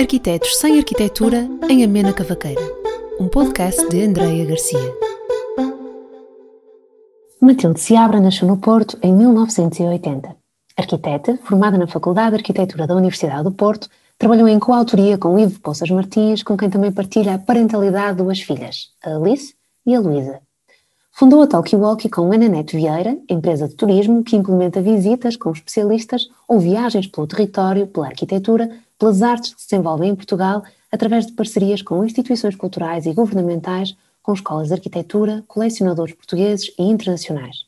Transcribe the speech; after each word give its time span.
Arquitetos 0.00 0.56
sem 0.56 0.78
Arquitetura 0.78 1.46
em 1.68 1.84
Amena 1.84 2.10
Cavaqueira, 2.10 2.62
um 3.20 3.28
podcast 3.28 3.86
de 3.90 4.02
Andreia 4.02 4.46
Garcia. 4.46 4.94
Matilde 7.38 7.78
Seabra 7.78 8.18
nasceu 8.18 8.48
no 8.48 8.56
Porto 8.56 8.98
em 9.02 9.12
1980. 9.12 10.34
Arquiteta, 10.74 11.38
formada 11.42 11.76
na 11.76 11.86
Faculdade 11.86 12.30
de 12.30 12.36
Arquitetura 12.36 12.86
da 12.86 12.96
Universidade 12.96 13.44
do 13.44 13.52
Porto, 13.52 13.90
trabalhou 14.16 14.48
em 14.48 14.58
coautoria 14.58 15.18
com 15.18 15.38
Ivo 15.38 15.60
Poças 15.60 15.90
Martins, 15.90 16.42
com 16.42 16.56
quem 16.56 16.70
também 16.70 16.90
partilha 16.90 17.34
a 17.34 17.38
parentalidade 17.38 18.16
de 18.16 18.22
duas 18.22 18.40
filhas, 18.40 18.88
a 19.04 19.16
Alice 19.16 19.54
e 19.84 19.94
a 19.94 20.00
Luísa. 20.00 20.40
Fundou 21.12 21.42
a 21.42 21.46
Talkie 21.46 21.76
Walkie 21.76 22.08
com 22.08 22.32
Ana 22.32 22.48
Neto 22.48 22.74
Vieira, 22.74 23.18
empresa 23.28 23.68
de 23.68 23.74
turismo 23.74 24.24
que 24.24 24.34
implementa 24.34 24.80
visitas 24.80 25.36
com 25.36 25.52
especialistas 25.52 26.30
ou 26.48 26.58
viagens 26.58 27.06
pelo 27.06 27.26
território, 27.26 27.86
pela 27.86 28.06
arquitetura, 28.06 28.70
pelas 29.00 29.22
artes 29.22 29.54
que 29.54 29.62
se 29.62 29.70
desenvolvem 29.70 30.10
em 30.10 30.14
Portugal, 30.14 30.62
através 30.92 31.26
de 31.26 31.32
parcerias 31.32 31.80
com 31.80 32.04
instituições 32.04 32.54
culturais 32.54 33.06
e 33.06 33.14
governamentais, 33.14 33.96
com 34.22 34.34
escolas 34.34 34.68
de 34.68 34.74
arquitetura, 34.74 35.42
colecionadores 35.48 36.14
portugueses 36.14 36.70
e 36.78 36.82
internacionais. 36.82 37.64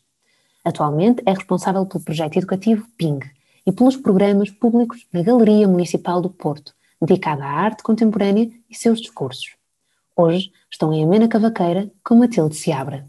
Atualmente 0.62 1.22
é 1.24 1.32
responsável 1.32 1.86
pelo 1.86 2.04
projeto 2.04 2.36
educativo 2.36 2.86
PING 2.98 3.24
e 3.66 3.72
pelos 3.72 3.96
programas 3.96 4.50
públicos 4.50 5.06
da 5.10 5.22
Galeria 5.22 5.66
Municipal 5.66 6.20
do 6.20 6.28
Porto, 6.28 6.74
dedicada 7.00 7.44
à 7.44 7.50
arte 7.50 7.82
contemporânea 7.82 8.50
e 8.68 8.76
seus 8.76 9.00
discursos. 9.00 9.56
Hoje 10.14 10.52
estão 10.70 10.92
em 10.92 11.02
Amena 11.02 11.28
Cavaqueira 11.28 11.90
com 12.04 12.14
Matilde 12.14 12.56
Seabra. 12.56 13.06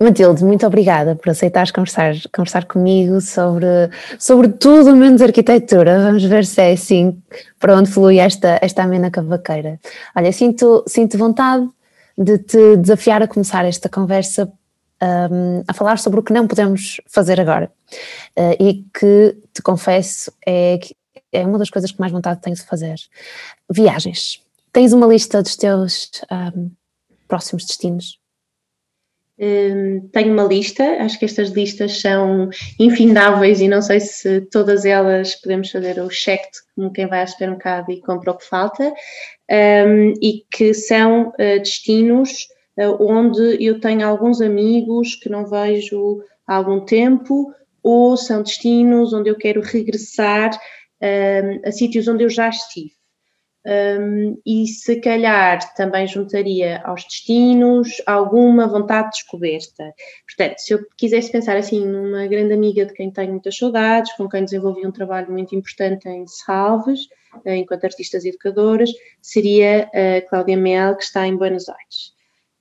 Matilde, 0.00 0.44
muito 0.44 0.66
obrigada 0.66 1.14
por 1.14 1.30
aceitares 1.30 1.70
conversar, 1.70 2.14
conversar 2.34 2.64
comigo 2.64 3.20
sobre, 3.20 3.90
sobre 4.18 4.48
tudo 4.48 4.96
menos 4.96 5.22
arquitetura. 5.22 6.04
Vamos 6.04 6.24
ver 6.24 6.44
se 6.44 6.60
é 6.60 6.72
assim 6.72 7.22
para 7.58 7.76
onde 7.76 7.90
flui 7.90 8.18
esta, 8.18 8.58
esta 8.60 8.82
amena 8.82 9.10
cavaqueira. 9.10 9.78
Olha, 10.16 10.32
sinto, 10.32 10.84
sinto 10.86 11.16
vontade 11.16 11.68
de 12.18 12.38
te 12.38 12.76
desafiar 12.76 13.22
a 13.22 13.28
começar 13.28 13.64
esta 13.64 13.88
conversa 13.88 14.50
um, 15.02 15.64
a 15.66 15.74
falar 15.74 15.98
sobre 15.98 16.20
o 16.20 16.22
que 16.22 16.32
não 16.32 16.46
podemos 16.46 17.00
fazer 17.06 17.40
agora. 17.40 17.70
Uh, 18.36 18.62
e 18.62 18.84
que, 18.98 19.36
te 19.52 19.62
confesso, 19.62 20.32
é, 20.46 20.78
é 21.32 21.46
uma 21.46 21.58
das 21.58 21.70
coisas 21.70 21.90
que 21.90 22.00
mais 22.00 22.12
vontade 22.12 22.40
tenho 22.40 22.56
de 22.56 22.62
fazer. 22.62 22.96
Viagens. 23.70 24.40
Tens 24.72 24.92
uma 24.92 25.06
lista 25.06 25.42
dos 25.42 25.56
teus 25.56 26.10
um, 26.56 26.70
próximos 27.28 27.64
destinos? 27.64 28.21
Um, 29.44 30.08
tenho 30.12 30.32
uma 30.32 30.44
lista, 30.44 30.84
acho 31.00 31.18
que 31.18 31.24
estas 31.24 31.50
listas 31.50 32.00
são 32.00 32.48
infindáveis 32.78 33.60
e 33.60 33.66
não 33.66 33.82
sei 33.82 33.98
se 33.98 34.40
todas 34.42 34.84
elas 34.84 35.34
podemos 35.34 35.68
fazer 35.68 36.00
o 36.00 36.08
check 36.08 36.44
como 36.76 36.92
quem 36.92 37.08
vai 37.08 37.22
ao 37.22 37.26
supermercado 37.26 37.90
e 37.90 38.00
compra 38.00 38.30
o 38.30 38.36
que 38.38 38.46
falta, 38.46 38.92
um, 39.50 40.12
e 40.22 40.44
que 40.48 40.72
são 40.72 41.30
uh, 41.30 41.58
destinos 41.58 42.46
uh, 42.78 43.04
onde 43.04 43.56
eu 43.60 43.80
tenho 43.80 44.06
alguns 44.06 44.40
amigos 44.40 45.16
que 45.16 45.28
não 45.28 45.44
vejo 45.44 46.22
há 46.46 46.54
algum 46.54 46.84
tempo, 46.84 47.52
ou 47.82 48.16
são 48.16 48.44
destinos 48.44 49.12
onde 49.12 49.28
eu 49.28 49.36
quero 49.36 49.60
regressar 49.60 50.56
um, 51.02 51.68
a 51.68 51.72
sítios 51.72 52.06
onde 52.06 52.22
eu 52.22 52.30
já 52.30 52.48
estive. 52.48 52.92
Um, 53.64 54.40
e 54.44 54.66
se 54.66 55.00
calhar 55.00 55.72
também 55.74 56.04
juntaria 56.06 56.80
aos 56.84 57.04
destinos 57.04 58.02
alguma 58.06 58.66
vontade 58.66 59.10
de 59.10 59.18
descoberta. 59.18 59.94
Portanto, 60.26 60.58
se 60.58 60.74
eu 60.74 60.84
quisesse 60.96 61.30
pensar 61.30 61.56
assim 61.56 61.86
numa 61.86 62.26
grande 62.26 62.52
amiga 62.52 62.84
de 62.84 62.92
quem 62.92 63.10
tenho 63.12 63.30
muitas 63.30 63.56
saudades, 63.56 64.12
com 64.14 64.28
quem 64.28 64.44
desenvolvi 64.44 64.84
um 64.84 64.90
trabalho 64.90 65.30
muito 65.30 65.54
importante 65.54 66.08
em 66.08 66.26
Salves, 66.26 67.02
uh, 67.44 67.50
enquanto 67.50 67.84
artistas 67.84 68.24
educadoras, 68.24 68.90
seria 69.20 69.88
a 69.94 70.20
Cláudia 70.28 70.56
Mel, 70.56 70.96
que 70.96 71.04
está 71.04 71.26
em 71.26 71.36
Buenos 71.36 71.68
Aires. 71.68 72.12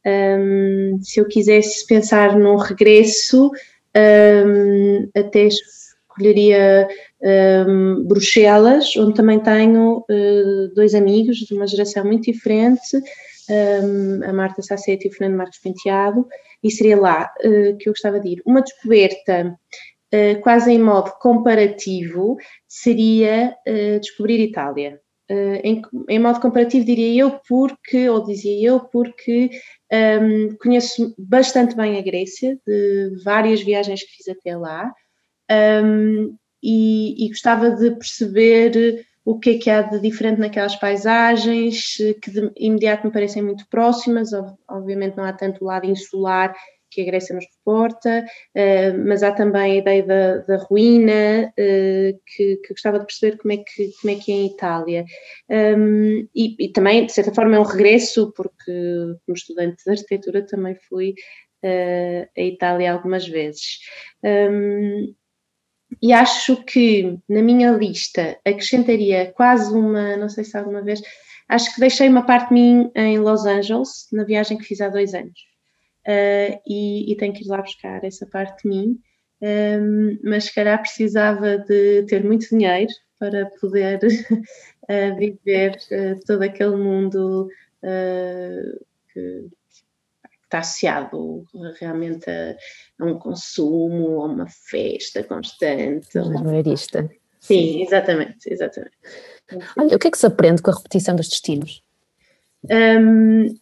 Um, 0.06 1.00
se 1.02 1.20
eu 1.20 1.28
quisesse 1.28 1.86
pensar 1.88 2.38
num 2.38 2.58
regresso, 2.58 3.52
um, 3.96 5.10
até 5.16 5.48
escolheria 5.48 6.88
um, 7.24 8.04
Bruxelas, 8.04 8.96
onde 8.98 9.14
também 9.14 9.40
tenho 9.40 10.00
uh, 10.00 10.74
dois 10.74 10.96
amigos 10.96 11.38
de 11.38 11.54
uma 11.54 11.68
geração 11.68 12.04
muito 12.04 12.32
diferente, 12.32 12.98
um, 13.50 14.24
a 14.24 14.34
Marta 14.34 14.62
Sassetti 14.62 15.08
e 15.08 15.12
o 15.12 15.14
Fernando 15.14 15.38
Marcos 15.38 15.60
Penteado, 15.60 16.28
e 16.64 16.72
seria 16.72 17.00
lá 17.00 17.32
uh, 17.40 17.78
que 17.78 17.90
eu 17.90 17.94
gostava 17.94 18.20
de 18.20 18.30
ir. 18.30 18.42
Uma 18.46 18.62
descoberta 18.62 19.56
uh, 20.14 20.42
quase 20.42 20.72
em 20.72 20.80
modo 20.80 21.12
comparativo 21.20 22.38
seria 22.68 23.56
descobrir 24.00 24.40
Itália. 24.40 25.00
Em, 25.64 25.82
em, 26.10 26.20
modo 26.20 26.42
comparativo 26.42 26.86
diria 26.86 27.24
eu 27.24 27.40
porque, 27.48 28.10
ou 28.10 28.22
dizia 28.22 28.68
eu 28.68 28.82
porque 28.82 29.50
um, 30.22 30.58
conheço 30.58 31.16
bastante 31.18 31.74
bem 31.74 31.98
a 31.98 32.02
Grécia, 32.02 32.60
de 32.68 33.24
várias 33.24 33.62
viagens 33.62 34.04
que 34.04 34.12
fiz 34.12 34.28
até 34.28 34.58
lá, 34.58 34.92
um, 35.84 36.36
e, 36.62 37.26
e, 37.26 37.30
gostava 37.30 37.72
de 37.72 37.92
perceber 37.92 39.06
o 39.24 39.38
que 39.40 39.52
é 39.52 39.58
que 39.58 39.70
há 39.70 39.82
de 39.82 40.00
diferente 40.00 40.40
naquelas 40.40 40.76
paisagens, 40.76 41.96
que 42.22 42.32
de 42.32 42.52
imediato 42.58 43.06
me 43.06 43.14
parecem 43.14 43.44
muito 43.44 43.68
próximas, 43.70 44.30
obviamente 44.68 45.16
não 45.16 45.24
há 45.24 45.34
tanto 45.34 45.64
o 45.64 45.68
lado 45.68 45.86
insular 45.86 46.56
que 46.92 47.02
a 47.02 47.06
Grécia 47.06 47.34
nos 47.34 47.46
reporta, 47.58 48.26
uh, 48.56 49.08
mas 49.08 49.24
há 49.24 49.32
também 49.32 49.72
a 49.72 49.76
ideia 49.78 50.04
da, 50.04 50.38
da 50.40 50.58
ruína, 50.58 51.52
uh, 51.58 52.20
que, 52.26 52.58
que, 52.58 52.74
gostava 52.74 53.00
de 53.00 53.06
perceber 53.06 53.38
como 53.38 53.54
é 53.54 53.58
que, 53.58 53.92
como 54.02 54.14
é, 54.14 54.20
que 54.20 54.32
é 54.32 54.36
em 54.36 54.48
Itália. 54.48 55.06
Um, 55.50 56.28
e, 56.36 56.56
e, 56.60 56.70
também, 56.70 57.06
de 57.06 57.14
certa 57.14 57.34
forma, 57.34 57.56
é 57.56 57.60
um 57.60 57.64
regresso, 57.64 58.32
porque 58.36 58.72
como 59.26 59.36
estudante 59.36 59.84
de 59.84 59.90
arquitetura 59.90 60.46
também 60.46 60.76
fui 60.90 61.16
uh, 61.64 62.30
a 62.38 62.42
Itália 62.42 62.94
algumas 62.94 63.28
vezes. 63.28 63.80
E 66.02 66.14
acho 66.14 66.64
que 66.64 67.18
na 67.28 67.42
minha 67.42 67.72
lista 67.72 68.38
acrescentaria 68.46 69.32
quase 69.36 69.74
uma, 69.74 70.16
não 70.18 70.30
sei 70.30 70.44
se 70.44 70.58
alguma 70.58 70.82
vez, 70.82 71.02
acho 71.50 71.74
que 71.74 71.80
deixei 71.80 72.08
uma 72.08 72.26
parte 72.26 72.50
de 72.50 72.54
mim 72.54 72.92
em 72.96 73.20
Los 73.20 73.46
Angeles, 73.46 74.08
na 74.12 74.24
viagem 74.24 74.58
que 74.58 74.66
fiz 74.66 74.80
há 74.82 74.90
dois 74.90 75.14
anos. 75.14 75.40
Uh, 76.08 76.58
e, 76.66 77.12
e, 77.12 77.16
tenho 77.16 77.32
que 77.32 77.44
ir 77.44 77.48
lá 77.48 77.62
buscar 77.62 78.04
essa 78.04 78.26
parte 78.26 78.64
de 78.64 78.70
mim, 78.70 79.00
um, 79.40 80.18
mas 80.24 80.46
se 80.46 80.56
calhar 80.56 80.82
precisava 80.82 81.60
de 81.60 82.04
ter 82.08 82.24
muito 82.24 82.50
dinheiro 82.50 82.92
para 83.20 83.46
poder 83.62 84.00
uh, 84.00 85.16
viver 85.18 85.78
uh, 85.92 86.20
todo 86.26 86.42
aquele 86.42 86.76
mundo 86.76 87.48
que, 89.14 89.48
está 90.52 90.60
associado 90.60 91.46
realmente 91.80 92.30
a, 92.30 92.56
a, 93.00 93.06
um 93.06 93.18
consumo, 93.18 94.22
a 94.22 94.26
uma 94.26 94.48
festa 94.48 95.24
constante. 95.24 96.10
Mesmarista. 96.14 97.10
Sim, 97.40 97.82
exatamente, 97.82 98.52
exatamente. 98.52 98.98
Olha, 99.78 99.96
o 99.96 100.00
que 100.00 100.10
é 100.10 100.12
que 100.12 100.18
se 100.18 100.26
aprende 100.26 100.62
com 100.62 100.70
a 100.70 100.76
repetição 100.76 101.16
dos 101.16 101.30
destinos? 101.30 101.82
Um, 102.70 103.58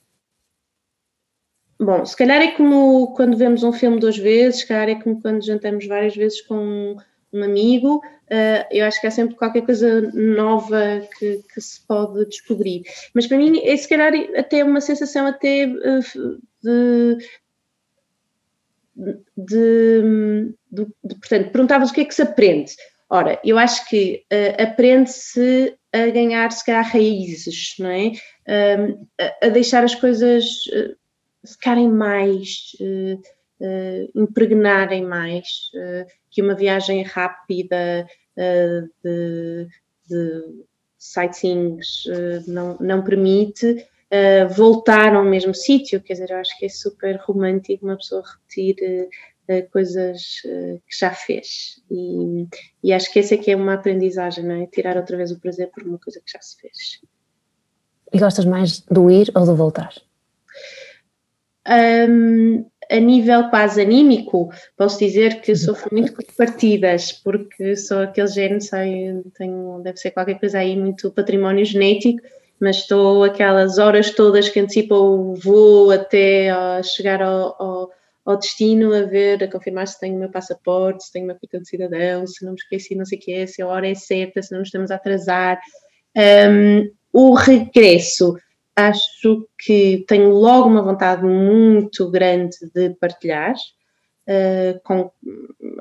bom, 1.79 2.05
se 2.05 2.17
calhar 2.17 2.41
é 2.41 2.51
como 2.51 3.13
quando 3.13 3.37
vemos 3.37 3.63
um 3.63 3.71
filme 3.71 3.99
duas 3.99 4.17
vezes, 4.17 4.61
se 4.61 4.67
calhar 4.67 4.89
é 4.89 5.01
como 5.01 5.21
quando 5.21 5.45
jantamos 5.45 5.87
várias 5.87 6.15
vezes 6.15 6.41
com 6.41 6.97
um 7.31 7.43
amigo, 7.43 7.97
uh, 7.97 8.65
eu 8.71 8.85
acho 8.85 8.99
que 8.99 9.07
há 9.07 9.11
sempre 9.11 9.35
qualquer 9.35 9.61
coisa 9.61 10.01
nova 10.13 11.01
que, 11.17 11.43
que, 11.53 11.61
se 11.61 11.85
pode 11.85 12.25
descobrir. 12.25 12.83
Mas 13.13 13.27
para 13.27 13.37
mim 13.37 13.59
é 13.63 13.77
se 13.77 13.87
calhar 13.87 14.13
até 14.37 14.63
uma 14.63 14.81
sensação 14.81 15.27
até 15.27 15.67
uh, 15.67 16.39
de, 16.63 17.17
de, 19.37 20.53
de, 20.71 20.85
de 21.03 21.15
portanto, 21.15 21.51
perguntavas 21.51 21.89
o 21.89 21.93
que 21.93 22.01
é 22.01 22.05
que 22.05 22.15
se 22.15 22.21
aprende. 22.21 22.73
Ora, 23.09 23.39
eu 23.43 23.57
acho 23.57 23.87
que 23.89 24.23
uh, 24.31 24.63
aprende-se 24.63 25.75
a 25.91 26.05
ganhar, 26.07 26.51
se 26.51 26.63
calhar, 26.63 26.85
raízes, 26.85 27.75
não 27.79 27.89
é? 27.89 28.11
A, 28.47 29.47
a, 29.47 29.49
deixar 29.49 29.83
as 29.83 29.95
coisas 29.95 30.45
uh, 30.67 30.95
ficarem 31.47 31.89
mais, 31.89 32.73
uh, 32.79 33.21
impregnarem 34.15 35.05
mais, 35.05 35.69
que 36.31 36.41
uma 36.41 36.55
viagem 36.55 37.03
rápida 37.03 38.07
de, 39.03 39.67
de 40.09 40.43
sightseeing 40.97 41.77
não, 42.47 42.77
não 42.79 43.03
permite 43.03 43.85
uh, 44.09 44.53
voltar 44.53 45.15
ao 45.15 45.23
mesmo 45.23 45.53
sítio, 45.53 46.01
quer 46.01 46.13
dizer, 46.13 46.31
eu 46.31 46.37
acho 46.37 46.57
que 46.57 46.65
é 46.65 46.69
super 46.69 47.17
romântico 47.17 47.85
uma 47.85 47.97
pessoa 47.97 48.23
repetir 48.23 48.75
uh, 49.49 49.69
coisas 49.71 50.41
uh, 50.45 50.81
que 50.87 50.99
já 50.99 51.11
fez 51.11 51.81
e, 51.89 52.47
e, 52.83 52.93
acho 52.93 53.11
que 53.11 53.19
essa 53.19 53.35
é 53.35 53.37
que 53.37 53.51
é 53.51 53.55
uma 53.55 53.75
aprendizagem, 53.75 54.43
não 54.43 54.55
é? 54.55 54.67
Tirar 54.67 54.97
outra 54.97 55.17
vez 55.17 55.31
o 55.31 55.39
prazer 55.39 55.69
por 55.71 55.83
uma 55.83 55.97
coisa 55.97 56.19
que 56.23 56.31
já 56.31 56.41
se 56.41 56.57
fez. 56.59 57.01
E 58.11 58.19
gostas 58.19 58.45
mais 58.45 58.81
do 58.81 59.09
ir 59.09 59.31
ou 59.35 59.45
do 59.45 59.55
voltar? 59.55 59.93
Um, 61.67 62.65
a 62.89 62.99
nível 62.99 63.49
quase 63.49 63.81
anímico, 63.81 64.51
posso 64.75 64.99
dizer 64.99 65.41
que 65.41 65.55
sofro 65.55 65.89
muito 65.91 66.13
com 66.13 66.23
partidas, 66.35 67.11
porque 67.11 67.75
sou 67.75 67.99
aquele 67.99 68.27
género, 68.27 68.61
sei, 68.61 69.21
tenho, 69.37 69.79
deve 69.83 69.97
ser 69.97 70.11
qualquer 70.11 70.39
coisa 70.39 70.59
aí 70.59 70.75
muito 70.75 71.11
património 71.11 71.63
genético, 71.63 72.19
mas 72.59 72.77
estou 72.77 73.23
aquelas 73.23 73.77
horas 73.77 74.11
todas 74.11 74.49
que 74.49 74.59
antecipam 74.59 74.97
o 74.97 75.35
voo 75.35 75.91
até 75.91 76.49
chegar 76.83 77.21
ao, 77.21 77.55
ao, 77.61 77.91
ao, 78.25 78.37
destino 78.37 78.93
a 78.93 79.03
ver, 79.03 79.43
a 79.43 79.47
confirmar 79.47 79.87
se 79.87 79.99
tenho 79.99 80.15
o 80.15 80.19
meu 80.19 80.29
passaporte, 80.29 81.05
se 81.05 81.11
tenho 81.11 81.25
o 81.25 81.27
meu 81.27 81.37
cartão 81.39 81.61
de 81.61 81.69
cidadão, 81.69 82.25
se 82.25 82.43
não 82.43 82.53
me 82.53 82.57
esqueci, 82.57 82.95
não 82.95 83.05
sei 83.05 83.19
o 83.19 83.21
que 83.21 83.31
é, 83.31 83.45
se 83.45 83.61
a 83.61 83.67
hora 83.67 83.87
é 83.87 83.95
certa, 83.95 84.41
se 84.41 84.51
não 84.51 84.63
estamos 84.63 84.91
a 84.91 84.95
atrasar. 84.95 85.59
Um, 86.17 86.89
o 87.13 87.33
regresso, 87.33 88.35
acho 88.87 89.47
que 89.57 90.03
tenho 90.07 90.29
logo 90.29 90.69
uma 90.69 90.81
vontade 90.81 91.23
muito 91.23 92.09
grande 92.09 92.57
de 92.73 92.91
partilhar. 92.91 93.55
Uh, 94.27 94.79
com 94.83 95.11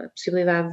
a 0.02 0.08
possibilidade 0.08 0.72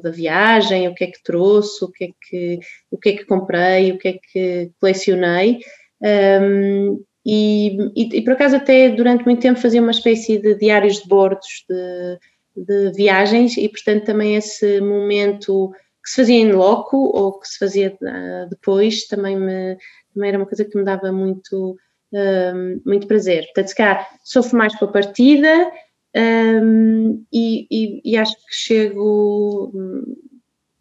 da 0.00 0.10
viagem, 0.12 0.86
o 0.86 0.94
que 0.94 1.02
é 1.02 1.06
que 1.08 1.20
trouxe, 1.24 1.84
o 1.84 1.88
que 1.88 2.04
é 2.04 2.08
que, 2.22 2.60
o 2.88 2.96
que, 2.96 3.08
é 3.08 3.16
que 3.16 3.24
comprei, 3.24 3.90
o 3.90 3.98
que 3.98 4.08
é 4.08 4.12
que 4.12 4.70
colecionei. 4.80 5.58
Um, 6.00 7.02
e, 7.26 7.76
e, 7.96 8.18
e, 8.18 8.22
por 8.22 8.34
acaso 8.34 8.56
até 8.56 8.88
durante 8.88 9.24
muito 9.24 9.42
tempo 9.42 9.60
fazia 9.60 9.82
uma 9.82 9.90
espécie 9.90 10.38
de 10.38 10.54
diários 10.54 11.02
de 11.02 11.08
bordos 11.08 11.64
de, 11.68 12.18
de 12.56 12.92
viagens 12.92 13.56
e 13.56 13.68
portanto 13.68 14.04
também 14.04 14.36
esse 14.36 14.80
momento 14.80 15.70
que 16.02 16.10
se 16.10 16.16
fazia 16.16 16.36
em 16.36 16.52
loco 16.52 16.96
ou 16.96 17.38
que 17.38 17.46
se 17.46 17.58
fazia 17.58 17.96
uh, 18.00 18.48
depois 18.48 19.06
também, 19.06 19.36
me, 19.36 19.76
também 20.14 20.28
era 20.28 20.38
uma 20.38 20.46
coisa 20.46 20.64
que 20.64 20.76
me 20.76 20.84
dava 20.84 21.12
muito, 21.12 21.76
um, 22.12 22.80
muito 22.84 23.06
prazer. 23.06 23.44
Portanto, 23.46 23.68
se 23.68 23.74
calhar 23.74 24.08
sofro 24.24 24.58
mais 24.58 24.76
com 24.76 24.84
a 24.84 24.88
partida, 24.88 25.70
um, 26.14 27.24
e, 27.32 27.66
e, 27.70 28.00
e, 28.04 28.16
acho 28.16 28.34
que 28.36 28.52
chego 28.52 29.70
hum, 29.74 30.16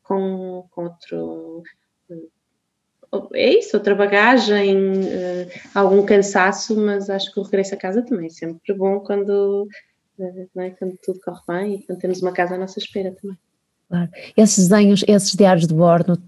com, 0.04 0.66
com 0.72 0.84
outro. 0.86 1.64
É 3.34 3.58
isso, 3.58 3.76
outra 3.76 3.96
bagagem, 3.96 4.76
uh, 4.76 5.48
algum 5.74 6.06
cansaço, 6.06 6.76
mas 6.80 7.10
acho 7.10 7.34
que 7.34 7.40
o 7.40 7.44
regresso 7.44 7.74
a 7.74 7.78
casa 7.78 8.04
também 8.04 8.28
é 8.28 8.30
sempre 8.30 8.74
bom 8.76 9.00
quando, 9.00 9.68
é? 10.20 10.70
quando 10.72 10.96
tudo 11.02 11.20
corre 11.20 11.42
bem 11.48 11.74
e 11.76 11.84
quando 11.84 12.00
temos 12.00 12.22
uma 12.22 12.31
casa 12.31 12.54
à 12.54 12.58
nossa 12.58 12.78
espera 12.78 13.16
também. 13.20 13.38
Claro. 13.88 14.12
Esses 14.38 14.68
desenhos, 14.68 15.04
esses 15.08 15.34
diários 15.34 15.66
de 15.66 15.74
bordo 15.74 16.22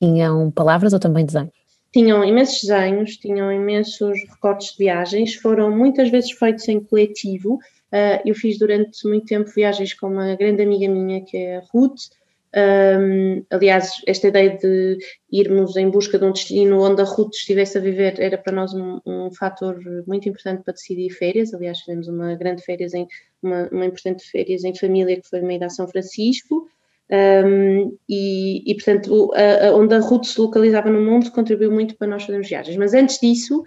tinham 0.00 0.50
palavras 0.50 0.94
ou 0.94 0.98
também 0.98 1.26
desenhos? 1.26 1.52
Tinham 1.92 2.24
imensos 2.24 2.60
desenhos, 2.62 3.16
tinham 3.16 3.52
imensos 3.52 4.18
recortes 4.30 4.72
de 4.72 4.78
viagens, 4.78 5.34
foram 5.34 5.70
muitas 5.70 6.10
vezes 6.10 6.32
feitos 6.32 6.66
em 6.68 6.80
coletivo, 6.80 7.58
Uh, 7.92 8.16
eu 8.24 8.34
fiz 8.34 8.58
durante 8.58 9.06
muito 9.06 9.26
tempo 9.26 9.50
viagens 9.50 9.92
com 9.92 10.06
uma 10.06 10.34
grande 10.34 10.62
amiga 10.62 10.88
minha, 10.88 11.22
que 11.22 11.36
é 11.36 11.56
a 11.58 11.62
Ruth. 11.72 12.10
Aliás, 13.50 13.92
esta 14.06 14.28
ideia 14.28 14.56
de 14.58 14.98
irmos 15.30 15.76
em 15.76 15.90
busca 15.90 16.18
de 16.18 16.24
um 16.24 16.32
destino 16.32 16.82
onde 16.82 17.02
a 17.02 17.04
Ruth 17.04 17.34
estivesse 17.34 17.76
a 17.76 17.80
viver 17.80 18.18
era 18.18 18.36
para 18.36 18.52
nós 18.52 18.72
um, 18.74 19.00
um 19.06 19.30
fator 19.32 19.78
muito 20.06 20.28
importante 20.28 20.62
para 20.62 20.72
decidir 20.72 21.10
férias. 21.10 21.52
Aliás, 21.52 21.80
fizemos 21.80 22.08
uma 22.08 22.34
grande 22.34 22.62
férias 22.62 22.94
em 22.94 23.06
uma, 23.42 23.68
uma 23.70 23.86
importante 23.86 24.24
férias 24.30 24.64
em 24.64 24.74
família 24.74 25.20
que 25.20 25.28
foi 25.28 25.40
uma 25.40 25.52
ida 25.52 25.66
a 25.66 25.70
São 25.70 25.86
Francisco. 25.86 26.68
Um, 27.12 27.94
e, 28.08 28.62
e, 28.70 28.74
portanto, 28.74 29.30
a, 29.34 29.68
a, 29.68 29.76
onde 29.76 29.94
a 29.94 29.98
Ruth 29.98 30.24
se 30.24 30.40
localizava 30.40 30.88
no 30.88 31.02
mundo 31.02 31.30
contribuiu 31.30 31.70
muito 31.70 31.94
para 31.94 32.08
nós 32.08 32.22
fazermos 32.22 32.48
viagens. 32.48 32.74
Mas 32.78 32.94
antes 32.94 33.18
disso, 33.20 33.62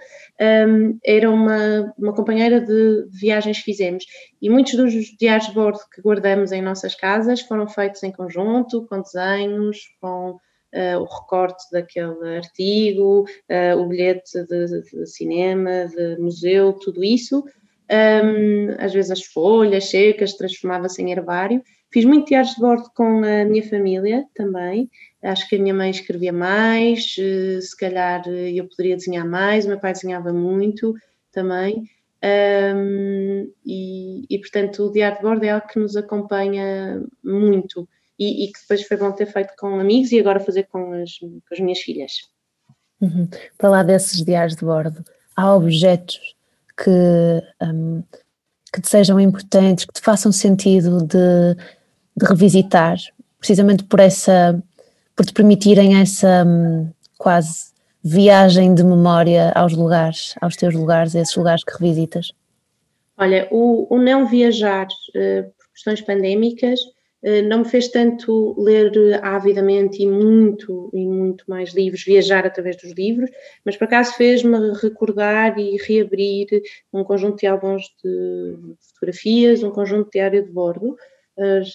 um, 0.68 0.98
era 1.06 1.30
uma, 1.30 1.94
uma 1.96 2.14
companheira 2.14 2.60
de, 2.60 3.06
viagens 3.12 3.60
que 3.60 3.66
fizemos. 3.66 4.04
E 4.42 4.50
muitos 4.50 4.74
dos 4.74 4.92
diários 5.20 5.48
de 5.48 5.54
bordo 5.54 5.80
que 5.94 6.02
guardamos 6.02 6.52
em 6.52 6.62
nossas 6.62 6.96
casas 6.96 7.42
foram 7.42 7.68
feitos 7.68 8.02
em 8.02 8.12
conjunto, 8.12 8.88
com 8.88 9.00
desenhos, 9.00 9.78
com 10.02 10.32
uh, 10.32 11.00
o 11.00 11.06
recorte 11.06 11.66
daquele 11.72 12.38
artigo, 12.38 13.26
uh, 13.48 13.80
o 13.80 13.88
bilhete 13.88 14.44
de, 14.44 14.82
de, 14.82 15.06
cinema, 15.06 15.86
de 15.86 16.18
museu, 16.18 16.74
tudo 16.74 17.04
isso. 17.04 17.44
Um, 17.92 18.76
às 18.80 18.92
vezes 18.92 19.12
as 19.12 19.24
folhas 19.24 19.92
secas 19.92 20.34
transformava-se 20.34 21.04
em 21.04 21.12
herbário 21.12 21.62
Fiz 21.96 22.04
muito 22.04 22.28
diários 22.28 22.56
de 22.56 22.60
bordo 22.60 22.92
com 22.94 23.24
a 23.24 23.46
minha 23.46 23.64
família 23.70 24.26
também. 24.36 24.92
Acho 25.24 25.48
que 25.48 25.56
a 25.56 25.60
minha 25.60 25.74
mãe 25.74 25.90
escrevia 25.90 26.34
mais, 26.34 27.16
eh, 27.18 27.62
se 27.62 27.74
calhar 27.78 28.22
eh, 28.28 28.52
eu 28.52 28.68
poderia 28.68 28.98
desenhar 28.98 29.26
mais, 29.26 29.64
o 29.64 29.70
meu 29.70 29.80
pai 29.80 29.94
desenhava 29.94 30.34
muito 30.34 30.94
também. 31.32 31.90
Um, 32.22 33.50
e, 33.66 34.26
e, 34.30 34.40
portanto, 34.40 34.84
o 34.84 34.92
diário 34.92 35.16
de 35.16 35.24
bordo 35.24 35.46
é 35.46 35.52
algo 35.52 35.68
que 35.70 35.80
nos 35.80 35.96
acompanha 35.96 37.02
muito 37.24 37.88
e, 38.20 38.44
e, 38.44 38.52
que 38.52 38.60
depois 38.60 38.84
foi 38.84 38.98
bom 38.98 39.14
ter 39.14 39.28
feito 39.28 39.54
com 39.58 39.80
amigos 39.80 40.12
e 40.12 40.20
agora 40.20 40.42
fazer 40.42 40.64
com 40.64 40.92
as, 41.02 41.18
com 41.18 41.40
as 41.50 41.60
minhas 41.62 41.80
filhas. 41.80 42.12
Uhum. 43.00 43.30
Para 43.58 43.70
lá 43.70 43.84
desses 43.84 44.22
diários 44.22 44.58
de 44.58 44.66
bordo, 44.66 45.02
há 45.34 45.56
objetos 45.56 46.20
que, 46.78 46.92
um, 47.66 48.04
que 48.74 48.82
te 48.82 48.90
sejam 48.90 49.18
importantes, 49.18 49.86
que 49.86 49.94
te 49.94 50.02
façam 50.02 50.34
sentido 50.34 51.02
de 51.02 51.56
de 52.16 52.26
revisitar, 52.26 52.98
precisamente 53.40 53.84
por 53.84 54.00
essa, 54.00 54.62
por 55.16 55.26
te 55.26 55.34
permitirem 55.34 56.00
essa 56.00 56.46
hum, 56.46 56.90
quase 57.18 57.76
viagem 58.04 58.76
de 58.76 58.84
memória 58.84 59.52
aos 59.56 59.74
lugares, 59.74 60.36
aos 60.40 60.56
teus 60.56 60.76
lugares, 60.76 61.16
a 61.16 61.22
esses 61.22 61.36
lugares 61.36 61.64
que 61.64 61.74
revisitas? 61.74 62.32
Olha, 63.18 63.48
o, 63.50 63.88
o 63.94 63.98
não 63.98 64.28
viajar 64.28 64.86
uh, 64.86 65.44
por 65.44 65.72
questões 65.74 66.02
pandémicas 66.02 66.80
uh, 67.24 67.48
não 67.48 67.60
me 67.60 67.66
fez 67.66 67.88
tanto 67.88 68.56
ler 68.62 68.92
avidamente 69.24 70.04
e 70.04 70.08
muito 70.08 70.92
e 70.94 71.04
muito 71.08 71.46
mais 71.48 71.74
livros, 71.74 72.04
viajar 72.04 72.46
através 72.46 72.78
dos 72.78 72.92
livros, 72.92 73.32
mas 73.66 73.76
por 73.76 73.86
acaso 73.86 74.14
fez-me 74.14 74.74
recordar 74.74 75.58
e 75.58 75.78
reabrir 75.78 76.48
um 76.94 77.04
conjunto 77.04 77.38
de 77.38 77.48
álbuns 77.48 77.84
de 78.04 78.56
fotografias, 78.82 79.64
um 79.64 79.72
conjunto 79.72 80.06
de 80.06 80.12
diário 80.12 80.46
de 80.46 80.52
bordo, 80.52 80.96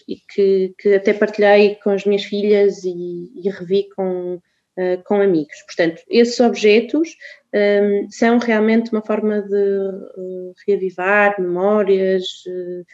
e 0.09 0.17
que, 0.33 0.75
que, 0.79 0.95
até 0.95 1.13
partilhei 1.13 1.77
com 1.77 1.91
as 1.91 2.05
minhas 2.05 2.25
filhas 2.25 2.83
e, 2.85 3.31
e 3.37 3.51
revi 3.51 3.89
com, 3.95 4.35
uh, 4.37 5.03
com 5.05 5.21
amigos. 5.21 5.63
Portanto, 5.67 6.03
esses 6.09 6.41
objetos 6.41 7.17
um, 7.55 8.11
são 8.11 8.39
realmente 8.39 8.91
uma 8.93 9.03
forma 9.03 9.43
de 9.43 9.55
uh, 9.55 10.55
reavivar 10.67 11.41
memórias, 11.41 12.25
uh, 12.47 12.85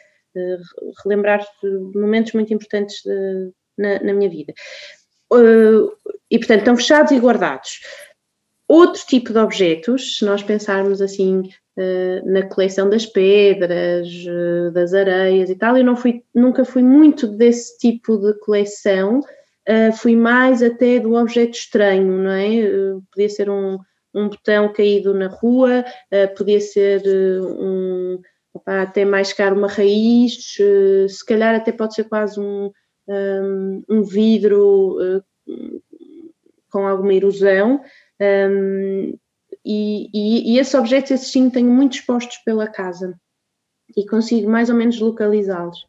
relembrar 1.03 1.45
momentos 1.95 2.33
muito 2.33 2.53
importantes 2.53 3.01
de, 3.03 3.51
na, 3.77 4.03
na, 4.03 4.13
minha 4.13 4.29
vida. 4.29 4.53
e, 6.29 6.37
portanto, 6.37 6.59
estão 6.59 6.77
fechados 6.77 7.11
e 7.11 7.19
guardados. 7.19 7.79
Outro 8.67 9.01
tipo 9.05 9.31
de 9.31 9.39
objetos, 9.39 10.17
se 10.17 10.25
nós 10.25 10.43
pensarmos 10.43 11.01
assim 11.01 11.43
eh, 11.79 12.23
na 12.25 12.41
coleção 12.41 12.89
das 12.89 13.05
pedras, 13.05 14.07
eh, 14.27 14.71
das 14.71 14.95
areias 14.95 15.47
e 15.47 15.55
tal. 15.55 15.77
Eu 15.77 15.83
não 15.83 15.95
fui, 15.95 16.23
nunca 16.33 16.65
fui 16.65 16.81
muito 16.81 17.27
desse 17.27 17.77
tipo 17.77 18.17
de 18.17 18.33
coleção, 18.39 19.19
uh, 19.19 19.93
fui 19.95 20.15
mais 20.15 20.63
até 20.63 20.99
do 20.99 21.13
objeto 21.13 21.55
estranho, 21.55 22.17
não 22.17 22.31
é? 22.31 22.99
Podia 23.11 23.29
ser 23.29 23.47
um, 23.47 23.77
um 24.11 24.27
botão 24.27 24.73
caído 24.73 25.13
na 25.13 25.27
rua, 25.27 25.85
podia 26.35 26.59
ser 26.59 27.03
um, 27.05 28.19
até 28.65 29.05
mais 29.05 29.31
caro 29.31 29.55
uma 29.55 29.67
raiz, 29.67 30.55
se 30.55 31.25
calhar 31.27 31.53
até 31.53 31.71
pode 31.71 31.93
ser 31.93 32.05
quase 32.05 32.39
um, 32.39 32.71
um 33.87 34.01
vidro 34.01 34.97
com 36.71 36.87
alguma 36.87 37.13
erosão. 37.13 37.81
Um, 38.21 39.17
e, 39.65 40.09
e, 40.13 40.53
e 40.53 40.59
esses 40.59 40.73
objetos, 40.73 41.11
esses 41.11 41.31
sim, 41.31 41.49
tenho 41.49 41.69
muito 41.69 41.93
expostos 41.93 42.37
pela 42.37 42.67
casa 42.67 43.19
e 43.95 44.05
consigo 44.05 44.49
mais 44.49 44.69
ou 44.69 44.75
menos 44.75 44.99
localizá-los. 44.99 45.85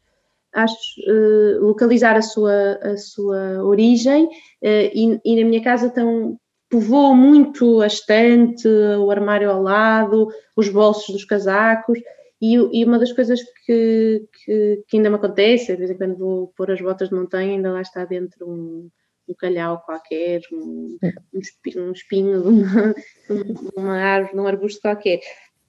Acho 0.53 0.75
uh, 1.07 1.65
localizar 1.65 2.15
a 2.15 2.21
sua, 2.21 2.79
a 2.81 2.97
sua 2.97 3.63
origem 3.63 4.25
uh, 4.25 4.29
e, 4.63 5.19
e, 5.23 5.41
na 5.41 5.47
minha 5.47 5.63
casa 5.63 5.87
estão 5.87 6.37
povoam 6.69 7.15
muito 7.15 7.81
a 7.81 7.87
estante, 7.87 8.67
o 8.67 9.09
armário 9.09 9.49
ao 9.49 9.61
lado, 9.61 10.27
os 10.55 10.69
bolsos 10.69 11.13
dos 11.13 11.25
casacos 11.25 11.99
e, 12.39 12.53
e 12.55 12.85
uma 12.85 12.99
das 12.99 13.11
coisas 13.11 13.41
que, 13.65 14.23
que, 14.45 14.83
que, 14.87 14.97
ainda 14.97 15.09
me 15.09 15.15
acontece, 15.15 15.71
de 15.71 15.77
vez 15.77 15.89
em 15.89 15.97
quando 15.97 16.17
vou 16.17 16.53
pôr 16.55 16.71
as 16.71 16.79
botas 16.79 17.09
de 17.09 17.15
montanha, 17.15 17.53
ainda 17.53 17.71
lá 17.71 17.81
está 17.81 18.05
dentro 18.05 18.47
um, 18.47 18.89
um 19.29 19.35
calhau 19.35 19.81
qualquer, 19.85 20.41
um, 20.51 20.97
um 21.33 21.39
espinho, 21.39 21.89
um 21.89 21.91
espinho 21.91 22.41
de, 22.41 22.47
uma, 22.49 22.93
de 23.29 23.69
uma 23.75 23.97
árvore, 23.97 24.33
de 24.33 24.39
um 24.39 24.47
arbusto 24.47 24.81
qualquer. 24.81 25.19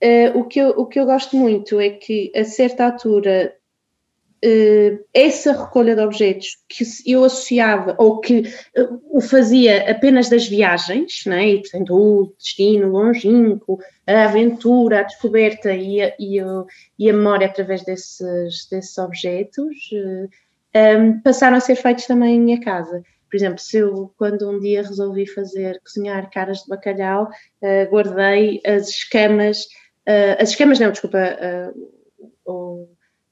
Uh, 0.03 0.39
o, 0.39 0.45
que 0.45 0.59
eu, 0.59 0.71
o 0.71 0.87
que 0.87 0.99
eu 0.99 1.05
gosto 1.05 1.37
muito 1.37 1.79
é 1.79 1.91
que 1.91 2.33
a 2.35 2.43
certa 2.45 2.87
altura 2.87 3.55
uh, 4.45 5.05
essa 5.13 5.53
recolha 5.53 5.95
de 5.95 6.01
objetos 6.01 6.57
que 6.69 6.85
eu 7.07 7.23
associava 7.23 7.95
ou 7.99 8.19
que 8.19 8.41
uh, 8.77 9.01
o 9.11 9.21
fazia 9.21 9.91
apenas 9.91 10.31
das 10.31 10.49
viagens, 10.49 11.25
né? 11.27 11.49
e 11.49 11.61
portanto 11.61 11.95
o 11.95 12.35
destino 12.39 12.89
longínquo, 12.89 13.79
a 14.07 14.25
aventura, 14.25 15.01
a 15.01 15.03
descoberta 15.05 15.73
e 15.75 16.01
a, 16.01 16.15
e 16.19 16.41
a, 16.41 16.65
e 16.99 17.11
a 17.11 17.13
memória 17.13 17.47
através 17.47 17.85
desses, 17.85 18.67
desses 18.71 18.97
objetos, 18.97 19.91
um, 20.75 21.21
passaram 21.21 21.57
a 21.57 21.61
ser 21.61 21.77
feitos 21.77 22.07
também 22.07 22.37
em 22.37 22.41
minha 22.41 22.61
casa. 22.61 23.03
Por 23.31 23.37
exemplo, 23.37 23.59
se 23.59 23.79
eu, 23.79 24.13
quando 24.19 24.51
um 24.51 24.59
dia 24.59 24.83
resolvi 24.83 25.27
fazer, 25.27 25.81
cozinhar 25.83 26.31
caras 26.31 26.59
de 26.59 26.69
bacalhau, 26.69 27.29
guardei 27.89 28.61
as 28.67 28.89
escamas, 28.89 29.69
as 30.39 30.51
escamas 30.51 30.81
não, 30.81 30.91
desculpa, 30.91 31.19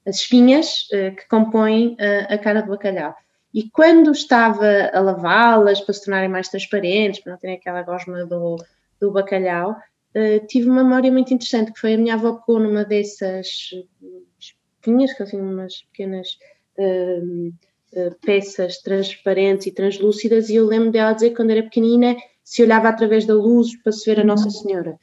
as 0.09 0.17
espinhas 0.17 0.87
uh, 0.91 1.15
que 1.15 1.27
compõem 1.27 1.93
uh, 1.93 2.33
a 2.33 2.37
cara 2.37 2.61
do 2.61 2.69
bacalhau. 2.69 3.15
E 3.53 3.69
quando 3.69 4.11
estava 4.11 4.89
a 4.93 4.99
lavá-las 4.99 5.81
para 5.81 5.93
se 5.93 6.05
tornarem 6.05 6.29
mais 6.29 6.49
transparentes, 6.49 7.21
para 7.21 7.31
não 7.31 7.39
terem 7.39 7.55
aquela 7.55 7.81
gosma 7.81 8.25
do, 8.25 8.57
do 8.99 9.11
bacalhau, 9.11 9.71
uh, 9.71 10.47
tive 10.47 10.69
uma 10.69 10.83
memória 10.83 11.11
muito 11.11 11.33
interessante, 11.33 11.71
que 11.71 11.79
foi 11.79 11.93
a 11.93 11.97
minha 11.97 12.15
avó 12.15 12.43
numa 12.47 12.83
dessas 12.83 13.47
espinhas, 14.39 15.13
que 15.13 15.23
assim 15.23 15.39
umas 15.39 15.81
pequenas 15.91 16.37
peças 18.21 18.77
transparentes 18.77 19.67
e 19.67 19.71
translúcidas, 19.71 20.49
e 20.49 20.55
eu 20.55 20.65
lembro 20.65 20.91
dela 20.91 21.13
dizer 21.13 21.29
que 21.29 21.35
quando 21.35 21.51
era 21.51 21.63
pequenina 21.63 22.15
se 22.43 22.63
olhava 22.63 22.89
através 22.89 23.25
da 23.25 23.33
luz 23.33 23.75
para 23.81 23.91
se 23.91 24.09
ver 24.09 24.19
a 24.21 24.23
Nossa 24.23 24.49
Senhora. 24.49 24.97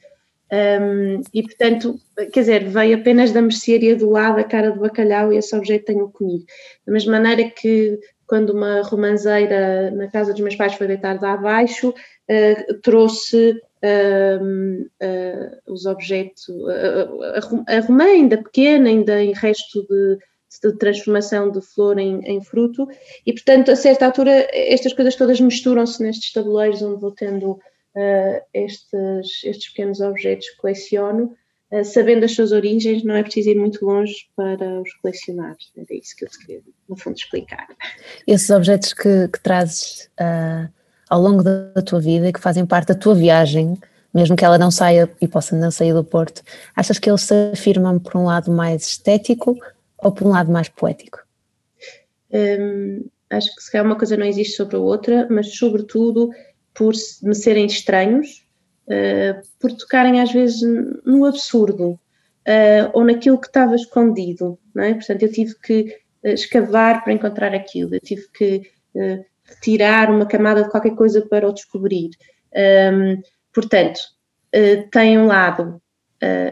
Um, 0.51 1.21
e 1.33 1.43
portanto, 1.43 1.99
quer 2.31 2.39
dizer, 2.39 2.69
veio 2.69 2.97
apenas 2.97 3.31
da 3.31 3.41
mercearia 3.41 3.95
do 3.95 4.09
lado 4.09 4.39
a 4.39 4.43
cara 4.43 4.71
do 4.71 4.79
bacalhau 4.79 5.31
e 5.31 5.37
esse 5.37 5.55
objeto 5.55 5.85
tenho 5.85 6.09
comigo. 6.09 6.45
Da 6.85 6.93
mesma 6.93 7.19
maneira 7.19 7.49
que 7.49 7.99
quando 8.25 8.51
uma 8.51 8.81
romanceira 8.81 9.91
na 9.91 10.09
casa 10.09 10.31
dos 10.31 10.41
meus 10.41 10.55
pais 10.55 10.73
foi 10.73 10.87
deitar 10.87 11.17
de 11.17 11.25
abaixo, 11.25 11.89
uh, 11.89 12.81
trouxe 12.81 13.51
uh, 13.83 14.85
uh, 15.03 15.73
os 15.73 15.85
objetos, 15.85 16.45
a, 17.67 17.77
a 17.77 17.79
romã 17.81 18.05
ainda 18.05 18.37
pequena, 18.37 18.89
ainda 18.89 19.21
em 19.21 19.33
resto 19.33 19.85
de, 19.87 20.17
de 20.61 20.73
transformação 20.73 21.51
de 21.51 21.61
flor 21.61 21.97
em, 21.97 22.19
em, 22.25 22.41
fruto, 22.41 22.87
e 23.25 23.33
portanto, 23.33 23.71
a 23.71 23.75
certa 23.75 24.05
altura, 24.05 24.47
estas 24.51 24.93
coisas 24.93 25.15
todas 25.15 25.39
misturam-se 25.39 26.01
nestes 26.01 26.31
tabuleiros 26.33 26.81
onde 26.81 27.01
vou 27.01 27.11
tendo 27.11 27.51
uh, 27.51 28.41
estes, 28.53 29.43
estes 29.43 29.69
pequenos 29.69 29.99
objetos 29.99 30.49
que 30.49 30.57
coleciono, 30.57 31.35
uh, 31.71 31.83
sabendo 31.83 32.25
as 32.25 32.33
suas 32.33 32.51
origens, 32.51 33.03
não 33.03 33.15
é 33.15 33.23
preciso 33.23 33.49
ir 33.49 33.59
muito 33.59 33.85
longe 33.85 34.15
para 34.35 34.81
os 34.81 34.93
colecionar. 34.95 35.55
Era 35.75 35.85
isso 35.91 36.15
que 36.15 36.25
eu 36.25 36.29
te 36.29 36.39
queria, 36.39 36.61
no 36.87 36.95
fundo, 36.95 37.15
explicar. 37.15 37.67
Esses 38.25 38.49
objetos 38.49 38.93
que, 38.93 39.27
que 39.27 39.39
trazes 39.41 40.09
uh, 40.19 40.71
ao 41.09 41.21
longo 41.21 41.43
da, 41.43 41.81
tua 41.85 41.99
vida 41.99 42.27
e 42.27 42.33
que 42.33 42.39
fazem 42.39 42.65
parte 42.65 42.89
da 42.89 42.95
tua 42.95 43.15
viagem, 43.15 43.77
mesmo 44.13 44.35
que 44.35 44.43
ela 44.43 44.57
não 44.57 44.71
saia 44.71 45.09
e 45.21 45.27
possa 45.27 45.55
não 45.55 45.71
sair 45.71 45.93
do 45.93 46.03
Porto, 46.03 46.41
achas 46.75 46.99
que 46.99 47.09
eles 47.09 47.21
se 47.21 47.51
afirmam 47.53 47.99
por 47.99 48.17
um 48.17 48.25
lado 48.25 48.51
mais 48.51 48.87
estético 48.87 49.57
ou 49.97 50.11
por 50.11 50.27
um 50.27 50.31
lado 50.31 50.51
mais 50.51 50.69
poético? 50.69 51.19
Um, 52.31 53.05
acho 53.29 53.55
que 53.55 53.63
se 53.63 53.71
calhar 53.71 53.85
uma 53.85 53.97
coisa 53.97 54.17
não 54.17 54.25
existe 54.25 54.55
sobre 54.55 54.75
a 54.75 54.79
outra, 54.79 55.27
mas 55.29 55.55
sobretudo 55.55 56.29
por 56.73 56.93
me 57.23 57.35
serem 57.35 57.65
estranhos, 57.65 58.45
uh, 58.87 59.41
por 59.59 59.71
tocarem 59.73 60.21
às 60.21 60.31
vezes 60.31 60.61
no 61.05 61.25
absurdo 61.25 61.91
uh, 61.91 62.89
ou 62.93 63.03
naquilo 63.03 63.39
que 63.39 63.47
estava 63.47 63.75
escondido, 63.75 64.57
não 64.73 64.83
é? 64.83 64.93
Portanto, 64.93 65.23
eu 65.23 65.31
tive 65.31 65.55
que 65.59 65.97
uh, 66.23 66.29
escavar 66.29 67.03
para 67.03 67.13
encontrar 67.13 67.53
aquilo, 67.53 67.95
eu 67.95 67.99
tive 67.99 68.27
que 68.29 68.71
retirar 69.43 70.09
uma 70.09 70.25
camada 70.25 70.63
de 70.63 70.71
qualquer 70.71 70.95
coisa 70.95 71.21
para 71.21 71.47
o 71.47 71.53
descobrir. 71.53 72.09
Um, 72.91 73.21
portanto, 73.53 73.99
tem 74.91 75.19
um 75.19 75.27
lado, 75.27 75.79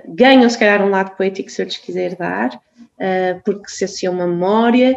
ganham 0.07 0.50
se 0.50 0.57
calhar 0.57 0.86
um 0.86 0.89
lado 0.89 1.15
poético 1.15 1.50
se 1.50 1.62
eu 1.62 1.65
lhes 1.65 1.77
quiser 1.77 2.15
dar, 2.15 2.60
porque 3.43 3.69
se 3.69 3.86
associa 3.86 4.12
uma 4.12 4.27
memória 4.27 4.95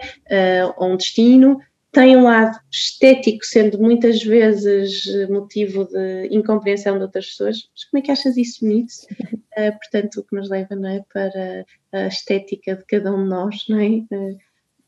ou 0.76 0.92
um 0.92 0.96
destino, 0.96 1.60
tem 1.90 2.16
um 2.16 2.24
lado 2.24 2.58
estético, 2.70 3.44
sendo 3.44 3.78
muitas 3.78 4.22
vezes 4.22 5.04
motivo 5.28 5.84
de 5.86 6.28
incompreensão 6.30 6.96
de 6.96 7.02
outras 7.02 7.26
pessoas. 7.26 7.68
Mas 7.72 7.84
como 7.84 7.98
é 7.98 8.02
que 8.04 8.12
achas 8.12 8.36
isso 8.36 8.60
bonito? 8.60 8.92
Uh, 9.56 9.72
portanto, 9.78 10.20
o 10.20 10.24
que 10.24 10.36
nos 10.36 10.50
leva 10.50 10.76
não 10.76 10.88
é, 10.88 11.04
para 11.12 11.64
a 11.92 12.06
estética 12.06 12.76
de 12.76 12.84
cada 12.84 13.12
um 13.12 13.24
de 13.24 13.30
nós, 13.30 13.64
não 13.68 13.80
é? 13.80 13.88
Uh, 14.14 14.38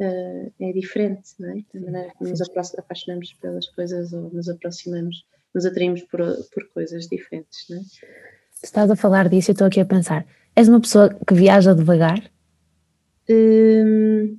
uh, 0.00 0.52
é 0.60 0.72
diferente, 0.72 1.30
não 1.38 1.50
é? 1.50 1.64
Da 1.72 1.80
maneira 1.80 2.12
que 2.16 2.24
nos 2.24 2.40
apaixonamos 2.78 3.32
pelas 3.34 3.66
coisas 3.68 4.12
ou 4.12 4.30
nos 4.30 4.48
aproximamos, 4.48 5.24
nos 5.54 5.64
atraímos 5.64 6.02
por, 6.02 6.20
por 6.52 6.68
coisas 6.68 7.08
diferentes, 7.08 7.64
não 7.70 7.78
é? 7.78 8.29
Estás 8.62 8.90
a 8.90 8.96
falar 8.96 9.28
disso 9.28 9.50
e 9.50 9.52
estou 9.52 9.66
aqui 9.66 9.80
a 9.80 9.84
pensar. 9.84 10.26
És 10.54 10.68
uma 10.68 10.80
pessoa 10.80 11.16
que 11.26 11.34
viaja 11.34 11.74
devagar? 11.74 12.22
Hum, 13.28 14.38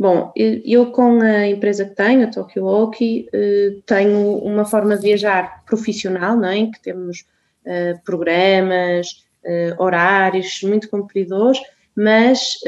Bom, 0.00 0.32
eu 0.34 0.90
com 0.92 1.20
a 1.20 1.46
empresa 1.46 1.84
que 1.84 1.94
tenho, 1.94 2.24
a 2.24 2.30
Tokyo 2.30 2.64
Walkie, 2.64 3.28
eh, 3.34 3.74
tenho 3.84 4.38
uma 4.38 4.64
forma 4.64 4.96
de 4.96 5.02
viajar 5.02 5.62
profissional, 5.66 6.38
não 6.38 6.48
é? 6.48 6.70
que 6.70 6.80
temos 6.80 7.26
eh, 7.66 7.98
programas, 8.02 9.26
eh, 9.44 9.74
horários 9.78 10.62
muito 10.62 10.88
cumpridores, 10.88 11.60
mas 11.94 12.60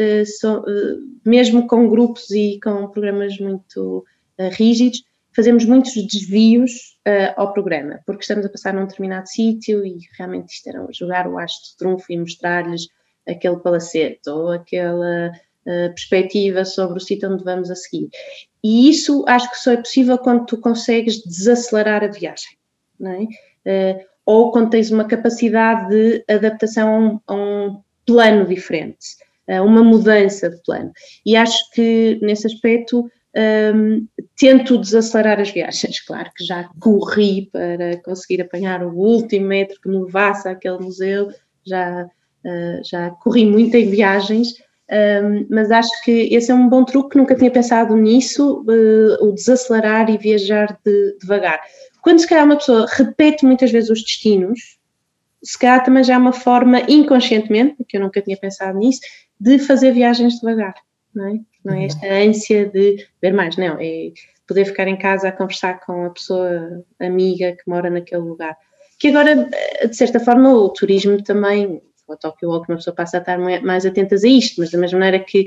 mesmo 1.24 1.66
com 1.66 1.88
grupos 1.88 2.30
e 2.32 2.60
com 2.62 2.86
programas 2.88 3.38
muito 3.38 4.04
rígidos, 4.58 5.02
fazemos 5.34 5.64
muitos 5.64 5.94
desvios 5.94 6.96
ao 7.36 7.52
programa, 7.52 8.00
porque 8.06 8.22
estamos 8.22 8.46
a 8.46 8.48
passar 8.48 8.72
num 8.74 8.86
determinado 8.86 9.28
sítio 9.28 9.84
e 9.84 9.98
realmente 10.16 10.54
isto 10.54 10.68
era 10.68 10.86
jogar 10.92 11.26
o 11.26 11.38
haste 11.38 11.72
de 11.72 11.76
trunfo 11.76 12.04
e 12.10 12.18
mostrar-lhes 12.18 12.86
aquele 13.26 13.56
palacete 13.56 14.28
ou 14.28 14.50
aquela 14.50 15.32
perspectiva 15.64 16.64
sobre 16.64 16.98
o 16.98 17.00
sítio 17.00 17.32
onde 17.32 17.44
vamos 17.44 17.70
a 17.70 17.74
seguir. 17.74 18.08
E 18.62 18.88
isso 18.88 19.24
acho 19.26 19.50
que 19.50 19.58
só 19.58 19.72
é 19.72 19.76
possível 19.76 20.16
quando 20.18 20.46
tu 20.46 20.56
consegues 20.58 21.22
desacelerar 21.24 22.04
a 22.04 22.08
viagem, 22.08 22.56
não 22.98 23.10
é? 23.10 23.24
Uh, 23.64 24.00
ou 24.24 24.52
quando 24.52 24.70
tens 24.70 24.90
uma 24.90 25.04
capacidade 25.04 25.88
de 25.88 26.24
adaptação 26.32 26.88
a 26.88 26.98
um, 26.98 27.20
a 27.26 27.34
um 27.34 27.82
plano 28.06 28.46
diferente, 28.46 29.16
uh, 29.48 29.62
uma 29.64 29.82
mudança 29.82 30.48
de 30.48 30.62
plano. 30.62 30.92
E 31.26 31.36
acho 31.36 31.70
que 31.72 32.20
nesse 32.22 32.46
aspecto 32.46 33.10
um, 33.34 34.06
tento 34.36 34.78
desacelerar 34.78 35.40
as 35.40 35.50
viagens. 35.50 36.00
Claro 36.06 36.30
que 36.36 36.44
já 36.44 36.68
corri 36.80 37.48
para 37.50 37.96
conseguir 38.02 38.42
apanhar 38.42 38.82
o 38.82 38.94
último 38.94 39.46
metro 39.46 39.80
que 39.80 39.88
me 39.88 39.98
levasse 39.98 40.48
àquele 40.48 40.78
museu, 40.78 41.30
já, 41.64 42.04
uh, 42.04 42.84
já 42.84 43.10
corri 43.10 43.46
muito 43.46 43.76
em 43.76 43.88
viagens, 43.88 44.54
um, 44.90 45.46
mas 45.48 45.70
acho 45.70 45.90
que 46.04 46.28
esse 46.34 46.50
é 46.50 46.54
um 46.54 46.68
bom 46.68 46.84
truque, 46.84 47.16
nunca 47.16 47.34
tinha 47.34 47.50
pensado 47.50 47.96
nisso, 47.96 48.62
uh, 48.68 49.26
o 49.26 49.32
desacelerar 49.32 50.10
e 50.10 50.18
viajar 50.18 50.78
de, 50.84 51.16
devagar. 51.18 51.60
Quando 52.02 52.18
se 52.18 52.28
calhar 52.28 52.44
uma 52.44 52.56
pessoa 52.56 52.86
repete 52.90 53.46
muitas 53.46 53.70
vezes 53.70 53.88
os 53.88 54.02
destinos, 54.02 54.78
se 55.42 55.58
calhar 55.58 55.82
também 55.82 56.04
já 56.04 56.14
é 56.14 56.18
uma 56.18 56.32
forma, 56.32 56.80
inconscientemente, 56.88 57.76
porque 57.76 57.96
eu 57.96 58.00
nunca 58.02 58.20
tinha 58.20 58.36
pensado 58.36 58.78
nisso, 58.78 59.00
de 59.40 59.58
fazer 59.58 59.92
viagens 59.92 60.38
devagar, 60.38 60.74
não 61.14 61.28
é? 61.28 61.40
Não 61.64 61.74
é 61.74 61.78
uhum. 61.78 61.84
esta 61.84 62.06
ânsia 62.06 62.66
de 62.66 63.06
ver 63.20 63.32
mais, 63.32 63.56
não, 63.56 63.78
é 63.80 64.12
poder 64.46 64.64
ficar 64.64 64.88
em 64.88 64.98
casa 64.98 65.28
a 65.28 65.32
conversar 65.32 65.80
com 65.80 66.06
a 66.06 66.10
pessoa 66.10 66.84
amiga 67.00 67.52
que 67.52 67.68
mora 67.68 67.88
naquele 67.88 68.22
lugar. 68.22 68.56
Que 68.98 69.08
agora, 69.08 69.48
de 69.88 69.96
certa 69.96 70.20
forma, 70.20 70.52
o 70.52 70.68
turismo 70.68 71.22
também 71.22 71.80
ou 72.06 72.16
Tokyo 72.16 72.50
Walk, 72.50 72.70
uma 72.70 72.76
pessoa 72.76 72.94
passa 72.94 73.18
a 73.18 73.20
estar 73.20 73.38
mais 73.38 73.86
atentas 73.86 74.24
a 74.24 74.28
isto, 74.28 74.60
mas 74.60 74.70
da 74.70 74.78
mesma 74.78 74.98
maneira 74.98 75.24
que 75.24 75.46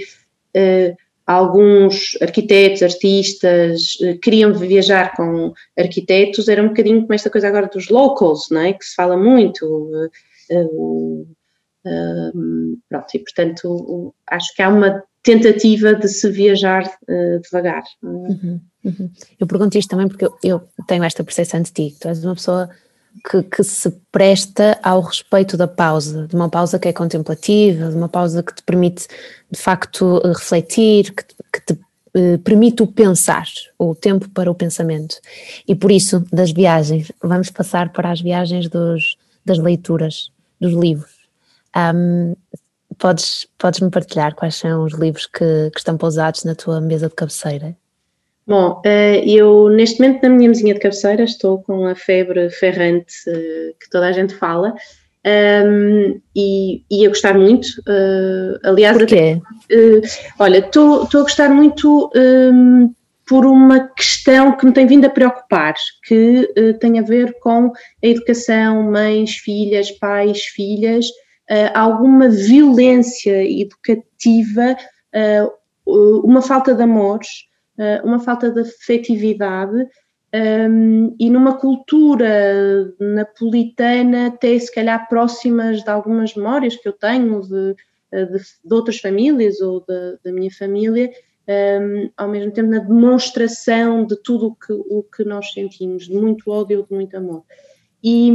uh, 0.56 0.96
alguns 1.26 2.18
arquitetos, 2.22 2.82
artistas 2.82 3.96
uh, 4.02 4.20
queriam 4.20 4.54
viajar 4.54 5.16
com 5.16 5.54
arquitetos, 5.78 6.48
era 6.48 6.62
um 6.62 6.70
bocadinho 6.70 7.02
como 7.02 7.14
esta 7.14 7.30
coisa 7.30 7.48
agora 7.48 7.68
dos 7.68 7.90
locals, 7.90 8.50
não 8.50 8.62
é? 8.62 8.74
Que 8.74 8.86
se 8.86 8.96
fala 8.96 9.18
muito. 9.18 9.66
Uh, 10.50 11.28
pronto, 12.90 13.08
e 13.14 13.20
portanto 13.20 14.16
acho 14.28 14.56
que 14.56 14.62
há 14.62 14.70
uma 14.70 15.04
tentativa 15.24 15.94
de 15.94 16.08
se 16.08 16.30
viajar 16.30 16.84
devagar. 17.44 17.84
Uhum, 18.04 18.60
uhum. 18.84 19.10
Eu 19.40 19.48
pergunto 19.48 19.78
isto 19.78 19.90
também 19.90 20.08
porque 20.08 20.26
eu, 20.26 20.38
eu 20.44 20.62
tenho 20.88 21.04
esta 21.04 21.24
percepção 21.24 21.62
de 21.62 21.72
ti, 21.72 21.96
tu 22.00 22.08
és 22.08 22.24
uma 22.24 22.36
pessoa 22.36 22.70
que, 23.30 23.44
que, 23.44 23.64
se 23.64 23.92
presta 24.12 24.78
ao 24.84 25.02
respeito 25.02 25.56
da 25.56 25.68
pausa, 25.68 26.28
de 26.28 26.36
uma 26.36 26.50
pausa 26.50 26.78
que 26.78 26.88
é 26.88 26.94
contemplativa, 26.94 27.90
de 27.90 27.96
uma 27.96 28.10
pausa 28.10 28.44
que 28.44 28.54
te 28.54 28.64
permite 28.64 29.08
de 29.50 29.60
facto 29.60 30.20
refletir, 30.26 31.14
que, 31.14 31.24
que 31.24 31.66
te 31.66 31.80
eh, 32.14 32.38
permite 32.38 32.82
o 32.82 32.88
pensar, 32.88 33.46
o 33.78 33.94
tempo 33.94 34.30
para 34.30 34.50
o 34.50 34.56
pensamento. 34.56 35.18
E 35.68 35.76
por 35.76 35.92
isso, 35.92 36.26
das 36.32 36.52
viagens, 36.52 37.12
vamos 37.22 37.50
passar 37.50 37.92
para 37.92 38.10
as 38.10 38.22
viagens 38.22 38.70
dos, 38.70 39.18
das 39.46 39.58
leituras, 39.58 40.32
dos 40.60 40.74
livros. 40.74 41.15
Um, 41.76 42.36
podes, 42.98 43.48
podes 43.58 43.80
me 43.82 43.90
partilhar 43.90 44.36
quais 44.36 44.56
são 44.56 44.84
os 44.84 44.94
livros 44.94 45.26
que, 45.26 45.70
que 45.72 45.78
estão 45.78 45.98
pousados 45.98 46.44
na 46.44 46.56
tua 46.56 46.80
mesa 46.80 47.10
de 47.10 47.16
cabeceira? 47.16 47.76
Bom, 48.48 48.82
eh, 48.86 49.24
eu 49.26 49.70
neste 49.70 50.00
momento 50.00 50.22
na 50.22 50.30
minha 50.30 50.50
mesinha 50.50 50.74
de 50.74 50.80
cabeceira 50.80 51.24
estou 51.24 51.64
com 51.64 51.86
a 51.88 51.96
febre 51.96 52.50
ferrante 52.52 53.14
eh, 53.28 53.74
que 53.80 53.90
toda 53.90 54.08
a 54.08 54.12
gente 54.12 54.36
fala 54.36 54.76
um, 55.26 56.22
e 56.36 56.84
ia 56.90 57.10
gostar 57.10 57.34
muito. 57.34 57.68
Uh, 57.88 58.60
aliás, 58.64 58.98
Porquê? 58.98 59.42
Uh, 59.72 60.02
olha, 60.38 60.60
estou 60.60 61.02
a 61.02 61.22
gostar 61.24 61.50
muito 61.50 62.12
um, 62.16 62.94
por 63.28 63.46
uma 63.46 63.88
questão 63.96 64.56
que 64.56 64.66
me 64.66 64.72
tem 64.72 64.86
vindo 64.86 65.06
a 65.06 65.10
preocupar, 65.10 65.74
que 66.08 66.48
uh, 66.58 66.78
tem 66.78 67.00
a 67.00 67.02
ver 67.02 67.40
com 67.40 67.72
a 68.04 68.08
educação, 68.08 68.84
mães, 68.84 69.38
filhas, 69.38 69.90
pais, 69.92 70.44
filhas, 70.44 71.08
alguma 71.74 72.30
violência 72.30 73.44
educativa, 73.44 74.76
uma 75.86 76.42
falta 76.42 76.74
de 76.74 76.82
amores, 76.82 77.48
uma 78.04 78.20
falta 78.20 78.50
de 78.50 78.62
afetividade 78.62 79.88
um, 80.36 81.16
e 81.18 81.30
numa 81.30 81.58
cultura 81.58 82.94
napolitana, 83.00 84.28
até 84.28 84.58
se 84.60 84.74
calhar 84.74 85.08
próximas 85.08 85.82
de 85.82 85.90
algumas 85.90 86.36
memórias 86.36 86.76
que 86.76 86.88
eu 86.88 86.94
tenho 86.94 87.40
de, 87.42 87.76
de, 88.12 88.40
de 88.66 88.74
outras 88.74 89.00
famílias 89.00 89.62
ou 89.62 89.86
da 89.86 90.32
minha 90.32 90.52
família, 90.52 91.10
um, 91.48 92.10
ao 92.18 92.28
mesmo 92.28 92.52
tempo 92.52 92.70
na 92.70 92.80
demonstração 92.80 94.06
de 94.06 94.18
tudo 94.24 94.48
o 94.48 94.56
que, 94.56 94.74
o 94.74 95.04
que 95.04 95.24
nós 95.24 95.54
sentimos, 95.54 96.06
de 96.06 96.14
muito 96.14 96.52
ódio, 96.52 96.86
de 96.90 96.94
muito 96.94 97.16
amor. 97.16 97.44
E, 98.04 98.32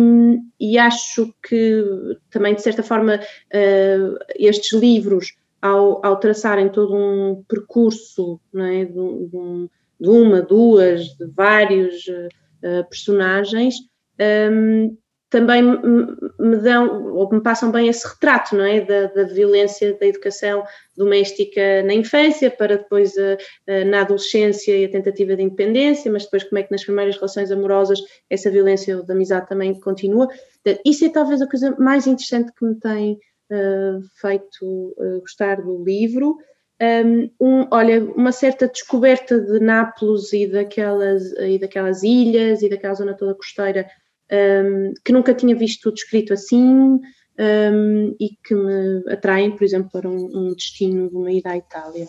e 0.59 0.79
acho 0.79 1.33
que 1.43 1.85
também, 2.31 2.55
de 2.55 2.63
certa 2.63 2.83
forma, 2.83 3.17
uh, 3.17 4.19
estes 4.37 4.73
livros, 4.79 5.37
ao, 5.63 6.05
ao 6.05 6.17
traçarem 6.17 6.69
todo 6.69 6.97
um 6.97 7.45
percurso 7.47 8.41
é, 8.55 8.85
de, 8.85 8.93
de 8.93 9.37
um 9.37 9.69
de 10.01 10.09
uma, 10.09 10.41
duas, 10.41 11.15
de 11.17 11.27
vários 11.27 12.07
uh, 12.07 12.89
personagens, 12.89 13.75
um, 14.19 14.23
ehm, 14.25 14.97
também 15.31 15.63
me 15.63 16.57
dão, 16.59 17.15
ou 17.15 17.33
me 17.33 17.41
passam 17.41 17.71
bem 17.71 17.89
esse 17.89 18.07
retrato, 18.07 18.57
não 18.57 18.65
é? 18.65 18.81
Da, 18.81 19.07
da 19.07 19.25
violência 19.25 19.97
da 19.97 20.07
educação 20.07 20.65
doméstica 20.97 21.83
na 21.85 21.95
infância, 21.95 22.51
para 22.51 22.77
depois 22.77 23.15
uh, 23.15 23.39
uh, 23.69 23.85
na 23.89 24.01
adolescência 24.01 24.77
e 24.77 24.85
a 24.85 24.91
tentativa 24.91 25.37
de 25.37 25.43
independência, 25.45 26.11
mas 26.11 26.25
depois 26.25 26.43
como 26.45 26.59
é 26.59 26.65
que 26.65 26.73
nas 26.73 26.85
primeiras 26.85 27.15
relações 27.15 27.53
amorosas 27.53 28.01
essa 28.29 28.51
violência 28.51 29.03
da 29.05 29.15
amizade 29.15 29.49
também 29.49 29.79
continua. 29.79 30.29
Isso 30.85 31.05
é 31.05 31.09
talvez 31.09 31.41
a 31.41 31.49
coisa 31.49 31.75
mais 31.79 32.07
interessante 32.09 32.53
que 32.53 32.65
me 32.65 32.75
tem 32.75 33.13
uh, 33.51 34.03
feito 34.21 34.95
gostar 35.21 35.63
do 35.63 35.85
livro 35.85 36.37
um, 37.39 37.67
olha, 37.71 38.03
uma 38.17 38.33
certa 38.33 38.67
descoberta 38.67 39.39
de 39.39 39.61
Nápoles 39.61 40.33
e 40.33 40.47
daquelas, 40.47 41.31
e 41.33 41.59
daquelas 41.59 42.03
ilhas 42.03 42.63
e 42.63 42.71
daquela 42.71 42.95
zona 42.95 43.15
toda 43.15 43.35
costeira 43.35 43.87
um, 44.33 44.93
que 45.05 45.13
nunca 45.13 45.35
tinha 45.35 45.55
visto 45.55 45.93
descrito 45.93 46.33
assim 46.33 47.01
um, 47.39 48.17
e 48.21 48.37
que 48.45 48.55
me 48.55 49.13
atraem, 49.13 49.51
por 49.51 49.65
exemplo, 49.65 49.91
para 49.91 50.09
um, 50.09 50.31
um 50.35 50.55
destino 50.55 51.09
de 51.09 51.17
uma 51.17 51.33
ida 51.33 51.51
à 51.51 51.57
Itália. 51.57 52.07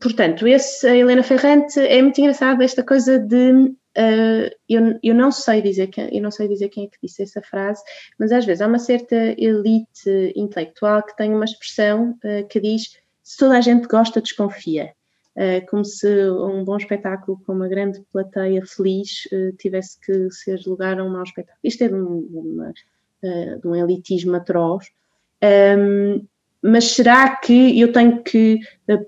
portanto, 0.00 0.46
esse, 0.46 0.86
a 0.86 0.96
Helena 0.96 1.22
Ferrante 1.22 1.78
é 1.78 2.00
muito 2.02 2.20
engraçada 2.20 2.64
esta 2.64 2.82
coisa 2.82 3.18
de 3.18 3.74
Uh, 3.98 4.48
eu, 4.68 4.98
eu, 5.02 5.14
não 5.14 5.32
sei 5.32 5.60
dizer 5.60 5.88
quem, 5.88 6.16
eu 6.16 6.22
não 6.22 6.30
sei 6.30 6.46
dizer 6.46 6.68
quem 6.68 6.84
é 6.84 6.86
que 6.86 6.98
disse 7.02 7.24
essa 7.24 7.42
frase, 7.42 7.82
mas 8.18 8.30
às 8.30 8.44
vezes 8.44 8.62
há 8.62 8.68
uma 8.68 8.78
certa 8.78 9.16
elite 9.36 10.32
intelectual 10.36 11.02
que 11.04 11.16
tem 11.16 11.34
uma 11.34 11.44
expressão 11.44 12.16
uh, 12.24 12.46
que 12.48 12.60
diz 12.60 12.96
se 13.22 13.36
toda 13.36 13.58
a 13.58 13.60
gente 13.60 13.88
gosta, 13.88 14.20
desconfia. 14.20 14.92
Uh, 15.36 15.64
como 15.68 15.84
se 15.84 16.08
um 16.30 16.64
bom 16.64 16.76
espetáculo 16.76 17.40
com 17.46 17.52
uma 17.52 17.68
grande 17.68 18.02
plateia 18.12 18.64
feliz 18.66 19.28
tivesse 19.58 19.98
que 20.00 20.30
ser 20.30 20.60
lugar 20.66 20.98
a 20.98 21.04
um 21.04 21.10
mau 21.10 21.22
espetáculo. 21.22 21.58
Isto 21.62 21.84
é 21.84 21.88
de 21.88 21.94
um, 21.94 22.28
uma, 22.32 22.72
de 23.22 23.66
um 23.66 23.74
elitismo 23.74 24.34
atroz. 24.34 24.86
Um, 25.42 26.26
mas 26.62 26.84
será 26.92 27.36
que 27.36 27.80
eu 27.80 27.92
tenho 27.92 28.22
que 28.22 28.58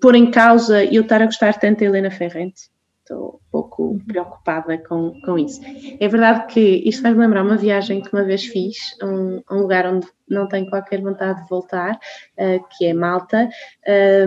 pôr 0.01 0.15
em 0.15 0.31
causa 0.31 0.85
eu 0.85 1.03
estar 1.03 1.21
a 1.21 1.27
gostar 1.27 1.59
tanto 1.59 1.81
da 1.81 1.87
Helena 1.87 2.11
Ferrante? 2.11 2.72
Estou 3.03 3.35
um 3.35 3.51
pouco 3.51 4.01
preocupada 4.07 4.79
com, 4.79 5.13
com 5.25 5.39
isso. 5.39 5.61
É 6.01 6.09
verdade 6.09 6.47
que 6.47 6.83
isto 6.89 7.03
faz-me 7.03 7.21
lembrar 7.21 7.43
uma 7.43 7.57
viagem 7.57 8.01
que 8.01 8.13
uma 8.13 8.25
vez 8.25 8.45
fiz 8.45 8.77
a 9.01 9.07
um, 9.07 9.43
um, 9.51 9.59
lugar 9.59 9.87
onde 9.87 10.07
não 10.29 10.49
tenho 10.49 10.69
qualquer 10.71 11.01
vontade 11.01 11.43
de 11.43 11.49
voltar, 11.49 11.95
uh, 11.95 12.65
que 12.71 12.87
é 12.87 12.95
Malta, 12.95 13.49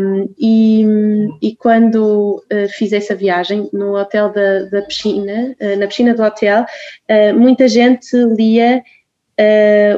um, 0.01 0.33
e, 0.38 0.85
e, 1.41 1.55
quando 1.55 2.43
uh, 2.51 2.69
fiz 2.69 2.93
essa 2.93 3.15
viagem 3.15 3.69
no 3.73 3.97
hotel 3.97 4.31
da, 4.31 4.65
da 4.65 4.81
piscina, 4.83 5.55
uh, 5.59 5.79
na 5.79 5.88
piscina 5.88 6.13
do 6.13 6.21
hotel, 6.21 6.65
muita 7.35 7.67
gente 7.67 8.15
lia 8.15 8.83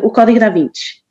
o 0.01 0.09
Código 0.09 0.39
da 0.39 0.49
Vinci. 0.49 1.03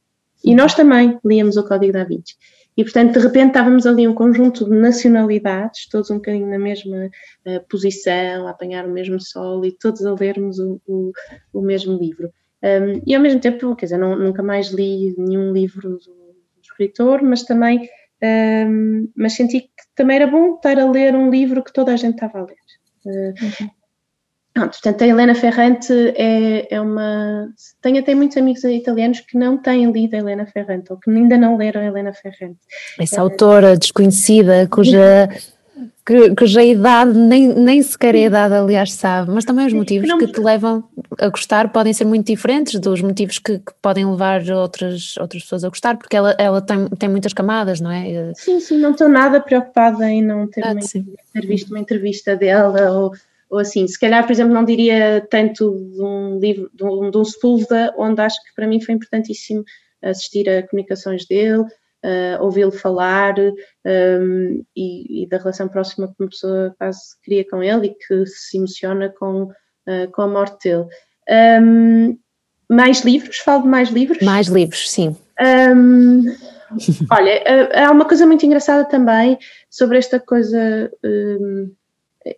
E 0.44 0.55
nós 0.55 0.74
também 0.74 1.18
líamos 1.24 1.57
o 1.57 1.66
Código 1.66 1.92
da 1.92 2.05
Vinci. 2.05 2.37
E, 2.76 2.84
portanto, 2.84 3.14
de 3.14 3.20
repente 3.20 3.48
estávamos 3.48 3.86
ali 3.86 4.06
um 4.06 4.14
conjunto 4.14 4.64
de 4.66 4.76
nacionalidades, 4.76 5.88
todos 5.88 6.10
um 6.10 6.16
bocadinho 6.16 6.48
na 6.48 6.58
mesma 6.58 7.06
uh, 7.06 7.68
posição, 7.68 8.46
a 8.46 8.50
apanhar 8.50 8.86
o 8.86 8.92
mesmo 8.92 9.18
sol 9.20 9.64
e 9.64 9.72
todos 9.72 10.04
a 10.04 10.14
lermos 10.14 10.58
o, 10.58 10.80
o, 10.86 11.12
o 11.54 11.62
mesmo 11.62 11.96
livro. 11.96 12.30
Um, 12.62 13.02
e 13.06 13.14
ao 13.14 13.22
mesmo 13.22 13.40
tempo, 13.40 13.74
quer 13.76 13.86
dizer, 13.86 13.98
não, 13.98 14.16
nunca 14.16 14.42
mais 14.42 14.68
li 14.68 15.14
nenhum 15.16 15.52
livro 15.52 15.90
do, 15.90 15.98
do 15.98 16.60
escritor, 16.62 17.22
mas 17.22 17.44
também 17.44 17.88
um, 18.22 19.10
mas 19.14 19.34
senti 19.34 19.60
que 19.60 19.84
também 19.94 20.16
era 20.16 20.26
bom 20.26 20.56
estar 20.56 20.78
a 20.78 20.90
ler 20.90 21.14
um 21.14 21.30
livro 21.30 21.62
que 21.62 21.72
toda 21.72 21.92
a 21.92 21.96
gente 21.96 22.14
estava 22.14 22.38
a 22.40 22.42
ler. 22.42 22.56
Uh, 23.04 23.34
uhum. 23.44 23.70
Pronto, 24.57 24.71
portanto, 24.71 25.03
a 25.03 25.07
Helena 25.07 25.35
Ferrante 25.35 25.92
é, 26.16 26.75
é, 26.75 26.81
uma. 26.81 27.47
Tenho 27.83 27.99
até 27.99 28.14
muitos 28.14 28.38
amigos 28.38 28.64
italianos 28.64 29.21
que 29.21 29.37
não 29.37 29.59
têm 29.59 29.92
lido 29.92 30.14
a 30.14 30.19
Helena 30.19 30.47
Ferrante 30.47 30.90
ou 30.90 30.97
que 30.97 31.11
ainda 31.11 31.37
não 31.37 31.59
leram 31.59 31.83
a 31.83 31.85
Helena 31.85 32.14
Ferrante. 32.14 32.57
Essa 32.99 33.16
é, 33.16 33.21
autora 33.21 33.77
desconhecida, 33.77 34.66
cuja, 34.71 35.29
cuja 36.38 36.64
idade 36.64 37.12
nem, 37.19 37.49
nem 37.49 37.83
sequer 37.83 38.14
é 38.14 38.21
a 38.21 38.27
idade, 38.29 38.55
aliás, 38.55 38.95
sabe, 38.95 39.31
mas 39.31 39.45
também 39.45 39.66
os 39.66 39.75
motivos 39.75 40.11
que 40.14 40.27
te 40.27 40.40
levam 40.40 40.83
a 41.21 41.29
gostar 41.29 41.69
podem 41.69 41.92
ser 41.92 42.07
muito 42.07 42.27
diferentes 42.27 42.81
dos 42.81 43.03
motivos 43.03 43.38
que, 43.38 43.59
que, 43.59 43.73
podem 43.83 44.07
levar 44.07 44.40
outras, 44.53 45.19
outras 45.19 45.42
pessoas 45.42 45.64
a 45.64 45.69
gostar, 45.69 45.99
porque 45.99 46.16
ela, 46.16 46.35
ela 46.38 46.62
tem, 46.62 46.88
tem 46.99 47.11
muitas 47.11 47.35
camadas, 47.35 47.79
não 47.79 47.90
é? 47.90 48.33
Sim, 48.35 48.59
sim, 48.61 48.79
não 48.79 48.92
estou 48.92 49.07
nada 49.07 49.38
preocupada 49.38 50.09
em 50.09 50.23
não 50.23 50.47
ter, 50.47 50.64
ah, 50.64 50.73
uma, 50.73 50.81
ter 50.81 51.47
visto 51.47 51.69
uma 51.69 51.79
entrevista 51.79 52.35
dela 52.35 52.90
ou 52.92 53.12
ou 53.48 53.59
assim, 53.59 53.87
se 53.87 53.98
calhar, 53.98 54.24
por 54.24 54.32
exemplo, 54.32 54.52
não 54.52 54.64
diria 54.64 55.26
tanto 55.30 55.72
de 55.92 56.02
um 56.02 56.38
livro, 56.38 56.70
de 56.74 56.85
um, 56.85 57.11
de 57.11 57.18
um 57.18 57.24
Sepúlveda, 57.24 57.94
onde 57.96 58.20
acho 58.20 58.42
que 58.44 58.54
para 58.54 58.66
mim 58.66 58.80
foi 58.80 58.94
importantíssimo 58.94 59.64
assistir 60.02 60.48
a 60.48 60.66
comunicações 60.66 61.26
dele, 61.26 61.62
uh, 61.62 62.42
ouvi-lo 62.42 62.72
falar 62.72 63.35
um, 63.38 64.64
e, 64.74 65.22
e, 65.22 65.28
da 65.28 65.38
relação 65.38 65.68
próxima 65.68 66.09
que 66.09 66.14
uma 66.18 66.28
pessoa 66.28 66.74
quase 66.78 67.00
cria 67.22 67.48
com 67.48 67.62
ele 67.62 67.88
e 67.88 67.94
que 67.94 68.26
se 68.26 68.56
emociona 68.56 69.12
com, 69.18 69.44
uh, 69.44 70.11
com 70.12 70.22
a 70.22 70.28
morte 70.28 70.68
dele. 70.68 70.87
Um, 71.62 72.18
mais 72.68 73.02
livros? 73.02 73.38
Falo 73.38 73.62
de 73.62 73.68
mais 73.68 73.90
livros? 73.90 74.22
Mais 74.22 74.48
livros, 74.48 74.90
sim. 74.90 75.16
Um, 75.40 76.24
olha, 77.11 77.42
uh, 77.42 77.87
há 77.87 77.90
uma 77.90 78.04
coisa 78.04 78.26
muito 78.26 78.44
engraçada 78.44 78.85
também 78.85 79.38
sobre 79.70 79.98
esta 79.98 80.18
coisa 80.18 80.90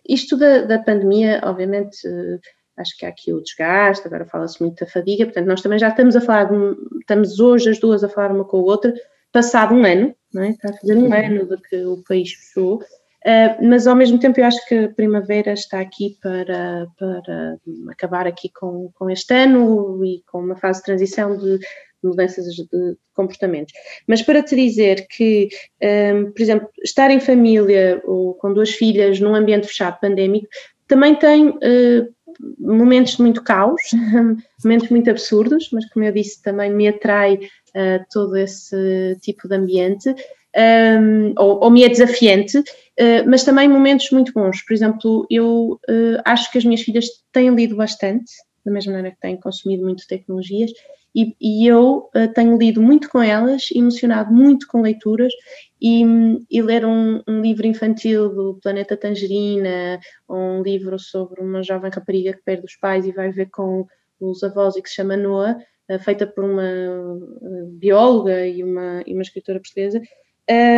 isto 0.07 0.37
da, 0.37 0.63
da 0.63 0.79
pandemia, 0.79 1.41
obviamente, 1.43 1.97
eh, 2.05 2.39
acho 2.77 2.97
que 2.97 3.05
há 3.05 3.09
aqui 3.09 3.33
o 3.33 3.41
desgaste, 3.41 4.07
agora 4.07 4.25
fala-se 4.25 4.61
muito 4.61 4.83
da 4.83 4.89
fadiga, 4.89 5.25
portanto, 5.25 5.47
nós 5.47 5.61
também 5.61 5.79
já 5.79 5.89
estamos 5.89 6.15
a 6.15 6.21
falar, 6.21 6.45
de, 6.45 6.55
estamos 6.99 7.39
hoje 7.39 7.69
as 7.69 7.79
duas 7.79 8.03
a 8.03 8.09
falar 8.09 8.31
uma 8.31 8.45
com 8.45 8.57
a 8.57 8.61
outra, 8.61 8.93
passado 9.31 9.73
um 9.73 9.85
ano, 9.85 10.15
não 10.33 10.43
é? 10.43 10.49
está 10.51 10.69
a 10.69 10.73
fazer 10.73 10.95
um 10.95 11.13
ano 11.13 11.45
de 11.47 11.57
que 11.63 11.85
o 11.85 12.03
país 12.07 12.31
fechou, 12.31 12.77
uh, 12.77 13.67
mas 13.67 13.85
ao 13.85 13.95
mesmo 13.95 14.19
tempo 14.19 14.39
eu 14.39 14.45
acho 14.45 14.65
que 14.67 14.75
a 14.85 14.89
primavera 14.89 15.53
está 15.53 15.79
aqui 15.79 16.17
para, 16.21 16.87
para 16.97 17.57
acabar 17.91 18.27
aqui 18.27 18.49
com, 18.49 18.91
com 18.93 19.09
este 19.09 19.33
ano 19.33 20.03
e 20.05 20.23
com 20.31 20.39
uma 20.39 20.55
fase 20.55 20.79
de 20.79 20.85
transição 20.85 21.37
de 21.37 21.59
mudanças 22.07 22.45
de 22.53 22.97
comportamentos. 23.13 23.73
Mas 24.07 24.21
para 24.21 24.41
te 24.41 24.55
dizer 24.55 25.07
que, 25.09 25.49
um, 25.81 26.31
por 26.31 26.41
exemplo, 26.41 26.69
estar 26.83 27.11
em 27.11 27.19
família 27.19 28.01
ou 28.05 28.33
com 28.35 28.53
duas 28.53 28.71
filhas 28.71 29.19
num 29.19 29.35
ambiente 29.35 29.67
fechado 29.67 29.99
pandémico 29.99 30.47
também 30.89 31.15
tem 31.15 31.49
uh, 31.49 32.13
momentos 32.59 33.15
de 33.15 33.21
muito 33.21 33.43
caos, 33.43 33.81
momentos 34.63 34.89
muito 34.89 35.09
absurdos, 35.09 35.69
mas 35.71 35.87
como 35.91 36.03
eu 36.03 36.11
disse, 36.11 36.41
também 36.41 36.73
me 36.73 36.87
atrai 36.87 37.35
uh, 37.35 38.03
todo 38.11 38.35
esse 38.35 39.17
tipo 39.21 39.47
de 39.47 39.55
ambiente. 39.55 40.13
Um, 40.57 41.35
ou, 41.37 41.63
ou, 41.63 41.69
me 41.69 41.83
é 41.83 41.89
desafiante, 41.89 42.57
uh, 42.57 43.23
mas 43.27 43.43
também 43.43 43.69
momentos 43.69 44.09
muito 44.09 44.33
bons. 44.33 44.63
Por 44.65 44.73
exemplo, 44.73 45.27
eu 45.29 45.79
acho 46.25 46.51
que 46.51 46.57
as 46.57 46.65
minhas 46.65 46.81
filhas 46.81 47.05
têm 47.31 47.53
lido 47.53 47.75
bastante, 47.75 48.31
da 48.65 48.71
mesma 48.71 48.93
maneira 48.93 49.15
que 49.15 49.21
têm 49.21 49.39
consumido 49.39 49.83
muito 49.83 50.07
tecnologias, 50.07 50.71
e, 51.15 51.35
e 51.41 51.67
eu 51.67 52.09
uh, 52.15 52.33
tenho 52.33 52.57
lido 52.57 52.81
muito 52.81 53.09
com 53.09 53.21
elas, 53.21 53.69
emocionado 53.73 54.31
muito 54.31 54.67
com 54.67 54.81
leituras 54.81 55.33
e, 55.81 56.03
e 56.49 56.61
ler 56.61 56.85
um, 56.85 57.21
um, 57.27 57.41
livro 57.41 57.65
infantil 57.65 58.29
do 58.29 58.59
Planeta 58.61 58.95
Tangerina, 58.95 59.99
ou 60.27 60.37
um 60.37 60.61
livro 60.61 60.99
sobre 60.99 61.41
uma 61.41 61.63
jovem 61.63 61.91
rapariga 61.91 62.33
que 62.33 62.43
perde 62.43 62.65
os 62.65 62.75
pais 62.75 63.05
e 63.05 63.11
vai 63.11 63.31
ver 63.31 63.49
com 63.49 63.87
os 64.19 64.43
avós 64.43 64.75
e 64.75 64.81
que 64.81 64.89
se 64.89 64.95
chama 64.95 65.17
Noah, 65.17 65.57
uh, 65.89 65.99
feita 65.99 66.27
por 66.27 66.43
uma 66.43 66.63
uh, 66.63 67.67
bióloga 67.71 68.45
e 68.45 68.63
uma, 68.63 69.01
e 69.05 69.13
uma 69.13 69.23
escritora 69.23 69.59
portuguesa, 69.59 70.01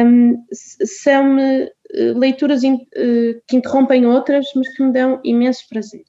um, 0.06 0.46
são 0.52 1.38
leituras 2.16 2.62
in, 2.62 2.78
que 3.48 3.56
interrompem 3.56 4.06
outras, 4.06 4.46
mas 4.54 4.68
que 4.76 4.84
me 4.84 4.92
dão 4.92 5.22
imenso 5.24 5.66
prazer 5.70 6.04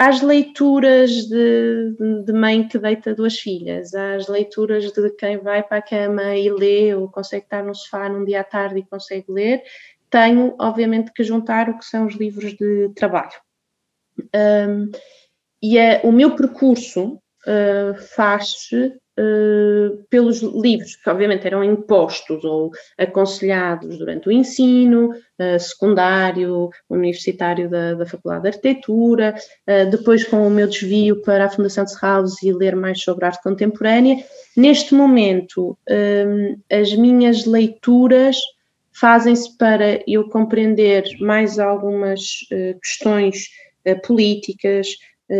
às 0.00 0.22
leituras 0.22 1.10
de, 1.26 1.94
de, 2.24 2.32
mãe 2.32 2.66
que 2.66 2.78
deita 2.78 3.14
duas 3.14 3.38
filhas, 3.38 3.92
às 3.92 4.28
leituras 4.28 4.90
de 4.90 5.10
quem 5.10 5.36
vai 5.36 5.62
para 5.62 5.76
a 5.76 5.82
cama 5.82 6.34
e 6.34 6.50
lê 6.50 6.94
ou 6.94 7.06
consegue 7.06 7.44
estar 7.44 7.62
no 7.62 7.74
sofá 7.74 8.08
num 8.08 8.24
dia 8.24 8.40
à 8.40 8.44
tarde 8.44 8.78
e 8.78 8.86
consegue 8.86 9.30
ler, 9.30 9.62
tenho, 10.08 10.56
obviamente, 10.58 11.12
que 11.12 11.22
juntar 11.22 11.68
o 11.68 11.76
que 11.76 11.84
são 11.84 12.06
os 12.06 12.14
livros 12.14 12.54
de 12.54 12.88
trabalho. 12.94 13.38
Um, 14.34 14.90
e 15.62 15.76
é, 15.76 16.00
o 16.02 16.10
meu 16.10 16.34
percurso 16.34 17.20
uh, 17.46 17.94
faz-se 18.16 18.98
uh, 19.20 20.04
pelos 20.08 20.40
livros 20.40 20.96
que 20.96 21.10
obviamente 21.10 21.46
eram 21.46 21.62
impostos 21.62 22.42
ou 22.44 22.70
aconselhados 22.96 23.98
durante 23.98 24.28
o 24.28 24.32
ensino 24.32 25.10
uh, 25.10 25.60
secundário, 25.60 26.70
universitário 26.88 27.68
da, 27.68 27.94
da, 27.94 28.06
Faculdade 28.06 28.42
de 28.42 28.48
Arquitetura, 28.48 29.34
uh, 29.68 29.90
depois 29.90 30.24
com 30.24 30.46
o 30.46 30.50
meu 30.50 30.66
desvio 30.66 31.20
para 31.22 31.44
a 31.44 31.50
Fundação 31.50 31.84
de 31.84 31.92
Serralves 31.92 32.42
e 32.42 32.52
ler 32.52 32.74
mais 32.74 33.02
sobre 33.02 33.26
arte 33.26 33.42
contemporânea. 33.42 34.24
Neste 34.56 34.94
momento, 34.94 35.76
um, 35.88 36.58
as 36.70 36.94
minhas 36.94 37.44
leituras 37.44 38.36
fazem-se 38.92 39.56
para 39.56 40.02
eu 40.06 40.28
compreender 40.28 41.04
mais 41.20 41.58
algumas 41.58 42.20
questões 42.82 43.48
políticas, 44.04 44.88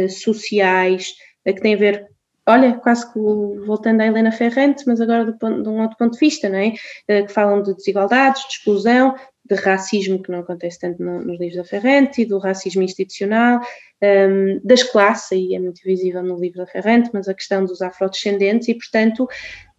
sociais, 0.08 1.12
que 1.44 1.60
têm 1.60 1.74
a 1.74 1.78
ver 1.78 2.06
olha, 2.46 2.74
quase 2.78 3.12
que 3.12 3.18
voltando 3.66 4.00
à 4.00 4.06
Helena 4.06 4.32
Ferrante, 4.32 4.84
mas 4.86 5.00
agora 5.00 5.24
do, 5.24 5.62
de 5.62 5.68
um 5.68 5.82
outro 5.82 5.96
ponto 5.96 6.14
de 6.14 6.18
vista, 6.18 6.48
não 6.48 6.58
é? 6.58 6.72
Eh, 7.08 7.22
que 7.22 7.32
falam 7.32 7.62
de 7.62 7.74
desigualdades, 7.74 8.42
de 8.42 8.54
exclusão, 8.54 9.14
de 9.44 9.54
racismo, 9.56 10.22
que 10.22 10.30
não 10.30 10.40
acontece 10.40 10.78
tanto 10.78 11.02
no, 11.02 11.24
nos 11.24 11.38
livros 11.38 11.56
da 11.56 11.64
Ferrante, 11.64 12.24
do 12.24 12.38
racismo 12.38 12.82
institucional, 12.82 13.60
ehm, 14.00 14.60
das 14.64 14.82
classes, 14.82 15.32
e 15.32 15.54
é 15.54 15.58
muito 15.58 15.80
visível 15.84 16.22
no 16.22 16.38
livro 16.38 16.58
da 16.58 16.66
Ferrante, 16.66 17.10
mas 17.12 17.28
a 17.28 17.34
questão 17.34 17.64
dos 17.64 17.82
afrodescendentes, 17.82 18.68
e 18.68 18.74
portanto 18.74 19.28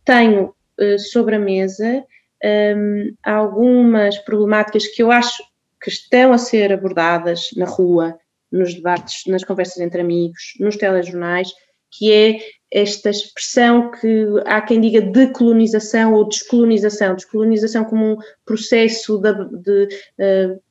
tenho 0.04 0.54
uh, 0.80 1.00
sobre 1.00 1.36
a 1.36 1.40
mesa 1.40 2.04
ehm, 2.44 3.14
algumas 3.24 4.18
problemáticas 4.20 4.88
que 4.88 5.02
eu 5.04 5.12
acho 5.12 5.42
que 5.82 5.90
estão 5.90 6.34
a 6.34 6.38
ser 6.38 6.72
abordadas 6.74 7.50
na 7.56 7.66
rua, 7.66 8.18
nos 8.52 8.74
debates, 8.74 9.24
nas 9.28 9.44
conversas 9.44 9.78
entre 9.78 10.02
amigos, 10.02 10.54
nos 10.60 10.76
telejornais, 10.76 11.50
que 11.92 12.12
é 12.12 12.40
esta 12.72 13.10
expressão 13.10 13.92
que 13.92 14.26
há 14.46 14.62
quem 14.62 14.80
diga 14.80 15.02
decolonização 15.02 16.14
ou 16.14 16.28
descolonização, 16.28 17.16
descolonização 17.16 17.84
como 17.84 18.14
um 18.14 18.18
processo 18.46 19.18
de, 19.18 19.34
de 19.60 19.88
uh, 20.18 20.62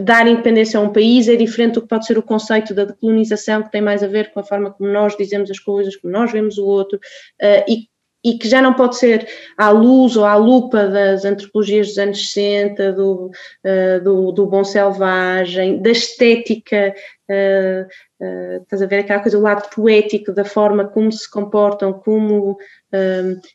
dar 0.00 0.26
independência 0.26 0.80
a 0.80 0.82
um 0.82 0.92
país 0.92 1.28
é 1.28 1.36
diferente 1.36 1.74
do 1.74 1.82
que 1.82 1.88
pode 1.88 2.06
ser 2.06 2.16
o 2.16 2.22
conceito 2.22 2.72
da 2.72 2.86
decolonização, 2.86 3.62
que 3.62 3.70
tem 3.70 3.82
mais 3.82 4.02
a 4.02 4.06
ver 4.06 4.32
com 4.32 4.40
a 4.40 4.44
forma 4.44 4.70
como 4.72 4.90
nós 4.90 5.14
dizemos 5.16 5.50
as 5.50 5.58
coisas, 5.58 5.94
como 5.96 6.12
nós 6.12 6.32
vemos 6.32 6.56
o 6.56 6.64
outro, 6.64 6.96
uh, 6.96 7.70
e 7.70 7.91
e 8.24 8.38
que 8.38 8.48
já 8.48 8.62
não 8.62 8.74
pode 8.74 8.96
ser 8.96 9.28
à 9.58 9.70
luz 9.70 10.16
ou 10.16 10.24
à 10.24 10.36
lupa 10.36 10.86
das 10.86 11.24
antropologias 11.24 11.88
dos 11.88 11.98
anos 11.98 12.32
60, 12.32 12.92
do, 12.92 13.26
uh, 13.26 14.04
do, 14.04 14.32
do, 14.32 14.46
bom 14.46 14.62
selvagem, 14.62 15.82
da 15.82 15.90
estética, 15.90 16.94
uh, 17.28 18.24
uh, 18.24 18.62
estás 18.62 18.82
a 18.82 18.86
ver 18.86 19.00
aquela 19.00 19.20
coisa, 19.20 19.38
o 19.38 19.42
lado 19.42 19.68
poético 19.74 20.32
da 20.32 20.44
forma 20.44 20.86
como 20.86 21.10
se 21.10 21.28
comportam, 21.30 21.92
como 21.92 22.56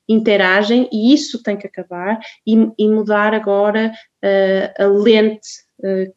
interagem, 0.10 0.90
e 0.92 1.14
isso 1.14 1.44
tem 1.44 1.56
que 1.56 1.68
acabar 1.68 2.20
e, 2.46 2.72
e 2.76 2.90
mudar 2.90 3.36
agora 3.36 3.92
a 4.80 4.86
lente 4.86 5.48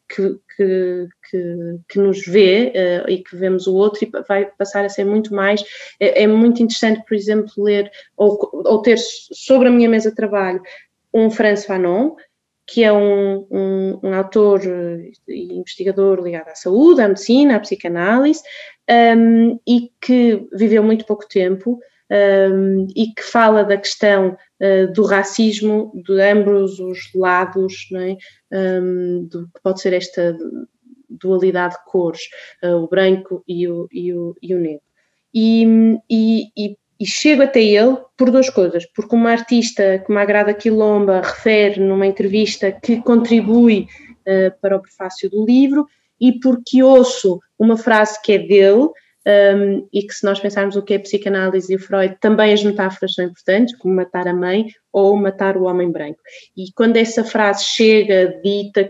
que, 0.09 0.39
que, 0.61 1.07
que, 1.29 1.79
que, 1.89 1.99
nos 1.99 2.23
vê 2.25 2.71
uh, 2.75 3.09
e 3.09 3.23
que 3.23 3.35
vemos 3.35 3.65
o 3.65 3.75
outro 3.75 4.03
e 4.03 4.11
vai 4.27 4.45
passar 4.45 4.85
a 4.85 4.89
ser 4.89 5.05
muito 5.05 5.33
mais. 5.33 5.63
É, 5.99 6.23
é 6.23 6.27
muito 6.27 6.61
interessante, 6.61 7.03
por 7.07 7.15
exemplo, 7.15 7.51
ler 7.57 7.91
ou, 8.15 8.37
ou, 8.53 8.81
ter 8.81 8.97
sobre 8.97 9.67
a 9.67 9.71
minha 9.71 9.89
mesa 9.89 10.09
de 10.11 10.15
trabalho 10.15 10.61
um 11.13 11.29
François 11.29 11.65
Fanon, 11.65 12.15
que 12.65 12.83
é 12.83 12.93
um, 12.93 13.45
um, 13.51 13.99
um 14.03 14.13
autor 14.13 14.61
e 15.27 15.53
investigador 15.53 16.21
ligado 16.21 16.47
à 16.47 16.55
saúde, 16.55 17.01
à 17.01 17.07
medicina, 17.07 17.55
à 17.55 17.59
psicanálise, 17.59 18.41
um, 19.17 19.59
e 19.67 19.91
que 19.99 20.47
viveu 20.53 20.83
muito 20.83 21.05
pouco 21.05 21.27
tempo. 21.27 21.79
Um, 22.11 22.87
e 22.93 23.13
que 23.13 23.23
fala 23.23 23.63
da 23.63 23.77
questão 23.77 24.35
uh, 24.59 24.91
do 24.91 25.05
racismo 25.05 25.93
de 25.95 26.19
ambos 26.19 26.77
os 26.77 26.99
lados, 27.15 27.87
é? 27.95 28.17
um, 28.81 29.25
do 29.31 29.45
que 29.45 29.61
pode 29.63 29.79
ser 29.79 29.93
esta 29.93 30.35
dualidade 31.09 31.75
de 31.75 31.85
cores, 31.85 32.21
uh, 32.63 32.75
o 32.75 32.87
branco 32.87 33.43
e 33.47 33.67
o, 33.67 33.87
e 33.91 34.13
o, 34.13 34.35
e 34.41 34.53
o 34.53 34.59
negro. 34.59 34.81
E, 35.33 35.65
e, 36.09 36.77
e, 36.99 37.05
chego 37.05 37.43
até 37.43 37.63
ele 37.63 37.97
por 38.17 38.29
duas 38.29 38.49
coisas, 38.49 38.85
porque 38.93 39.15
uma 39.15 39.31
artista 39.31 39.99
que 40.05 40.11
me 40.11 40.19
agrada 40.19 40.53
Quilomba 40.53 41.21
refere 41.21 41.79
numa 41.79 42.05
entrevista 42.05 42.71
que 42.71 43.01
contribui 43.01 43.87
uh, 44.27 44.59
para 44.61 44.75
o 44.75 44.81
prefácio 44.81 45.29
do 45.29 45.45
livro 45.45 45.87
e 46.19 46.39
porque 46.39 46.83
ouço 46.83 47.39
uma 47.57 47.77
frase 47.77 48.21
que 48.21 48.33
é 48.33 48.37
dele, 48.37 48.89
um, 49.27 49.87
e 49.93 50.01
que 50.01 50.13
se 50.13 50.25
nós 50.25 50.39
pensarmos 50.39 50.75
o 50.75 50.81
que 50.81 50.93
é 50.93 50.99
psicanálise 50.99 51.71
e 51.71 51.75
o 51.75 51.79
Freud, 51.79 52.17
também 52.19 52.53
as 52.53 52.63
metáforas 52.63 53.13
são 53.13 53.25
importantes, 53.25 53.75
como 53.77 53.95
matar 53.95 54.27
a 54.27 54.33
mãe 54.33 54.67
ou 54.91 55.15
matar 55.15 55.57
o 55.57 55.63
homem 55.63 55.91
branco. 55.91 56.19
E 56.57 56.71
quando 56.73 56.97
essa 56.97 57.23
frase 57.23 57.65
chega 57.65 58.39
dita, 58.43 58.89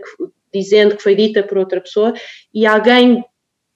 dizendo 0.52 0.96
que 0.96 1.02
foi 1.02 1.14
dita 1.14 1.42
por 1.42 1.58
outra 1.58 1.80
pessoa, 1.80 2.14
e 2.52 2.66
alguém 2.66 3.24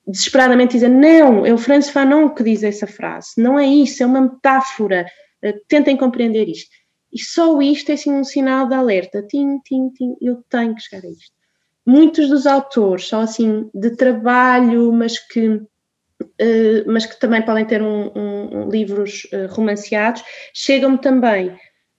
desesperadamente 0.07 0.79
diz, 0.79 0.89
não, 0.89 1.45
é 1.45 1.53
o 1.53 1.59
Francis 1.59 1.91
Fanon 1.91 2.31
que 2.31 2.43
diz 2.43 2.63
essa 2.63 2.87
frase, 2.87 3.31
não 3.37 3.59
é 3.59 3.67
isso, 3.67 4.03
é 4.03 4.07
uma 4.07 4.21
metáfora, 4.21 5.07
uh, 5.45 5.61
tentem 5.69 5.97
compreender 5.97 6.49
isto. 6.49 6.71
E 7.13 7.21
só 7.21 7.61
isto 7.61 7.91
é 7.91 7.95
assim 7.95 8.13
um 8.13 8.25
sinal 8.25 8.69
de 8.69 8.75
alerta, 8.75 9.23
tim, 9.23 9.59
tim, 9.61 9.91
tim, 9.91 10.17
eu 10.21 10.43
tenho 10.49 10.75
que 10.75 10.83
chegar 10.83 11.07
a 11.07 11.11
isto. 11.11 11.35
Muitos 11.85 12.29
dos 12.29 12.47
autores 12.47 13.09
são 13.09 13.21
assim 13.21 13.71
de 13.73 13.91
trabalho, 13.97 14.93
mas 14.93 15.19
que 15.19 15.63
Uh, 16.23 16.83
mas 16.87 17.05
que 17.05 17.21
também 17.21 17.43
podem 17.43 17.65
ter 17.67 17.83
um, 17.83 18.11
um, 18.15 18.71
livros 18.71 19.25
uh, 19.33 19.53
romanceados, 19.53 20.23
chegam-me 20.55 20.99
também 20.99 21.51
um, 21.51 21.57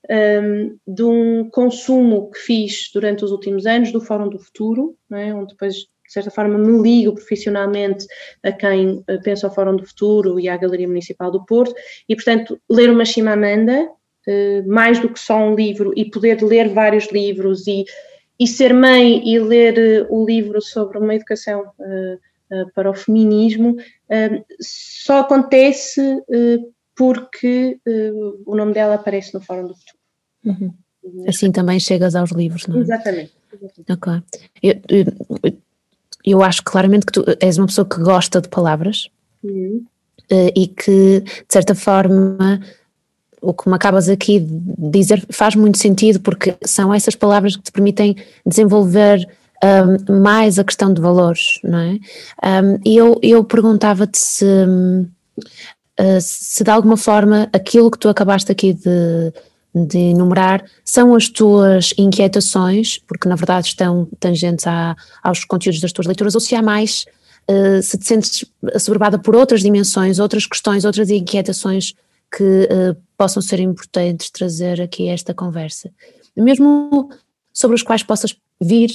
ehm, 0.09 0.75
de 0.87 1.03
um 1.03 1.49
consumo 1.51 2.31
que 2.31 2.39
fiz 2.39 2.89
durante 2.91 3.23
os 3.23 3.31
últimos 3.31 3.67
anos 3.67 3.91
do 3.91 4.01
Fórum 4.01 4.29
do 4.29 4.39
Futuro, 4.39 4.97
é? 5.11 5.33
onde 5.33 5.53
depois, 5.53 5.75
de 5.75 5.87
certa 6.07 6.31
forma, 6.31 6.57
me 6.57 6.81
ligo 6.81 7.13
profissionalmente 7.13 8.07
a 8.41 8.51
quem 8.51 8.97
uh, 8.97 9.21
pensa 9.23 9.47
o 9.47 9.51
Fórum 9.51 9.75
do 9.75 9.85
Futuro 9.85 10.39
e 10.39 10.49
à 10.49 10.57
Galeria 10.57 10.87
Municipal 10.87 11.29
do 11.29 11.45
Porto, 11.45 11.75
e, 12.09 12.15
portanto, 12.15 12.59
ler 12.69 12.89
uma 12.89 13.05
Chimamanda, 13.05 13.89
mais 14.65 14.99
do 14.99 15.07
que 15.07 15.19
só 15.19 15.37
um 15.37 15.55
livro, 15.55 15.93
e 15.95 16.03
poder 16.03 16.41
ler 16.43 16.67
vários 16.67 17.09
livros, 17.13 17.65
e, 17.65 17.85
e 18.39 18.45
ser 18.45 18.73
mãe 18.73 19.21
e 19.27 19.39
ler 19.39 20.05
o 20.09 20.25
livro 20.25 20.61
sobre 20.61 20.97
uma 20.97 21.15
educação 21.15 21.71
eh, 21.79 22.17
para 22.73 22.89
o 22.89 22.93
feminismo 22.93 23.75
eh, 24.09 24.43
só 24.59 25.19
acontece 25.19 26.01
eh, 26.31 26.59
porque 26.95 27.79
o 28.45 28.55
nome 28.55 28.73
dela 28.73 28.95
aparece 28.95 29.33
no 29.33 29.39
Fórum 29.39 29.67
do 29.67 29.75
Futuro. 29.75 29.97
Uhum. 30.45 30.73
Assim 31.27 31.51
também 31.51 31.79
chegas 31.79 32.15
aos 32.15 32.31
livros, 32.31 32.65
não 32.65 32.77
é? 32.77 32.81
Exatamente. 32.81 33.31
Ok. 33.87 34.13
Eu, 34.63 34.81
eu, 34.89 35.53
eu, 36.25 36.43
acho 36.43 36.63
claramente 36.63 37.05
que 37.05 37.11
tu 37.11 37.23
és 37.39 37.57
uma 37.59 37.67
pessoa 37.67 37.87
que 37.87 38.01
gosta 38.01 38.41
de 38.41 38.49
palavras 38.49 39.09
uhum. 39.43 39.85
e 40.55 40.67
que, 40.67 41.21
de 41.21 41.45
certa 41.47 41.75
forma, 41.75 42.59
o 43.41 43.53
que 43.53 43.69
me 43.69 43.75
acabas 43.75 44.09
aqui 44.09 44.39
de 44.39 44.89
dizer 44.89 45.23
faz 45.29 45.55
muito 45.55 45.77
sentido 45.77 46.19
porque 46.19 46.55
são 46.65 46.91
essas 46.91 47.15
palavras 47.15 47.55
que 47.55 47.63
te 47.63 47.71
permitem 47.71 48.15
desenvolver 48.45 49.27
um, 49.63 50.21
mais 50.21 50.59
a 50.59 50.63
questão 50.63 50.93
de 50.93 51.01
valores, 51.01 51.59
não 51.63 51.79
é? 51.79 51.99
Um, 52.63 52.79
e 52.85 52.97
eu, 52.97 53.19
eu 53.21 53.43
perguntava-te 53.43 54.17
se, 54.17 54.45
uh, 54.45 56.21
se 56.21 56.63
de 56.63 56.69
alguma 56.69 56.97
forma 56.97 57.49
aquilo 57.53 57.91
que 57.91 57.99
tu 57.99 58.09
acabaste 58.09 58.51
aqui 58.51 58.73
de, 58.73 59.33
de 59.73 59.97
enumerar 59.97 60.63
são 60.83 61.15
as 61.15 61.27
tuas 61.27 61.93
inquietações, 61.97 62.99
porque 62.99 63.27
na 63.27 63.35
verdade 63.35 63.67
estão 63.67 64.07
tangentes 64.19 64.67
à, 64.67 64.95
aos 65.23 65.43
conteúdos 65.43 65.81
das 65.81 65.91
tuas 65.91 66.07
leituras, 66.07 66.35
ou 66.35 66.41
se 66.41 66.55
há 66.55 66.61
mais 66.61 67.05
uh, 67.49 67.81
se 67.81 67.97
te 67.97 68.05
sentes 68.05 68.45
assoberbada 68.73 69.17
por 69.17 69.35
outras 69.35 69.61
dimensões, 69.61 70.19
outras 70.19 70.45
questões, 70.45 70.85
outras 70.85 71.09
inquietações 71.09 71.93
que 72.35 72.43
uh, 72.43 72.95
possam 73.17 73.41
ser 73.41 73.59
importantes 73.59 74.29
trazer 74.29 74.81
aqui 74.81 75.07
esta 75.07 75.33
conversa. 75.33 75.89
Mesmo 76.35 77.09
sobre 77.51 77.75
os 77.75 77.81
quais 77.81 78.03
possas 78.03 78.35
vir 78.61 78.91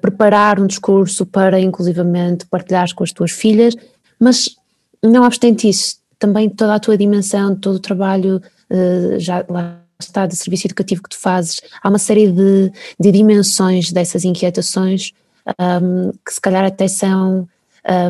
preparar 0.00 0.60
um 0.60 0.66
discurso 0.66 1.24
para 1.24 1.60
inclusivamente 1.60 2.46
partilhares 2.46 2.92
com 2.92 3.04
as 3.04 3.12
tuas 3.12 3.30
filhas, 3.30 3.74
mas 4.18 4.56
não 5.02 5.24
obstante 5.24 5.68
isso, 5.68 5.96
também 6.18 6.48
toda 6.50 6.74
a 6.74 6.80
tua 6.80 6.96
dimensão, 6.96 7.56
todo 7.56 7.76
o 7.76 7.80
trabalho 7.80 8.42
uh, 8.70 9.18
já 9.18 9.44
lá 9.48 9.80
está 9.98 10.26
de 10.26 10.36
serviço 10.36 10.66
educativo 10.66 11.02
que 11.02 11.10
tu 11.10 11.18
fazes, 11.18 11.60
há 11.82 11.88
uma 11.88 11.98
série 11.98 12.30
de, 12.30 12.72
de 12.98 13.12
dimensões 13.12 13.92
dessas 13.92 14.24
inquietações 14.24 15.12
um, 15.58 16.10
que 16.24 16.32
se 16.32 16.40
calhar 16.40 16.64
até 16.64 16.88
são 16.88 17.48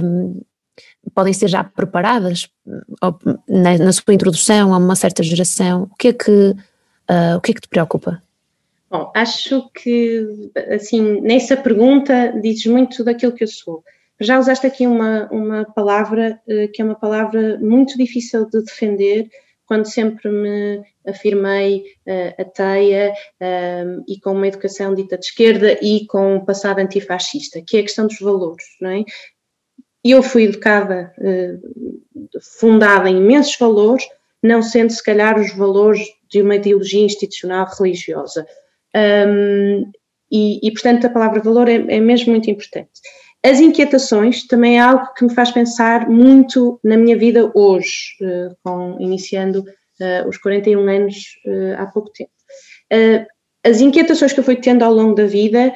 um, 0.04 0.40
podem 1.14 1.32
ser 1.32 1.48
já 1.48 1.64
preparadas 1.64 2.48
na, 3.48 3.78
na, 3.78 3.92
sua 3.92 4.14
introdução 4.14 4.72
a 4.72 4.78
uma 4.78 4.94
certa 4.94 5.22
geração. 5.22 5.84
O 5.84 5.96
que 5.96 6.08
é 6.08 6.12
que 6.12 6.30
uh, 6.30 7.36
o 7.36 7.40
que 7.40 7.52
é 7.52 7.54
que 7.54 7.60
te 7.60 7.68
preocupa? 7.68 8.22
Bom, 8.90 9.12
acho 9.14 9.70
que 9.70 10.50
assim 10.74 11.20
nessa 11.20 11.56
pergunta 11.56 12.34
dizes 12.40 12.66
muito 12.66 13.04
daquilo 13.04 13.32
que 13.32 13.44
eu 13.44 13.48
sou. 13.48 13.84
Já 14.18 14.38
usaste 14.38 14.66
aqui 14.66 14.86
uma, 14.86 15.28
uma 15.30 15.64
palavra 15.64 16.40
uh, 16.46 16.68
que 16.72 16.82
é 16.82 16.84
uma 16.84 16.96
palavra 16.96 17.58
muito 17.60 17.96
difícil 17.96 18.50
de 18.50 18.62
defender 18.62 19.30
quando 19.64 19.86
sempre 19.86 20.28
me 20.28 20.82
afirmei 21.06 21.84
uh, 22.04 22.42
ateia 22.42 23.14
um, 23.40 24.04
e 24.08 24.18
com 24.20 24.32
uma 24.32 24.48
educação 24.48 24.92
dita 24.92 25.16
de 25.16 25.26
esquerda 25.26 25.78
e 25.80 26.06
com 26.08 26.34
um 26.34 26.44
passado 26.44 26.80
antifascista, 26.80 27.62
que 27.64 27.76
é 27.76 27.80
a 27.80 27.84
questão 27.84 28.08
dos 28.08 28.18
valores, 28.18 28.64
não 28.80 28.90
é? 28.90 29.04
Eu 30.04 30.22
fui 30.24 30.44
educada, 30.44 31.14
uh, 31.18 32.30
fundada 32.58 33.08
em 33.08 33.18
imensos 33.18 33.56
valores, 33.56 34.04
não 34.42 34.60
sendo 34.60 34.90
se 34.90 35.02
calhar 35.02 35.38
os 35.38 35.54
valores 35.54 36.00
de 36.28 36.42
uma 36.42 36.56
ideologia 36.56 37.04
institucional 37.04 37.68
religiosa. 37.78 38.44
Um, 38.96 39.90
e, 40.30 40.66
e, 40.66 40.72
portanto, 40.72 41.06
a 41.06 41.10
palavra 41.10 41.42
valor 41.42 41.68
é, 41.68 41.74
é 41.74 42.00
mesmo 42.00 42.30
muito 42.30 42.50
importante. 42.50 43.00
As 43.42 43.58
inquietações 43.58 44.46
também 44.46 44.78
é 44.78 44.80
algo 44.80 45.12
que 45.14 45.24
me 45.24 45.34
faz 45.34 45.50
pensar 45.50 46.08
muito 46.08 46.78
na 46.84 46.96
minha 46.96 47.16
vida 47.16 47.50
hoje, 47.54 48.14
uh, 48.20 48.54
com, 48.62 48.96
iniciando 49.00 49.60
uh, 49.60 50.28
os 50.28 50.36
41 50.36 50.80
anos 50.88 51.16
uh, 51.46 51.74
há 51.78 51.86
pouco 51.86 52.10
tempo. 52.12 52.30
as 53.64 53.80
inquietações 53.80 54.32
que 54.32 54.40
eu 54.40 54.44
fui 54.44 54.56
tendo 54.56 54.84
ao 54.84 54.92
longo 54.92 55.14
da 55.14 55.26
vida 55.26 55.72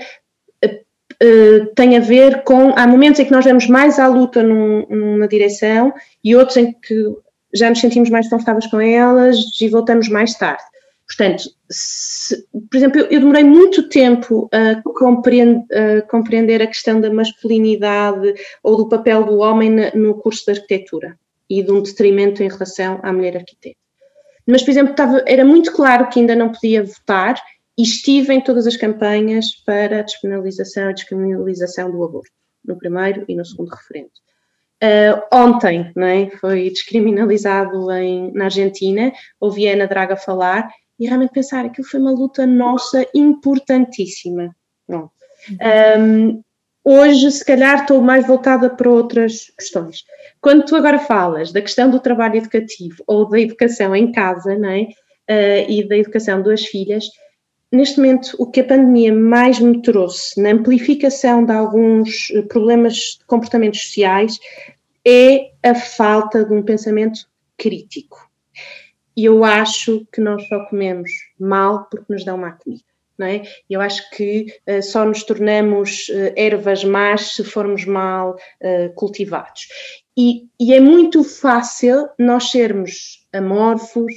têm 1.77 1.97
a 1.97 2.01
ver 2.01 2.43
com. 2.43 2.71
Há 2.77 2.87
momentos 2.87 3.21
em 3.21 3.25
que 3.25 3.33
nós 3.33 3.45
damos 3.45 3.67
mais 3.67 3.99
à 3.99 4.09
luta 4.09 4.43
num, 4.43 4.87
numa 4.89 5.29
direção 5.29 5.93
e 6.23 6.35
outros 6.35 6.57
em 6.57 6.73
que 6.73 7.15
já 7.55 7.71
nos 7.71 7.81
sentimos 7.81 8.11
mais 8.11 8.29
confortáveis 8.29 8.67
com 8.67 8.81
elas 8.81 9.37
e 9.61 9.69
voltamos 9.69 10.09
mais 10.09 10.35
tarde. 10.35 10.65
Portanto, 11.07 11.45
se, 11.71 12.47
por 12.53 12.77
exemplo, 12.77 13.01
eu, 13.01 13.07
eu, 13.07 13.21
demorei 13.21 13.45
muito 13.45 13.89
tempo 13.89 14.49
a, 14.53 14.83
compreend, 14.83 15.65
a, 15.71 16.03
compreender 16.03 16.63
a 16.63 16.67
questão 16.67 17.01
da 17.01 17.13
masculinidade 17.13 18.35
ou 18.63 18.77
do 18.77 18.89
papel 18.89 19.25
do 19.25 19.39
homem 19.39 19.71
no 19.95 20.15
curso 20.15 20.45
de 20.47 20.59
arquitetura 20.59 21.19
e 21.49 21.63
de 21.63 21.71
um 21.71 21.83
detrimento 21.83 22.43
em 22.43 22.49
relação 22.49 23.01
à 23.03 23.13
mulher 23.13 23.37
arquiteta. 23.37 23.77
Mas, 24.47 24.63
por 24.63 24.71
exemplo, 24.71 24.93
estava, 24.93 25.23
era 25.27 25.45
muito 25.45 25.73
claro 25.73 26.09
que 26.09 26.21
ainda 26.21 26.35
não 26.35 26.51
podia 26.51 26.83
votar 26.83 27.41
e 27.77 27.83
estive 27.83 28.33
em 28.33 28.41
todas 28.41 28.67
as 28.67 28.77
campanhas 28.77 29.55
para 29.65 29.99
a 29.99 30.03
despenalização 30.03 30.91
e 30.91 30.95
descriminalização 30.95 31.91
do 31.91 32.03
aborto, 32.03 32.31
no 32.65 32.79
primeiro 32.79 33.25
e 33.29 33.35
no 33.35 33.45
segundo 33.45 33.71
referendo. 33.71 34.11
Uh, 34.83 35.23
ontem 35.33 35.93
não 35.97 36.07
é, 36.07 36.31
foi 36.31 36.69
descriminalizado 36.69 37.91
em, 37.93 38.33
na 38.33 38.45
Argentina, 38.45 39.13
ouvi 39.41 39.69
a 39.69 39.73
Ana 39.73 39.87
Draga 39.87 40.17
falar 40.17 40.69
e 40.99 41.07
realmente 41.07 41.33
pensar 41.33 41.71
que 41.71 41.83
foi 41.83 42.01
uma 42.01 42.13
luta 42.13 42.47
nossa 42.47 43.07
importantíssima. 43.15 44.55
Um, 45.99 46.43
hoje, 46.85 47.31
se 47.31 47.45
calhar, 47.45 47.81
estou 47.81 48.01
mais 48.01 48.27
voltada 48.27 48.71
para 48.71 48.91
outras 48.91 49.53
questões. 49.59 50.05
Quando 50.41 50.65
tu 50.65 50.77
agora 50.77 50.99
falas 50.99 51.53
da 51.53 51.61
questão 51.61 51.91
do 51.91 52.01
trabalho 52.01 52.37
educativo 52.37 53.03
ou 53.07 53.29
da 53.29 53.41
educação 53.41 53.95
em 53.95 54.13
casa, 54.13 54.57
não 54.57 54.71
é? 54.71 54.89
Uh, 55.29 55.71
e 55.71 55.89
da 55.89 55.97
educação 55.97 56.43
das 56.43 56.67
filhas, 56.67 57.07
neste 57.73 57.97
momento, 57.97 58.37
o 58.39 58.47
que 58.47 58.61
a 58.61 58.65
pandemia 58.65 59.13
mais 59.13 59.59
me 59.59 59.81
trouxe 59.83 60.41
na 60.41 60.51
amplificação 60.51 61.45
de 61.45 61.53
alguns 61.53 62.29
problemas 62.49 62.95
de 63.19 63.25
comportamentos 63.27 63.81
sociais 63.83 64.39
é 65.07 65.51
a 65.63 65.75
falta 65.75 66.45
de 66.45 66.53
um 66.55 66.63
pensamento 66.63 67.21
crítico. 67.57 68.24
E 69.17 69.25
eu 69.27 69.45
acho 69.45 70.07
que 70.13 70.21
nós 70.21 70.47
só 70.49 70.65
comemos 70.67 71.11
mal 71.39 71.87
porque 71.91 72.13
nos 72.13 72.25
dão 72.25 72.37
má 72.37 72.53
comida. 72.53 72.83
Não 73.17 73.27
é? 73.29 73.43
Eu 73.71 73.81
acho 73.81 74.11
que 74.11 74.47
uh, 74.69 74.83
só 74.83 75.05
nos 75.05 75.23
tornamos 75.23 76.09
uh, 76.09 76.33
ervas 76.37 76.83
más 76.83 77.35
se 77.35 77.45
formos 77.45 77.85
mal 77.85 78.35
uh, 78.61 78.93
cultivados. 78.95 79.69
E, 80.17 80.49
e, 80.59 80.75
é 80.75 80.81
muito 80.81 81.23
fácil 81.23 82.09
nós 82.19 82.51
sermos 82.51 83.27
amorfos, 83.33 84.15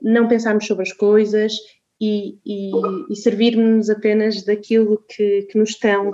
não 0.00 0.28
pensarmos 0.28 0.66
sobre 0.66 0.84
as 0.84 0.92
coisas 0.92 1.52
e, 2.00 2.38
e, 2.46 2.70
e 3.10 3.16
servirmos 3.16 3.90
apenas 3.90 4.44
daquilo 4.44 5.04
que, 5.08 5.42
que 5.50 5.58
nos 5.58 5.70
estão 5.70 6.12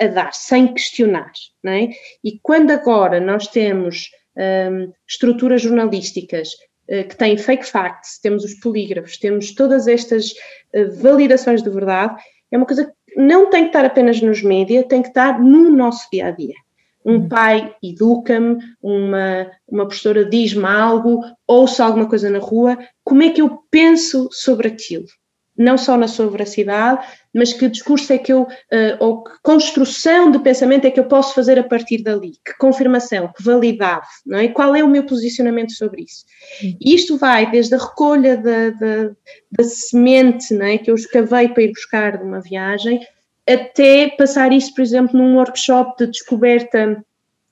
a 0.00 0.06
dar, 0.08 0.34
sem 0.34 0.74
questionar. 0.74 1.30
Não 1.62 1.72
é? 1.72 1.90
E 2.24 2.40
quando 2.42 2.72
agora 2.72 3.20
nós 3.20 3.46
temos 3.46 4.10
um, 4.36 4.92
estruturas 5.08 5.62
jornalísticas 5.62 6.50
que 7.04 7.16
têm 7.16 7.36
fake 7.36 7.66
facts, 7.66 8.18
temos 8.20 8.44
os 8.44 8.54
polígrafos, 8.54 9.16
temos 9.16 9.54
todas 9.54 9.86
estas 9.86 10.34
eh, 10.72 10.84
validações 10.86 11.62
de 11.62 11.70
verdade, 11.70 12.20
é 12.50 12.56
uma 12.56 12.66
coisa 12.66 12.86
que 12.86 12.92
não 13.16 13.50
tem 13.50 13.62
que 13.62 13.68
estar 13.68 13.84
apenas 13.84 14.20
nos 14.20 14.42
média, 14.42 14.82
tem 14.82 15.02
que 15.02 15.08
estar 15.08 15.40
no 15.40 15.70
nosso 15.70 16.08
dia 16.12 16.26
a 16.26 16.30
dia. 16.30 16.54
Um 17.04 17.14
uhum. 17.14 17.28
pai 17.28 17.74
educa-me, 17.82 18.58
uma, 18.80 19.50
uma 19.66 19.86
professora 19.86 20.24
diz-me 20.24 20.66
algo, 20.66 21.20
ouço 21.46 21.82
alguma 21.82 22.08
coisa 22.08 22.30
na 22.30 22.38
rua, 22.38 22.78
como 23.02 23.22
é 23.22 23.30
que 23.30 23.42
eu 23.42 23.58
penso 23.70 24.28
sobre 24.30 24.68
aquilo? 24.68 25.06
Não 25.56 25.76
só 25.76 25.98
na 25.98 26.08
sua 26.08 26.28
veracidade, 26.28 27.06
mas 27.34 27.52
que 27.52 27.68
discurso 27.68 28.12
é 28.12 28.18
que 28.18 28.32
eu, 28.32 28.42
uh, 28.42 28.48
ou 29.00 29.22
que 29.22 29.32
construção 29.42 30.30
de 30.30 30.38
pensamento 30.38 30.86
é 30.86 30.90
que 30.90 30.98
eu 30.98 31.04
posso 31.04 31.34
fazer 31.34 31.58
a 31.58 31.64
partir 31.64 32.02
dali? 32.02 32.32
Que 32.44 32.56
confirmação, 32.58 33.30
que 33.36 33.42
validade, 33.42 34.06
não 34.24 34.38
é? 34.38 34.48
Qual 34.48 34.74
é 34.74 34.82
o 34.82 34.88
meu 34.88 35.04
posicionamento 35.04 35.72
sobre 35.72 36.04
isso? 36.04 36.24
E 36.62 36.94
isto 36.94 37.18
vai 37.18 37.50
desde 37.50 37.74
a 37.74 37.78
recolha 37.78 38.36
da, 38.36 38.70
da, 38.70 39.10
da 39.50 39.64
semente, 39.64 40.54
não 40.54 40.66
é? 40.66 40.78
Que 40.78 40.90
eu 40.90 40.94
escavei 40.94 41.48
para 41.48 41.62
ir 41.62 41.72
buscar 41.72 42.16
de 42.16 42.24
uma 42.24 42.40
viagem, 42.40 43.00
até 43.48 44.08
passar 44.08 44.52
isso, 44.52 44.74
por 44.74 44.82
exemplo, 44.82 45.18
num 45.18 45.36
workshop 45.36 45.98
de 45.98 46.10
descoberta 46.10 47.04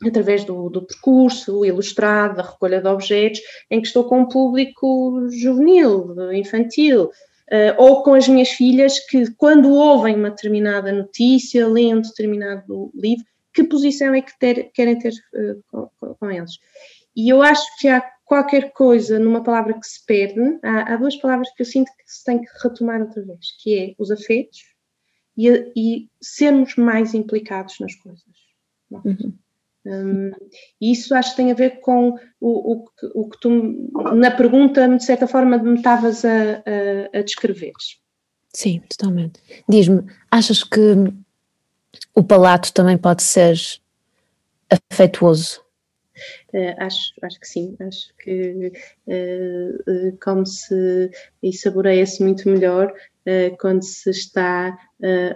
através 0.06 0.44
do, 0.44 0.70
do 0.70 0.82
percurso 0.82 1.64
ilustrado, 1.64 2.36
da 2.36 2.42
recolha 2.42 2.80
de 2.80 2.88
objetos, 2.88 3.40
em 3.70 3.80
que 3.80 3.86
estou 3.86 4.04
com 4.04 4.20
um 4.20 4.28
público 4.28 5.28
juvenil, 5.30 6.32
infantil, 6.32 7.10
uh, 7.50 7.74
ou 7.78 8.02
com 8.02 8.14
as 8.14 8.28
minhas 8.28 8.50
filhas 8.50 8.98
que, 9.06 9.30
quando 9.32 9.70
ouvem 9.70 10.14
uma 10.14 10.30
determinada 10.30 10.92
notícia, 10.92 11.66
leem 11.66 11.96
um 11.96 12.00
determinado 12.00 12.90
livro, 12.94 13.24
que 13.52 13.64
posição 13.64 14.14
é 14.14 14.22
que 14.22 14.38
ter, 14.38 14.70
querem 14.72 14.98
ter 14.98 15.12
uh, 15.12 15.62
com, 15.98 16.14
com, 16.14 16.30
eles? 16.30 16.52
E 17.14 17.28
eu 17.28 17.42
acho 17.42 17.64
que 17.78 17.88
há 17.88 18.00
qualquer 18.24 18.72
coisa 18.72 19.18
numa 19.18 19.42
palavra 19.42 19.74
que 19.74 19.86
se 19.86 20.04
perde, 20.06 20.58
há, 20.62 20.94
há, 20.94 20.96
duas 20.96 21.16
palavras 21.16 21.50
que 21.54 21.62
eu 21.62 21.66
sinto 21.66 21.90
que 21.96 22.04
se 22.06 22.24
tem 22.24 22.40
que 22.40 22.46
retomar 22.62 23.00
outra 23.00 23.22
vez, 23.22 23.56
que 23.60 23.78
é 23.78 23.94
os 23.98 24.10
afetos 24.10 24.60
e, 25.36 25.72
e 25.76 26.08
sermos 26.22 26.76
mais 26.76 27.12
implicados 27.14 27.78
nas 27.80 27.94
coisas. 27.96 28.24
Uhum. 28.90 29.34
Um, 29.84 30.30
isso 30.80 31.14
acho 31.14 31.30
que 31.30 31.36
tem 31.36 31.50
a 31.50 31.54
ver 31.54 31.80
com 31.80 32.10
o, 32.40 32.74
o, 32.74 32.84
o, 33.14 33.28
que 33.30 33.40
tu, 33.40 33.90
na 34.14 34.30
pergunta, 34.30 34.86
de 34.88 35.04
certa 35.04 35.26
forma, 35.26 35.56
me 35.58 35.76
estavas 35.76 36.24
a, 36.24 36.62
a, 37.14 37.18
a 37.18 37.22
descrever. 37.22 37.72
Sim, 38.52 38.82
totalmente. 38.88 39.40
Diz-me, 39.68 40.04
achas 40.30 40.62
que 40.64 40.80
o 42.14 42.22
palato 42.22 42.72
também 42.72 42.98
pode 42.98 43.22
ser 43.22 43.56
afetuoso? 44.90 45.62
Uh, 46.52 46.74
acho, 46.78 47.12
acho 47.22 47.40
que 47.40 47.48
sim, 47.48 47.76
acho 47.80 48.12
que 48.18 48.72
uh, 49.06 49.90
uh, 49.90 50.18
come-se 50.22 51.10
e 51.42 51.52
saboreia-se 51.52 52.22
muito 52.22 52.48
melhor 52.48 52.92
quando 53.60 53.84
se 53.84 54.10
está 54.10 54.76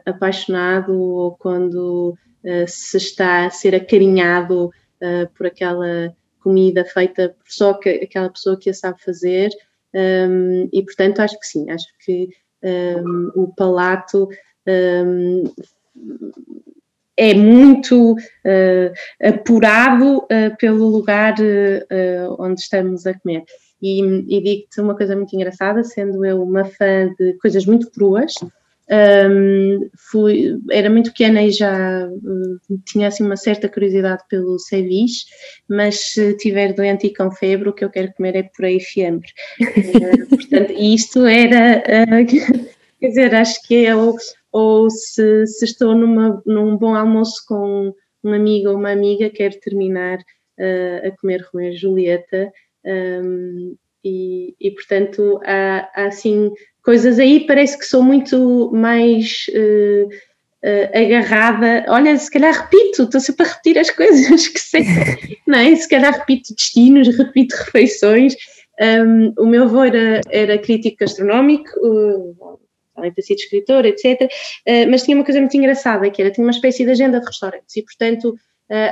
apaixonado 0.04 0.98
ou 0.98 1.36
quando 1.36 2.16
uh, 2.44 2.68
se 2.68 2.96
está 2.96 3.46
a 3.46 3.50
ser 3.50 3.74
acarinhado 3.74 4.66
uh, 4.66 5.28
por 5.34 5.46
aquela 5.46 6.14
comida 6.40 6.84
feita 6.84 7.30
por 7.30 7.50
só 7.50 7.74
que, 7.74 7.88
aquela 7.88 8.28
pessoa 8.28 8.58
que 8.58 8.70
a 8.70 8.74
sabe 8.74 9.02
fazer. 9.02 9.50
Um, 9.94 10.68
e 10.72 10.82
portanto 10.82 11.20
acho 11.20 11.38
que 11.38 11.46
sim, 11.46 11.70
acho 11.70 11.86
que 12.04 12.28
um, 12.62 13.30
o 13.34 13.54
palato 13.54 14.28
um, 14.66 15.44
é 17.16 17.32
muito 17.34 18.12
uh, 18.14 18.92
apurado 19.22 20.18
uh, 20.18 20.56
pelo 20.58 20.88
lugar 20.88 21.34
uh, 21.38 22.36
onde 22.38 22.60
estamos 22.60 23.06
a 23.06 23.14
comer. 23.14 23.44
E, 23.80 24.00
e 24.02 24.42
digo-te 24.42 24.80
uma 24.80 24.96
coisa 24.96 25.14
muito 25.14 25.34
engraçada, 25.34 25.84
sendo 25.84 26.24
eu 26.24 26.42
uma 26.42 26.64
fã 26.64 27.12
de 27.18 27.34
coisas 27.34 27.66
muito 27.66 27.90
cruas, 27.90 28.32
um, 28.90 29.88
fui, 30.10 30.58
era 30.70 30.90
muito 30.90 31.10
pequena 31.10 31.42
e 31.42 31.50
já 31.50 32.06
uh, 32.06 32.80
tinha 32.84 33.08
assim 33.08 33.24
uma 33.24 33.36
certa 33.36 33.68
curiosidade 33.68 34.22
pelo 34.28 34.58
ceviche, 34.58 35.24
mas 35.68 36.12
se 36.12 36.36
tiver 36.36 36.74
doente 36.74 37.06
e 37.06 37.14
com 37.14 37.30
febre, 37.30 37.68
o 37.68 37.72
que 37.72 37.84
eu 37.84 37.90
quero 37.90 38.12
comer 38.12 38.36
é 38.36 38.42
por 38.42 38.64
aí 38.64 38.80
fiambre. 38.80 39.28
uh, 39.60 40.28
portanto, 40.28 40.72
isto 40.72 41.24
era, 41.24 41.82
uh, 41.82 42.26
quer 43.00 43.08
dizer, 43.08 43.34
acho 43.34 43.62
que 43.66 43.86
é 43.86 43.96
ou, 43.96 44.16
ou 44.52 44.90
se, 44.90 45.46
se, 45.46 45.64
estou 45.64 45.94
numa, 45.94 46.42
num 46.44 46.76
bom 46.76 46.94
almoço 46.94 47.42
com 47.48 47.94
um 48.22 48.32
amigo 48.32 48.68
ou 48.68 48.76
uma 48.76 48.90
amiga, 48.92 49.30
quero 49.30 49.58
terminar 49.60 50.18
a 50.56 51.10
comer 51.20 51.44
Romeu 51.52 51.72
e 51.72 51.76
Julieta. 51.76 52.52
Um, 52.86 53.76
e, 54.04 54.54
e, 54.60 54.70
portanto 54.70 55.40
há, 55.44 55.90
há 55.94 56.06
assim 56.06 56.52
coisas 56.84 57.18
aí 57.18 57.40
parece 57.46 57.78
que 57.78 57.86
sou 57.86 58.02
muito 58.02 58.70
mais 58.72 59.46
uh, 59.50 60.06
uh, 60.06 60.98
agarrada. 60.98 61.84
Olha, 61.88 62.16
se 62.16 62.30
calhar 62.30 62.54
repito, 62.54 63.04
estou 63.04 63.20
sempre 63.20 63.46
a 63.46 63.48
repetir 63.48 63.78
as 63.78 63.90
coisas 63.90 64.48
que 64.48 64.60
sei, 64.60 64.84
não 65.46 65.58
é? 65.58 65.74
Se 65.74 65.88
calhar 65.88 66.12
repito 66.12 66.54
destinos, 66.54 67.08
repito 67.16 67.56
refeições. 67.56 68.36
Um, 68.80 69.32
o 69.38 69.46
meu 69.46 69.64
avô 69.64 69.84
era, 69.84 70.20
era 70.30 70.58
crítico 70.58 70.98
gastronómico, 71.00 71.70
uh, 71.80 72.58
além 72.96 73.10
de 73.10 73.16
ter 73.16 73.22
sido 73.22 73.38
escritor, 73.38 73.86
etc. 73.86 74.22
Uh, 74.22 74.90
mas 74.90 75.04
tinha 75.04 75.16
uma 75.16 75.24
coisa 75.24 75.40
muito 75.40 75.56
engraçada, 75.56 76.10
que 76.10 76.20
era, 76.20 76.30
tinha 76.30 76.44
uma 76.46 76.50
espécie 76.50 76.84
de 76.84 76.90
agenda 76.90 77.18
de 77.18 77.26
restaurantes 77.26 77.76
e, 77.76 77.82
portanto, 77.82 78.36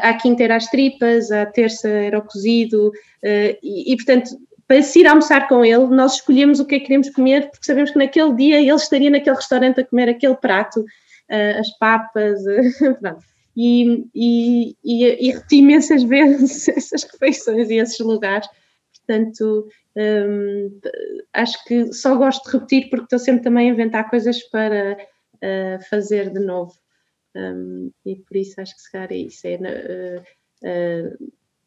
à 0.03 0.15
quinta 0.15 0.45
era 0.45 0.57
as 0.57 0.67
tripas, 0.67 1.33
à 1.33 1.47
terça 1.47 1.89
era 1.89 2.19
o 2.19 2.23
cozido, 2.23 2.93
e, 3.25 3.93
e, 3.93 3.97
portanto, 3.97 4.31
para 4.73 4.83
se 4.83 5.01
ir 5.01 5.07
almoçar 5.07 5.49
com 5.49 5.63
ele, 5.63 5.85
nós 5.89 6.15
escolhemos 6.15 6.59
o 6.59 6.65
que 6.65 6.77
é 6.77 6.79
que 6.79 6.87
queremos 6.87 7.11
comer, 7.11 7.51
porque 7.51 7.67
sabemos 7.67 7.91
que 7.91 7.99
naquele 7.99 8.35
dia 8.35 8.59
ele 8.59 8.73
estaria 8.73 9.11
naquele 9.11 9.37
restaurante 9.37 9.83
a 9.83 9.85
comer 9.85 10.09
aquele 10.09 10.35
prato, 10.35 10.81
uh, 10.81 11.61
as 11.61 11.77
papas, 11.77 12.41
uh, 12.81 13.19
e, 13.55 14.07
e, 14.15 14.75
e, 14.83 15.31
e 15.31 15.57
imensas 15.57 16.03
vezes 16.05 16.69
essas 16.75 17.03
refeições 17.03 17.69
e 17.69 17.75
esses 17.75 17.99
lugares. 17.99 18.49
Portanto, 18.97 19.69
um, 19.95 20.81
acho 21.35 21.63
que 21.67 21.93
só 21.93 22.17
gosto 22.17 22.43
de 22.47 22.57
repetir 22.57 22.89
porque 22.89 23.05
estou 23.05 23.19
sempre 23.19 23.43
também 23.43 23.69
a 23.69 23.75
inventar 23.75 24.09
coisas 24.09 24.43
para 24.45 24.97
uh, 24.97 25.85
fazer 25.91 26.31
de 26.31 26.41
novo. 26.41 26.73
Um, 27.37 27.91
e 28.07 28.17
por 28.17 28.39
isso 28.39 28.59
acho 28.59 28.75
que 28.75 28.81
se 28.81 28.91
calhar 28.91 29.13
é 29.13 29.17
isso. 29.17 29.47
É, 30.65 31.13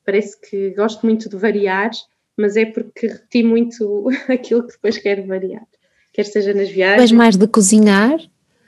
parece 0.03 0.41
que 0.41 0.71
gosto 0.71 1.05
muito 1.05 1.29
de 1.29 1.37
variar 1.37 1.91
mas 2.37 2.55
é 2.55 2.65
porque 2.65 3.07
repeti 3.07 3.43
muito 3.43 4.07
aquilo 4.29 4.65
que 4.65 4.73
depois 4.73 4.97
quero 4.97 5.25
variar, 5.25 5.65
quer 6.13 6.25
seja 6.25 6.53
nas 6.53 6.69
viagens. 6.69 7.03
És 7.03 7.11
mais 7.11 7.37
de 7.37 7.47
cozinhar? 7.47 8.17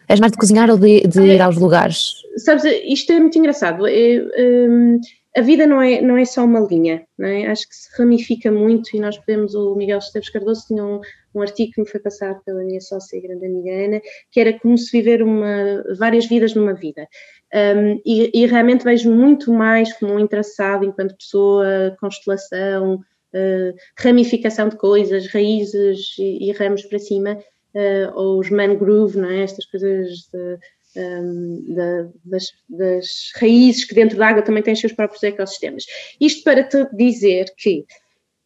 És 0.08 0.19
mais 0.19 0.32
de 0.32 0.38
cozinhar 0.38 0.69
ou 0.69 0.77
de, 0.77 1.01
de 1.01 1.21
ir 1.21 1.41
aos 1.41 1.58
lugares? 1.58 2.13
Sabes, 2.38 2.63
isto 2.86 3.12
é 3.12 3.19
muito 3.19 3.38
engraçado. 3.38 3.86
É, 3.88 4.23
um, 4.69 4.99
a 5.38 5.41
vida 5.41 5.67
não 5.67 5.80
é, 5.80 6.01
não 6.01 6.17
é 6.17 6.25
só 6.25 6.43
uma 6.43 6.62
linha, 6.62 7.06
não 7.15 7.27
é? 7.27 7.45
acho 7.45 7.69
que 7.69 7.75
se 7.75 7.89
ramifica 7.95 8.51
muito 8.51 8.95
e 8.95 8.99
nós 8.99 9.17
podemos, 9.19 9.53
o 9.53 9.75
Miguel 9.75 9.99
Esteves 9.99 10.30
Cardoso 10.30 10.65
tinha 10.65 10.84
um, 10.84 10.99
um 11.36 11.41
artigo 11.41 11.73
que 11.73 11.82
me 11.82 11.88
foi 11.88 11.99
passado 11.99 12.41
pela 12.43 12.63
minha 12.63 12.82
sócia 12.82 13.17
e 13.17 13.21
grande 13.21 13.45
amiga 13.45 13.69
Ana, 13.69 14.01
que 14.32 14.39
era 14.39 14.58
como 14.58 14.75
se 14.75 14.91
viver 14.91 15.21
uma, 15.21 15.84
várias 15.99 16.25
vidas 16.25 16.56
numa 16.56 16.73
vida. 16.73 17.08
Um, 17.53 18.01
e, 18.03 18.32
e, 18.34 18.45
realmente 18.47 18.84
vejo 18.84 19.13
muito 19.13 19.53
mais 19.53 19.93
como 19.93 20.13
um 20.13 20.19
entraçado 20.19 20.84
enquanto 20.84 21.15
pessoa, 21.15 21.95
constelação, 22.01 22.99
uh, 23.33 23.75
ramificação 23.97 24.69
de 24.69 24.77
coisas, 24.77 25.27
raízes 25.27 26.15
e, 26.17 26.49
e 26.49 26.51
ramos 26.51 26.83
para 26.83 26.99
cima, 26.99 27.37
uh, 27.73 28.11
ou 28.15 28.39
os 28.39 28.49
mangrove, 28.49 29.17
não 29.17 29.29
é? 29.29 29.43
Estas 29.43 29.65
coisas 29.65 30.29
de, 30.33 30.59
um, 30.97 31.63
ehm, 31.67 32.11
das, 32.25 32.51
das, 32.69 33.31
raízes 33.35 33.85
que 33.85 33.95
dentro 33.95 34.17
da 34.17 34.27
água 34.27 34.41
também 34.41 34.63
têm 34.63 34.73
os 34.73 34.79
seus 34.79 34.93
próprios 34.93 35.23
ecossistemas. 35.23 35.85
Isto 36.19 36.43
para 36.43 36.63
te 36.63 36.87
dizer 36.95 37.53
que 37.57 37.85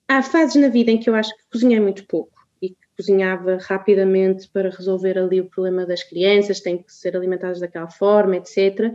há 0.07 0.21
fases 0.21 0.55
na 0.55 0.67
vida 0.67 0.91
em 0.91 0.99
que 0.99 1.09
eu 1.09 1.15
acho 1.15 1.35
que 1.35 1.43
cozinhei 1.51 1.79
muito 1.79 2.05
pouco 2.05 2.33
e 2.61 2.69
que 2.69 2.75
cozinhava 2.97 3.57
rapidamente 3.61 4.49
para 4.49 4.69
resolver 4.69 5.17
ali 5.17 5.39
o 5.39 5.49
problema 5.49 5.85
das 5.85 6.03
crianças, 6.03 6.59
têm 6.59 6.77
que 6.77 6.93
ser 6.93 7.15
alimentadas 7.15 7.59
daquela 7.59 7.89
forma, 7.89 8.37
etc. 8.37 8.93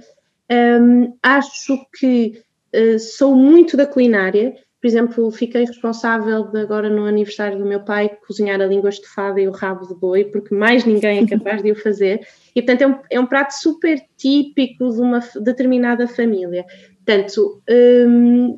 Um, 0.51 1.05
ehm, 1.05 1.13
acho 1.23 1.79
que 1.99 2.43
uh, 2.75 2.99
sou 2.99 3.35
muito 3.35 3.77
da 3.77 3.87
culinária 3.87 4.55
por 4.87 4.91
exemplo, 4.91 5.31
fiquei 5.33 5.65
responsável 5.65 6.45
de 6.45 6.61
agora 6.61 6.89
no 6.89 7.07
aniversário 7.07 7.59
do 7.59 7.67
meu 7.67 7.81
pai 7.81 8.09
cozinhar 8.25 8.61
a 8.61 8.67
língua 8.67 8.89
estufada 8.89 9.41
e 9.41 9.49
o 9.49 9.51
rabo 9.51 9.85
de 9.85 9.97
boi, 9.97 10.27
porque 10.27 10.55
mais 10.55 10.85
ninguém 10.85 11.25
é 11.25 11.27
capaz 11.27 11.61
de 11.61 11.73
o 11.73 11.75
fazer. 11.75 12.25
E, 12.55 12.63
portanto, 12.63 12.83
é 12.83 12.87
um, 12.87 13.01
é 13.11 13.21
um 13.21 13.27
prato 13.27 13.51
super 13.51 14.01
típico 14.17 14.89
de 14.89 15.01
uma 15.01 15.19
determinada 15.43 16.07
família. 16.07 16.65
Portanto, 17.05 17.61
hum, 17.69 18.55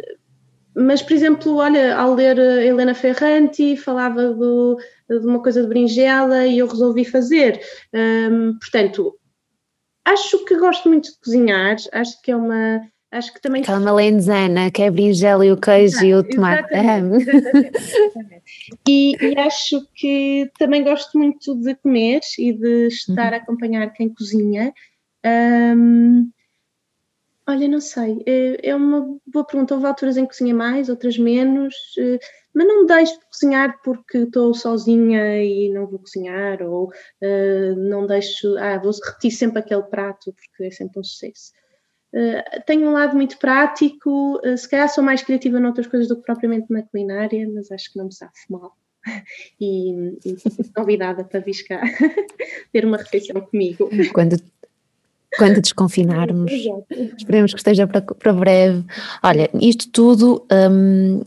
mas, 0.76 1.00
por 1.00 1.14
exemplo, 1.14 1.56
olha, 1.56 1.96
ao 1.96 2.12
ler 2.12 2.36
Helena 2.36 2.92
Ferranti, 2.92 3.74
falava 3.74 4.34
do, 4.34 4.78
de 5.08 5.26
uma 5.26 5.42
coisa 5.42 5.62
de 5.62 5.68
berinjela 5.68 6.46
e 6.46 6.58
eu 6.58 6.66
resolvi 6.66 7.06
fazer. 7.06 7.58
Hum, 7.94 8.54
portanto, 8.60 9.18
acho 10.04 10.44
que 10.44 10.58
gosto 10.58 10.90
muito 10.90 11.10
de 11.10 11.18
cozinhar, 11.24 11.76
acho 11.90 12.20
que 12.20 12.30
é 12.30 12.36
uma 12.36 12.82
Acho 13.10 13.32
que 13.32 13.40
também. 13.40 13.62
Aquela 13.62 13.80
malenzana, 13.80 14.70
que 14.70 14.82
é 14.82 14.88
a 14.88 14.90
berinjela 14.90 15.44
e 15.44 15.50
o 15.50 15.56
queijo 15.56 15.96
Exato, 15.96 16.06
e 16.06 16.14
o 16.14 16.22
tomate. 16.22 16.74
Exatamente, 16.74 17.30
exatamente, 17.30 17.78
exatamente. 17.78 18.44
E, 18.86 19.16
e, 19.20 19.38
acho 19.38 19.86
que 19.94 20.50
também 20.58 20.84
gosto 20.84 21.16
muito 21.16 21.54
de 21.54 21.74
comer 21.76 22.20
e 22.38 22.52
de 22.52 22.88
estar 22.88 23.32
uhum. 23.32 23.38
a 23.38 23.42
acompanhar 23.42 23.92
quem 23.94 24.12
cozinha. 24.12 24.74
Um, 25.24 26.30
olha, 27.46 27.66
não 27.66 27.80
sei, 27.80 28.22
é, 28.26 28.68
é, 28.68 28.74
uma 28.74 29.18
boa 29.26 29.44
pergunta. 29.46 29.74
Houve 29.74 29.86
alturas 29.86 30.18
em 30.18 30.26
que 30.26 30.36
cozinha 30.36 30.54
mais, 30.54 30.90
outras 30.90 31.16
menos, 31.16 31.74
eh, 31.98 32.18
mas 32.52 32.66
não 32.66 32.84
deixo 32.84 33.14
de 33.18 33.26
cozinhar 33.26 33.80
porque 33.82 34.18
estou 34.18 34.52
sozinha 34.52 35.42
e 35.42 35.70
não 35.70 35.86
vou 35.86 35.98
cozinhar, 35.98 36.62
ou 36.62 36.88
uh, 36.88 37.76
não 37.76 38.06
deixo, 38.06 38.56
ah, 38.58 38.78
vou 38.78 38.92
repetir 38.92 39.30
sempre 39.30 39.60
aquele 39.60 39.84
prato 39.84 40.34
porque 40.34 40.64
é 40.64 40.70
sempre 40.70 41.00
um 41.00 41.04
sucesso. 41.04 41.52
Uh, 42.12 42.62
tenho 42.66 42.88
um 42.88 42.92
lado 42.92 43.14
muito 43.14 43.38
prático, 43.38 44.40
uh, 44.44 44.56
se 44.56 44.68
calhar 44.68 44.88
sou 44.88 45.04
mais 45.04 45.22
criativa 45.22 45.60
noutras 45.60 45.86
coisas 45.86 46.08
do 46.08 46.16
que 46.16 46.22
propriamente 46.22 46.66
na 46.70 46.82
culinária, 46.82 47.48
mas 47.52 47.70
acho 47.70 47.92
que 47.92 47.98
não 47.98 48.06
me 48.06 48.14
sabe 48.14 48.32
mal. 48.50 48.76
E, 49.60 49.90
e 50.24 50.36
convidada 50.74 51.24
para 51.24 51.40
vir 51.40 51.64
cá 51.66 51.80
ter 52.72 52.84
uma 52.84 52.98
refeição 52.98 53.40
comigo. 53.40 53.88
Quando, 54.12 54.36
quando 55.36 55.60
desconfinarmos, 55.60 56.52
esperemos 57.16 57.52
que 57.52 57.58
esteja 57.58 57.86
para, 57.86 58.02
para 58.02 58.32
breve. 58.32 58.84
Olha, 59.22 59.48
isto 59.54 59.90
tudo 59.90 60.46
um, 60.70 61.22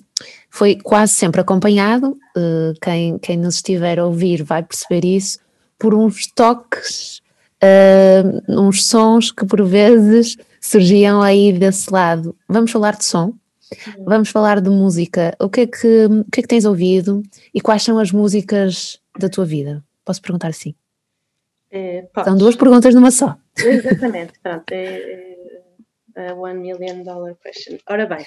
foi 0.49 0.75
quase 0.75 1.13
sempre 1.13 1.41
acompanhado, 1.41 2.19
uh, 2.37 2.73
quem, 2.81 3.17
quem 3.19 3.37
nos 3.37 3.55
estiver 3.55 3.99
a 3.99 4.05
ouvir 4.05 4.43
vai 4.43 4.61
perceber 4.61 5.05
isso, 5.05 5.39
por 5.79 5.95
uns 5.95 6.27
toques, 6.27 7.20
uns 8.47 8.85
sons 8.85 9.31
que 9.31 9.45
por 9.45 9.63
vezes 9.63 10.37
surgiam 10.59 11.21
aí 11.21 11.51
desse 11.53 11.91
lado. 11.91 12.35
Vamos 12.47 12.71
falar 12.71 12.95
de 12.95 13.05
som, 13.05 13.33
vamos 14.05 14.29
falar 14.29 14.59
de 14.61 14.69
música. 14.69 15.35
O 15.39 15.49
que 15.49 15.61
é 15.61 15.67
que, 15.67 16.05
o 16.05 16.25
que, 16.31 16.39
é 16.39 16.43
que 16.43 16.47
tens 16.47 16.65
ouvido 16.65 17.23
e 17.53 17.61
quais 17.61 17.83
são 17.83 17.97
as 17.97 18.11
músicas 18.11 18.99
da 19.17 19.29
tua 19.29 19.45
vida? 19.45 19.83
Posso 20.05 20.21
perguntar 20.21 20.49
assim? 20.49 20.75
É, 21.71 22.05
São 22.25 22.37
duas 22.37 22.55
perguntas 22.55 22.93
numa 22.93 23.11
só. 23.11 23.37
Exatamente, 23.57 24.33
pronto. 24.43 24.65
É, 24.71 25.37
a 26.15 26.33
One 26.33 26.59
Million 26.59 27.03
Dollar 27.03 27.35
Question. 27.43 27.77
Ora 27.89 28.05
bem, 28.05 28.25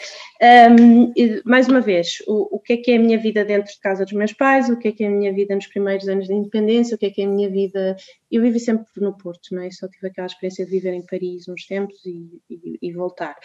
um, 0.79 1.13
mais 1.45 1.69
uma 1.69 1.81
vez, 1.81 2.19
o, 2.27 2.57
o, 2.57 2.61
que 2.61 2.75
é 2.75 2.77
que 2.77 2.91
é 2.93 2.97
a 2.97 2.99
minha 2.99 3.19
vida 3.19 3.45
dentro 3.45 3.73
de 3.73 3.81
casa 3.81 4.05
dos 4.05 4.13
meus 4.13 4.33
pais, 4.33 4.69
o 4.69 4.79
que 4.79 4.89
é 4.89 4.93
que 4.93 5.05
é 5.05 5.09
a 5.09 5.11
minha 5.11 5.33
vida 5.33 5.55
nos 5.55 5.67
primeiros 5.67 6.09
anos 6.09 6.27
de 6.27 6.35
independência, 6.35 6.95
o 6.95 6.99
que 6.99 7.07
é 7.07 7.11
que 7.11 7.23
é 7.23 7.25
a 7.25 7.29
minha 7.29 7.49
vida. 7.49 7.97
Eu 8.31 8.43
vivi 8.43 8.61
sempre 8.61 8.87
no 8.97 9.17
Porto, 9.17 9.55
não 9.55 9.63
é? 9.63 9.71
Só 9.71 9.89
tive 9.89 10.09
aquela 10.09 10.27
experiência 10.27 10.65
de 10.65 10.71
viver 10.71 10.93
em 10.93 11.03
Paris 11.03 11.49
uns 11.49 11.67
tempos 11.67 12.05
e, 12.05 12.41
e, 12.51 12.79
e 12.83 12.93
voltar. 12.93 13.37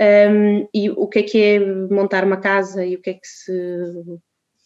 Um, 0.00 0.66
e 0.74 0.90
o 0.90 1.06
que 1.06 1.18
é 1.20 1.22
que 1.22 1.42
é 1.42 1.58
montar 1.60 2.24
uma 2.24 2.38
casa 2.38 2.84
e 2.84 2.96
o 2.96 3.00
que 3.00 3.10
é 3.10 3.14
que 3.14 3.26
se 3.26 3.52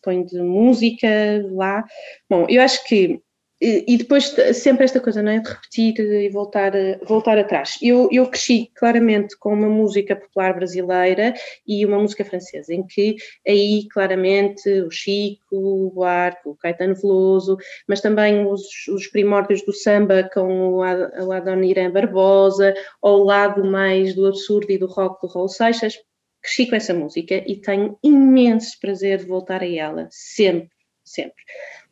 põe 0.03 0.25
de 0.25 0.41
música 0.41 1.09
lá. 1.51 1.85
Bom, 2.31 2.47
eu 2.49 2.63
acho 2.63 2.87
que 2.87 3.21
e, 3.61 3.97
depois 3.97 4.35
sempre 4.55 4.85
esta 4.85 5.01
coisa, 5.01 5.23
não 5.23 5.33
é? 5.33 5.39
De 5.39 5.49
repetir 5.49 5.99
e 5.99 6.29
voltar, 6.29 6.73
voltar 7.07 7.39
atrás. 7.39 7.79
Eu, 7.81 8.09
eu 8.13 8.27
cresci 8.29 8.71
claramente 8.75 9.37
com 9.39 9.55
uma 9.55 9.69
música 9.69 10.15
popular 10.15 10.55
brasileira 10.55 11.33
e 11.67 11.85
uma 11.87 11.99
música 11.99 12.25
francesa, 12.25 12.75
em 12.75 12.87
que 12.87 13.17
aí 13.49 13.87
claramente 13.91 14.69
o 14.83 14.91
Chico, 14.91 15.57
o 15.57 15.91
Buarque, 15.91 16.49
o 16.49 16.55
Caetano 16.55 16.95
Veloso, 16.95 17.57
mas 17.89 18.03
também 18.03 18.47
os, 18.47 18.63
os 18.89 19.07
primórdios 19.07 19.65
do 19.65 19.73
samba 19.73 20.29
com 20.35 20.75
o, 20.75 20.77
o 20.81 21.33
Adoniran 21.33 21.91
Barbosa, 21.91 22.75
ou 23.01 23.23
o 23.23 23.25
lado 23.25 23.65
mais 23.65 24.15
do 24.15 24.27
absurdo 24.27 24.71
e 24.71 24.79
do 24.79 24.87
rock 24.87 25.27
do 25.27 25.33
Raul 25.33 25.49
Seixas, 25.49 25.95
cresci 26.43 26.69
com 26.69 26.77
essa 26.77 26.95
música 26.95 27.43
e 27.47 27.57
tenho 27.57 27.99
imenso 28.03 28.79
prazer 28.81 29.19
de 29.19 29.27
voltar 29.27 29.63
a 29.63 29.69
ela, 29.69 30.09
sempre, 30.11 30.76
sempre. 31.07 31.43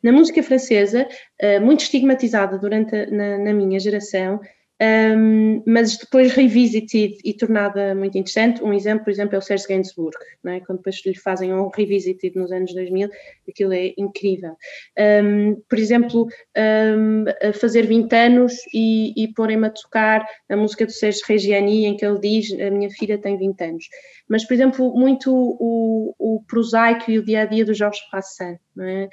Na 0.03 0.11
música 0.11 0.43
francesa, 0.43 1.07
uh, 1.41 1.61
muito 1.61 1.81
estigmatizada 1.81 2.57
durante 2.59 2.95
a, 2.95 3.09
na, 3.09 3.37
na 3.37 3.53
minha 3.53 3.79
geração, 3.79 4.39
um, 4.81 5.63
mas 5.65 5.97
depois 5.97 6.33
revisited 6.33 7.17
e 7.23 7.33
tornada 7.33 7.95
muito 7.95 8.17
interessante. 8.17 8.61
Um 8.61 8.73
exemplo, 8.73 9.05
por 9.05 9.11
exemplo, 9.11 9.35
é 9.35 9.37
o 9.37 9.41
Serge 9.41 9.65
Gainsbourg, 9.67 10.15
é? 10.45 10.59
quando 10.59 10.79
depois 10.79 11.01
lhe 11.05 11.15
fazem 11.15 11.53
um 11.53 11.69
revisited 11.69 12.37
nos 12.37 12.51
anos 12.51 12.73
2000, 12.73 13.09
aquilo 13.47 13.73
é 13.73 13.93
incrível. 13.97 14.55
Um, 15.23 15.61
por 15.69 15.79
exemplo, 15.79 16.27
um, 16.57 17.25
fazer 17.53 17.87
20 17.87 18.13
anos 18.13 18.53
e, 18.73 19.13
e 19.15 19.33
porem-me 19.33 19.67
a 19.67 19.69
tocar 19.69 20.25
a 20.49 20.57
música 20.57 20.85
do 20.85 20.91
Serge 20.91 21.21
Reggiani, 21.25 21.85
em 21.85 21.95
que 21.95 22.05
ele 22.05 22.19
diz: 22.19 22.51
A 22.59 22.69
minha 22.69 22.89
filha 22.89 23.17
tem 23.17 23.37
20 23.37 23.63
anos. 23.63 23.85
Mas, 24.27 24.45
por 24.45 24.55
exemplo, 24.55 24.93
muito 24.93 25.31
o, 25.33 26.13
o 26.17 26.43
prosaico 26.47 27.11
e 27.11 27.19
o 27.19 27.23
dia 27.23 27.41
a 27.41 27.45
dia 27.45 27.63
do 27.63 27.73
Georges 27.73 28.01
Brassens, 28.11 28.59
é? 28.79 29.07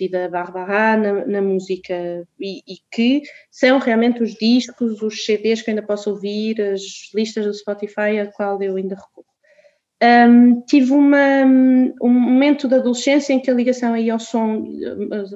e 0.00 0.08
da 0.08 0.28
Barbara 0.28 0.96
na, 0.96 1.26
na 1.26 1.42
música, 1.42 2.26
e, 2.40 2.58
e 2.66 2.78
que 2.90 3.22
são 3.50 3.78
realmente 3.78 4.23
os 4.24 4.34
discos, 4.34 5.02
os 5.02 5.24
CDs 5.24 5.62
que 5.62 5.70
ainda 5.70 5.82
posso 5.82 6.10
ouvir, 6.10 6.60
as 6.60 6.82
listas 7.14 7.46
do 7.46 7.54
Spotify 7.54 8.18
a 8.20 8.26
qual 8.26 8.62
eu 8.62 8.76
ainda 8.76 8.96
recorro. 8.96 9.26
Um, 10.02 10.60
tive 10.62 10.92
uma, 10.92 11.44
um 12.02 12.10
momento 12.10 12.68
da 12.68 12.76
adolescência 12.76 13.32
em 13.32 13.40
que 13.40 13.50
a 13.50 13.54
ligação 13.54 13.94
aí 13.94 14.10
ao 14.10 14.18
som, 14.18 14.66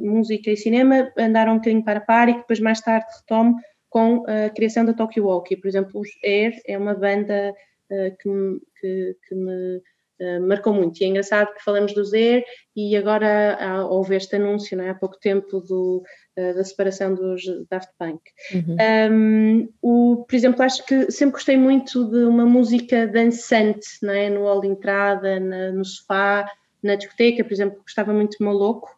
música 0.01 0.51
e 0.51 0.57
cinema 0.57 1.11
andaram 1.17 1.53
um 1.53 1.57
bocadinho 1.57 1.85
para 1.85 2.01
par 2.01 2.29
e 2.29 2.35
que 2.35 2.41
depois 2.41 2.61
mais 2.61 2.81
tarde 2.81 3.07
retomo 3.21 3.57
com 3.89 4.25
a 4.27 4.51
criação 4.51 4.85
da 4.85 4.93
Tokyo 4.93 5.27
Walkie. 5.27 5.57
Por 5.57 5.69
exemplo, 5.69 6.01
os 6.01 6.09
Air 6.23 6.61
é 6.67 6.77
uma 6.77 6.95
banda 6.95 7.55
uh, 7.91 8.17
que, 8.21 8.61
que, 8.81 9.17
que 9.27 9.35
me 9.35 9.81
Uh, 10.21 10.41
marcou 10.47 10.75
muito. 10.75 11.01
E 11.01 11.05
é 11.05 11.09
engraçado 11.09 11.55
que 11.55 11.63
falamos 11.63 11.95
do 11.95 12.05
Zer 12.05 12.45
e 12.75 12.97
agora 12.97 13.57
há, 13.61 13.87
houve 13.87 14.17
este 14.17 14.35
anúncio 14.35 14.81
é? 14.81 14.91
há 14.91 14.95
pouco 14.95 15.17
tempo 15.21 15.61
do, 15.61 16.03
uh, 16.37 16.55
da 16.55 16.65
separação 16.65 17.15
dos 17.15 17.43
Daft 17.71 17.93
Punk. 17.97 18.21
Uhum. 18.53 18.77
Um, 19.13 19.69
o, 19.81 20.25
por 20.25 20.35
exemplo, 20.35 20.63
acho 20.63 20.85
que 20.85 21.11
sempre 21.11 21.35
gostei 21.35 21.57
muito 21.57 22.05
de 22.11 22.25
uma 22.25 22.45
música 22.45 23.07
dançante, 23.07 23.87
não 24.03 24.13
é? 24.13 24.29
no 24.29 24.43
hall 24.43 24.61
de 24.61 24.67
entrada, 24.67 25.39
na, 25.39 25.71
no 25.71 25.85
sofá, 25.85 26.51
na 26.83 26.95
discoteca, 26.95 27.45
por 27.45 27.53
exemplo, 27.53 27.81
gostava 27.83 28.13
muito 28.13 28.39
de 28.39 28.45
Maloco. 28.45 28.97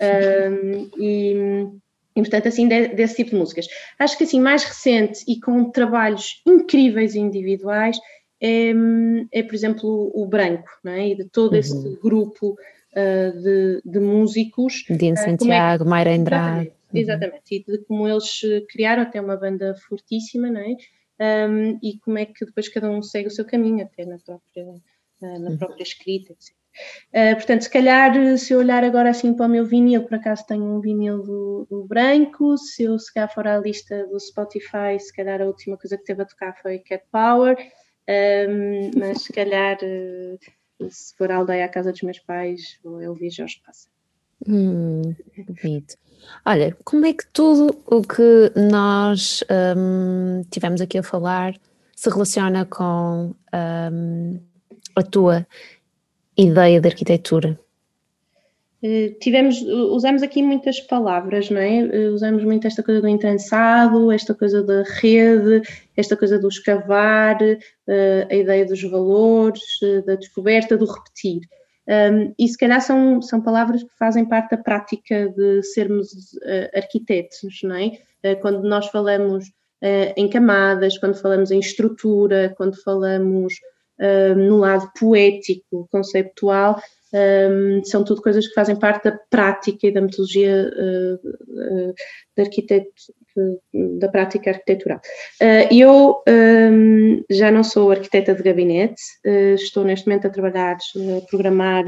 Um, 0.00 0.90
e, 0.98 1.34
e, 2.16 2.20
portanto, 2.20 2.48
assim, 2.48 2.68
de, 2.68 2.88
desse 2.88 3.16
tipo 3.16 3.30
de 3.30 3.36
músicas. 3.36 3.66
Acho 3.98 4.18
que, 4.18 4.24
assim, 4.24 4.40
mais 4.40 4.64
recente 4.64 5.24
e 5.28 5.40
com 5.40 5.70
trabalhos 5.70 6.42
incríveis 6.46 7.14
e 7.14 7.20
individuais, 7.20 7.98
é, 8.42 8.72
é, 9.30 9.42
por 9.44 9.54
exemplo, 9.54 10.10
o 10.12 10.26
Branco, 10.26 10.68
não 10.82 10.92
é? 10.92 11.08
E 11.08 11.14
de 11.14 11.24
todo 11.26 11.54
esse 11.54 11.74
uhum. 11.74 11.96
grupo 12.02 12.50
uh, 12.50 13.40
de, 13.40 13.80
de, 13.84 14.00
músicos. 14.00 14.84
Dino 14.90 15.14
uh, 15.14 15.18
Santiago, 15.18 15.84
é 15.84 15.84
que, 15.84 15.90
Mayra 15.90 16.10
Andrade. 16.10 16.42
Exatamente, 16.60 16.74
uhum. 16.92 17.00
exatamente, 17.00 17.54
e 17.54 17.64
de 17.64 17.78
como 17.84 18.08
eles 18.08 18.40
criaram 18.68 19.04
até 19.04 19.20
uma 19.20 19.36
banda 19.36 19.76
fortíssima, 19.88 20.50
não 20.50 20.60
é? 20.60 20.74
Um, 21.48 21.78
e 21.80 21.98
como 22.00 22.18
é 22.18 22.26
que 22.26 22.44
depois 22.44 22.68
cada 22.68 22.90
um 22.90 23.00
segue 23.00 23.28
o 23.28 23.30
seu 23.30 23.44
caminho, 23.44 23.84
até 23.84 24.04
na 24.04 24.18
própria, 24.18 24.64
uh, 24.64 25.38
na 25.38 25.50
uhum. 25.50 25.56
própria 25.56 25.84
escrita, 25.84 26.32
etc. 26.32 26.52
Uh, 27.12 27.36
portanto, 27.36 27.62
se 27.62 27.70
calhar, 27.70 28.38
se 28.38 28.52
eu 28.52 28.58
olhar 28.58 28.82
agora 28.82 29.10
assim 29.10 29.34
para 29.34 29.46
o 29.46 29.48
meu 29.48 29.64
vinil, 29.64 30.02
por 30.02 30.14
acaso 30.14 30.46
tenho 30.48 30.64
um 30.64 30.80
vinil 30.80 31.22
do, 31.22 31.66
do, 31.70 31.84
branco, 31.84 32.56
se 32.56 32.84
eu 32.84 32.98
se 32.98 33.12
calhar 33.12 33.32
for 33.32 33.46
à 33.46 33.58
lista 33.58 34.06
do 34.08 34.18
Spotify, 34.18 34.98
se 34.98 35.12
calhar 35.14 35.40
a 35.40 35.46
última 35.46 35.76
coisa 35.76 35.96
que 35.96 36.04
teve 36.04 36.22
a 36.22 36.24
tocar 36.24 36.56
foi 36.60 36.78
Cat 36.78 37.04
Power, 37.12 37.56
um, 38.08 38.90
mas 38.98 39.22
se 39.22 39.32
calhar, 39.32 39.78
uh, 39.82 40.90
se 40.90 41.14
for 41.16 41.30
a 41.30 41.36
aldeia 41.36 41.64
à 41.64 41.68
casa 41.68 41.92
dos 41.92 42.02
meus 42.02 42.18
pais, 42.18 42.78
vou 42.82 43.02
ouvir 43.02 43.30
Jorge 43.30 43.60
Passa. 43.64 43.88
Hum. 44.48 45.14
Olha, 46.44 46.76
como 46.84 47.06
é 47.06 47.12
que 47.12 47.26
tudo 47.32 47.76
o 47.86 48.02
que 48.02 48.52
nós 48.56 49.44
um, 49.76 50.42
tivemos 50.50 50.80
aqui 50.80 50.98
a 50.98 51.02
falar 51.02 51.54
se 51.94 52.10
relaciona 52.10 52.64
com 52.64 53.34
um, 53.92 54.40
a 54.96 55.02
tua 55.02 55.46
ideia 56.36 56.80
de 56.80 56.88
arquitetura? 56.88 57.58
Eh, 58.82 59.16
tivemos, 59.20 59.62
usamos 59.62 60.24
aqui 60.24 60.42
muitas 60.42 60.80
palavras, 60.80 61.48
não 61.50 61.60
é? 61.60 61.78
Eh, 61.78 62.08
usamos 62.08 62.42
muito 62.42 62.66
esta 62.66 62.82
coisa 62.82 63.00
do 63.00 63.06
entrançado, 63.06 64.10
esta 64.10 64.34
coisa 64.34 64.60
da 64.60 64.82
rede, 64.82 65.62
esta 65.96 66.16
coisa 66.16 66.36
do 66.36 66.48
escavar, 66.48 67.40
eh, 67.40 68.26
a 68.28 68.34
ideia 68.34 68.66
dos 68.66 68.82
valores, 68.82 69.62
da 70.04 70.16
descoberta, 70.16 70.76
do 70.76 70.86
repetir. 70.86 71.42
E 72.38 72.48
se 72.48 72.56
calhar 72.56 72.80
são, 72.80 73.20
são 73.20 73.40
palavras 73.40 73.82
que 73.82 73.98
fazem 73.98 74.24
parte 74.24 74.52
da 74.52 74.62
prática 74.62 75.28
de 75.28 75.62
sermos 75.62 76.08
arquitetos, 76.74 77.60
não 77.64 77.74
é? 77.74 78.36
Quando 78.36 78.62
nós 78.62 78.86
falamos 78.86 79.50
em 80.16 80.28
camadas, 80.30 80.96
quando 80.96 81.20
falamos 81.20 81.50
em 81.50 81.58
estrutura, 81.58 82.54
quando 82.56 82.80
falamos 82.82 83.54
no 84.36 84.58
lado 84.58 84.90
poético, 84.98 85.88
conceptual, 85.90 86.80
um, 87.12 87.84
são 87.84 88.04
tudo 88.04 88.22
coisas 88.22 88.46
que 88.46 88.54
fazem 88.54 88.76
parte 88.76 89.04
da 89.04 89.18
prática 89.30 89.86
e 89.86 89.92
da 89.92 90.00
metodologia 90.00 90.70
uh, 90.70 91.88
uh, 91.88 91.94
arquiteto, 92.38 92.90
da 93.98 94.08
prática 94.08 94.50
arquitetural. 94.50 95.00
Uh, 95.40 95.74
eu 95.74 96.22
já 97.30 97.50
não 97.50 97.62
sou 97.62 97.90
arquiteta 97.90 98.34
de 98.34 98.42
gabinete, 98.42 99.02
estou 99.54 99.84
neste 99.84 100.06
momento 100.06 100.26
a 100.26 100.30
trabalhar, 100.30 100.76
a 100.76 101.26
programar 101.30 101.84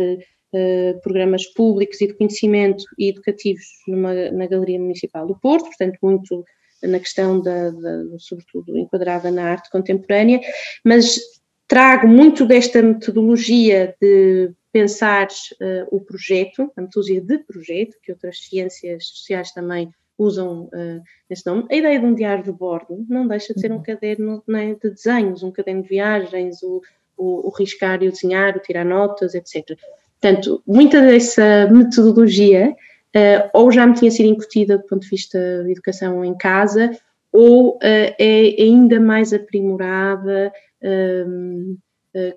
programas 1.03 1.47
públicos 1.47 2.01
e 2.01 2.07
de 2.07 2.15
conhecimento 2.15 2.85
e 2.97 3.09
educativos 3.09 3.65
numa, 3.89 4.15
na 4.31 4.47
Galeria 4.47 4.79
Municipal 4.79 5.27
do 5.27 5.39
Porto, 5.39 5.65
portanto, 5.65 5.99
muito 6.01 6.45
na 6.83 6.99
questão 7.01 7.41
da, 7.41 7.71
da, 7.71 8.05
sobretudo 8.19 8.77
enquadrada 8.77 9.31
na 9.31 9.51
arte 9.51 9.71
contemporânea, 9.71 10.41
mas 10.85 11.19
trago 11.67 12.07
muito 12.07 12.47
desta 12.47 12.83
metodologia 12.83 13.97
de 14.01 14.53
pensar 14.75 15.29
uh, 15.29 15.97
o 15.97 16.01
projeto, 16.01 16.69
a 16.77 16.83
metodologia 16.83 17.21
de 17.21 17.39
projeto, 17.39 17.97
que 18.03 18.11
outras 18.11 18.41
ciências 18.41 19.07
sociais 19.07 19.53
também 19.53 19.89
usam 20.19 20.65
uh, 20.65 21.01
esse 21.31 21.47
nome. 21.47 21.65
A 21.71 21.77
ideia 21.77 22.01
de 22.01 22.05
um 22.05 22.13
diário 22.13 22.43
de 22.43 22.51
bordo 22.51 23.07
não 23.09 23.29
deixa 23.29 23.55
de 23.55 23.61
ser 23.61 23.71
um 23.71 23.77
uhum. 23.77 23.83
caderno 23.85 24.43
é, 24.49 24.75
de 24.75 24.91
desenhos, 24.91 25.45
um 25.45 25.53
caderno 25.53 25.83
de 25.83 25.89
viagens, 25.89 26.61
o, 26.65 26.83
o, 27.17 27.47
o 27.47 27.51
riscar 27.57 28.03
e 28.03 28.09
o 28.09 28.11
desenhar, 28.11 28.57
o 28.57 28.61
tirar 28.61 28.85
notas, 28.85 29.37
etc. 29.37 29.79
Portanto, 30.21 30.61
muita 30.67 31.01
dessa 31.01 31.69
metodologia 31.71 32.71
uh, 33.15 33.51
ou 33.53 33.71
já 33.71 33.87
me 33.87 33.95
tinha 33.95 34.11
sido 34.11 34.27
incutida 34.27 34.77
do 34.77 34.85
ponto 34.85 35.03
de 35.03 35.11
vista 35.11 35.63
de 35.63 35.71
educação 35.71 36.25
em 36.25 36.37
casa, 36.37 36.91
ou 37.31 37.77
uh, 37.77 37.79
é 37.83 38.57
ainda 38.59 38.99
mais 38.99 39.33
aprimorada 39.33 40.53
eh, 40.83 41.25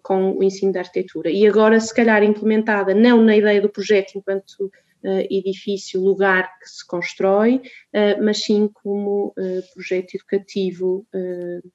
com 0.03 0.37
o 0.37 0.43
ensino 0.43 0.71
da 0.71 0.79
arquitetura. 0.79 1.29
E 1.29 1.45
agora, 1.47 1.79
se 1.79 1.93
calhar, 1.93 2.23
implementada 2.23 2.93
não 2.93 3.21
na 3.21 3.35
ideia 3.35 3.61
do 3.61 3.69
projeto 3.69 4.17
enquanto 4.17 4.71
Uh, 5.03 5.21
edifício, 5.29 6.01
lugar 6.01 6.57
que 6.57 6.67
se 6.67 6.85
constrói, 6.85 7.57
uh, 7.57 8.21
mas 8.21 8.43
sim 8.43 8.67
como 8.67 9.31
projeto 9.71 10.15
educativo 10.15 11.05
que 11.11 11.69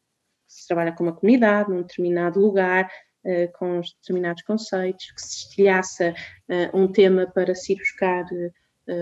se 0.49 0.67
trabalha 0.67 0.93
com 0.93 1.05
uma 1.05 1.15
comunidade, 1.15 1.71
num 1.71 1.83
determinado 1.83 2.41
lugar, 2.41 2.91
com 3.55 3.81
determinados 3.81 4.43
conceitos, 4.43 5.13
que 5.13 5.23
se 5.23 5.47
estilhaça 5.47 6.13
um 6.75 6.91
tema 6.91 7.31
para 7.33 7.55
se 7.55 7.75
ir 7.75 7.77
buscar 7.77 8.25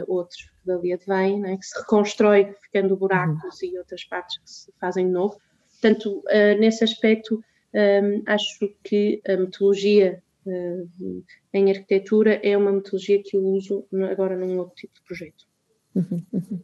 outros 0.06 0.42
que 0.42 0.66
dali 0.66 0.92
advém, 0.92 1.40
né, 1.40 1.56
que 1.56 1.64
se 1.64 1.80
reconstrói 1.80 2.54
ficando 2.62 2.94
buracos 2.98 3.62
uhum. 3.62 3.68
e 3.68 3.78
outras 3.78 4.04
partes 4.04 4.36
que 4.38 4.50
se 4.50 4.72
fazem 4.78 5.06
de 5.06 5.12
novo. 5.12 5.40
Portanto, 5.80 6.22
nesse 6.58 6.84
aspecto, 6.84 7.42
um, 7.74 8.22
acho 8.26 8.72
que 8.82 9.20
a 9.26 9.36
metodologia 9.36 10.22
uh, 10.46 11.24
em 11.52 11.70
arquitetura 11.70 12.40
é 12.42 12.56
uma 12.56 12.72
metodologia 12.72 13.22
que 13.22 13.36
eu 13.36 13.44
uso 13.44 13.86
agora 14.10 14.36
num 14.36 14.58
outro 14.58 14.74
tipo 14.74 14.94
de 14.94 15.02
projeto. 15.02 15.46
Uhum, 15.94 16.22
uhum. 16.32 16.60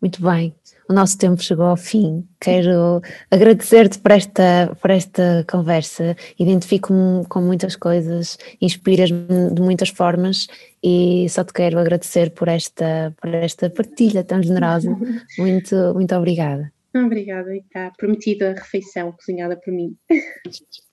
Muito 0.00 0.20
bem, 0.20 0.52
o 0.88 0.92
nosso 0.92 1.16
tempo 1.16 1.40
chegou 1.40 1.64
ao 1.64 1.76
fim. 1.76 2.26
Quero 2.40 3.00
agradecer-te 3.30 4.00
por 4.00 4.10
esta, 4.10 4.76
por 4.80 4.90
esta 4.90 5.44
conversa. 5.48 6.16
Identifico-me 6.36 7.24
com 7.26 7.40
muitas 7.40 7.76
coisas, 7.76 8.36
inspiras-me 8.60 9.54
de 9.54 9.62
muitas 9.62 9.90
formas 9.90 10.48
e 10.82 11.28
só 11.28 11.44
te 11.44 11.52
quero 11.52 11.78
agradecer 11.78 12.30
por 12.30 12.48
esta, 12.48 13.14
por 13.20 13.32
esta 13.32 13.70
partilha 13.70 14.24
tão 14.24 14.42
generosa. 14.42 14.90
Muito, 15.38 15.76
muito 15.94 16.14
obrigada. 16.16 16.71
Obrigada, 16.94 17.54
e 17.54 17.58
está 17.58 17.90
prometida 17.96 18.50
a 18.50 18.54
refeição 18.54 19.12
cozinhada 19.12 19.56
por 19.56 19.72
mim. 19.72 19.96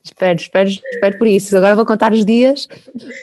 Espero, 0.04 0.39
espero, 0.39 0.70
espero 0.70 1.18
por 1.18 1.28
isso. 1.28 1.58
Agora 1.58 1.76
vou 1.76 1.86
contar 1.86 2.14
os 2.14 2.26
dias 2.26 2.68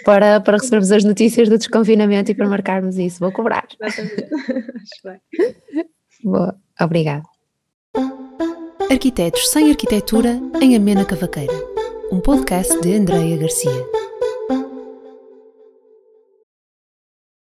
para, 0.04 0.40
para 0.40 0.58
recebermos 0.58 0.92
as 0.92 1.02
notícias 1.02 1.48
do 1.48 1.56
desconfinamento 1.56 2.30
e 2.30 2.34
para 2.34 2.48
marcarmos 2.48 2.98
isso. 2.98 3.18
Vou 3.18 3.32
cobrar. 3.32 3.66
Exatamente. 3.80 4.28
Acho 4.34 5.02
bem. 5.04 5.86
Boa, 6.22 6.56
obrigada. 6.80 7.24
Arquitetos 8.90 9.48
sem 9.48 9.70
Arquitetura 9.70 10.38
em 10.60 10.76
Amena 10.76 11.04
Cavaqueira, 11.04 11.52
um 12.12 12.20
podcast 12.20 12.80
de 12.80 12.94
Andreia 12.94 13.36
Garcia. 13.36 14.05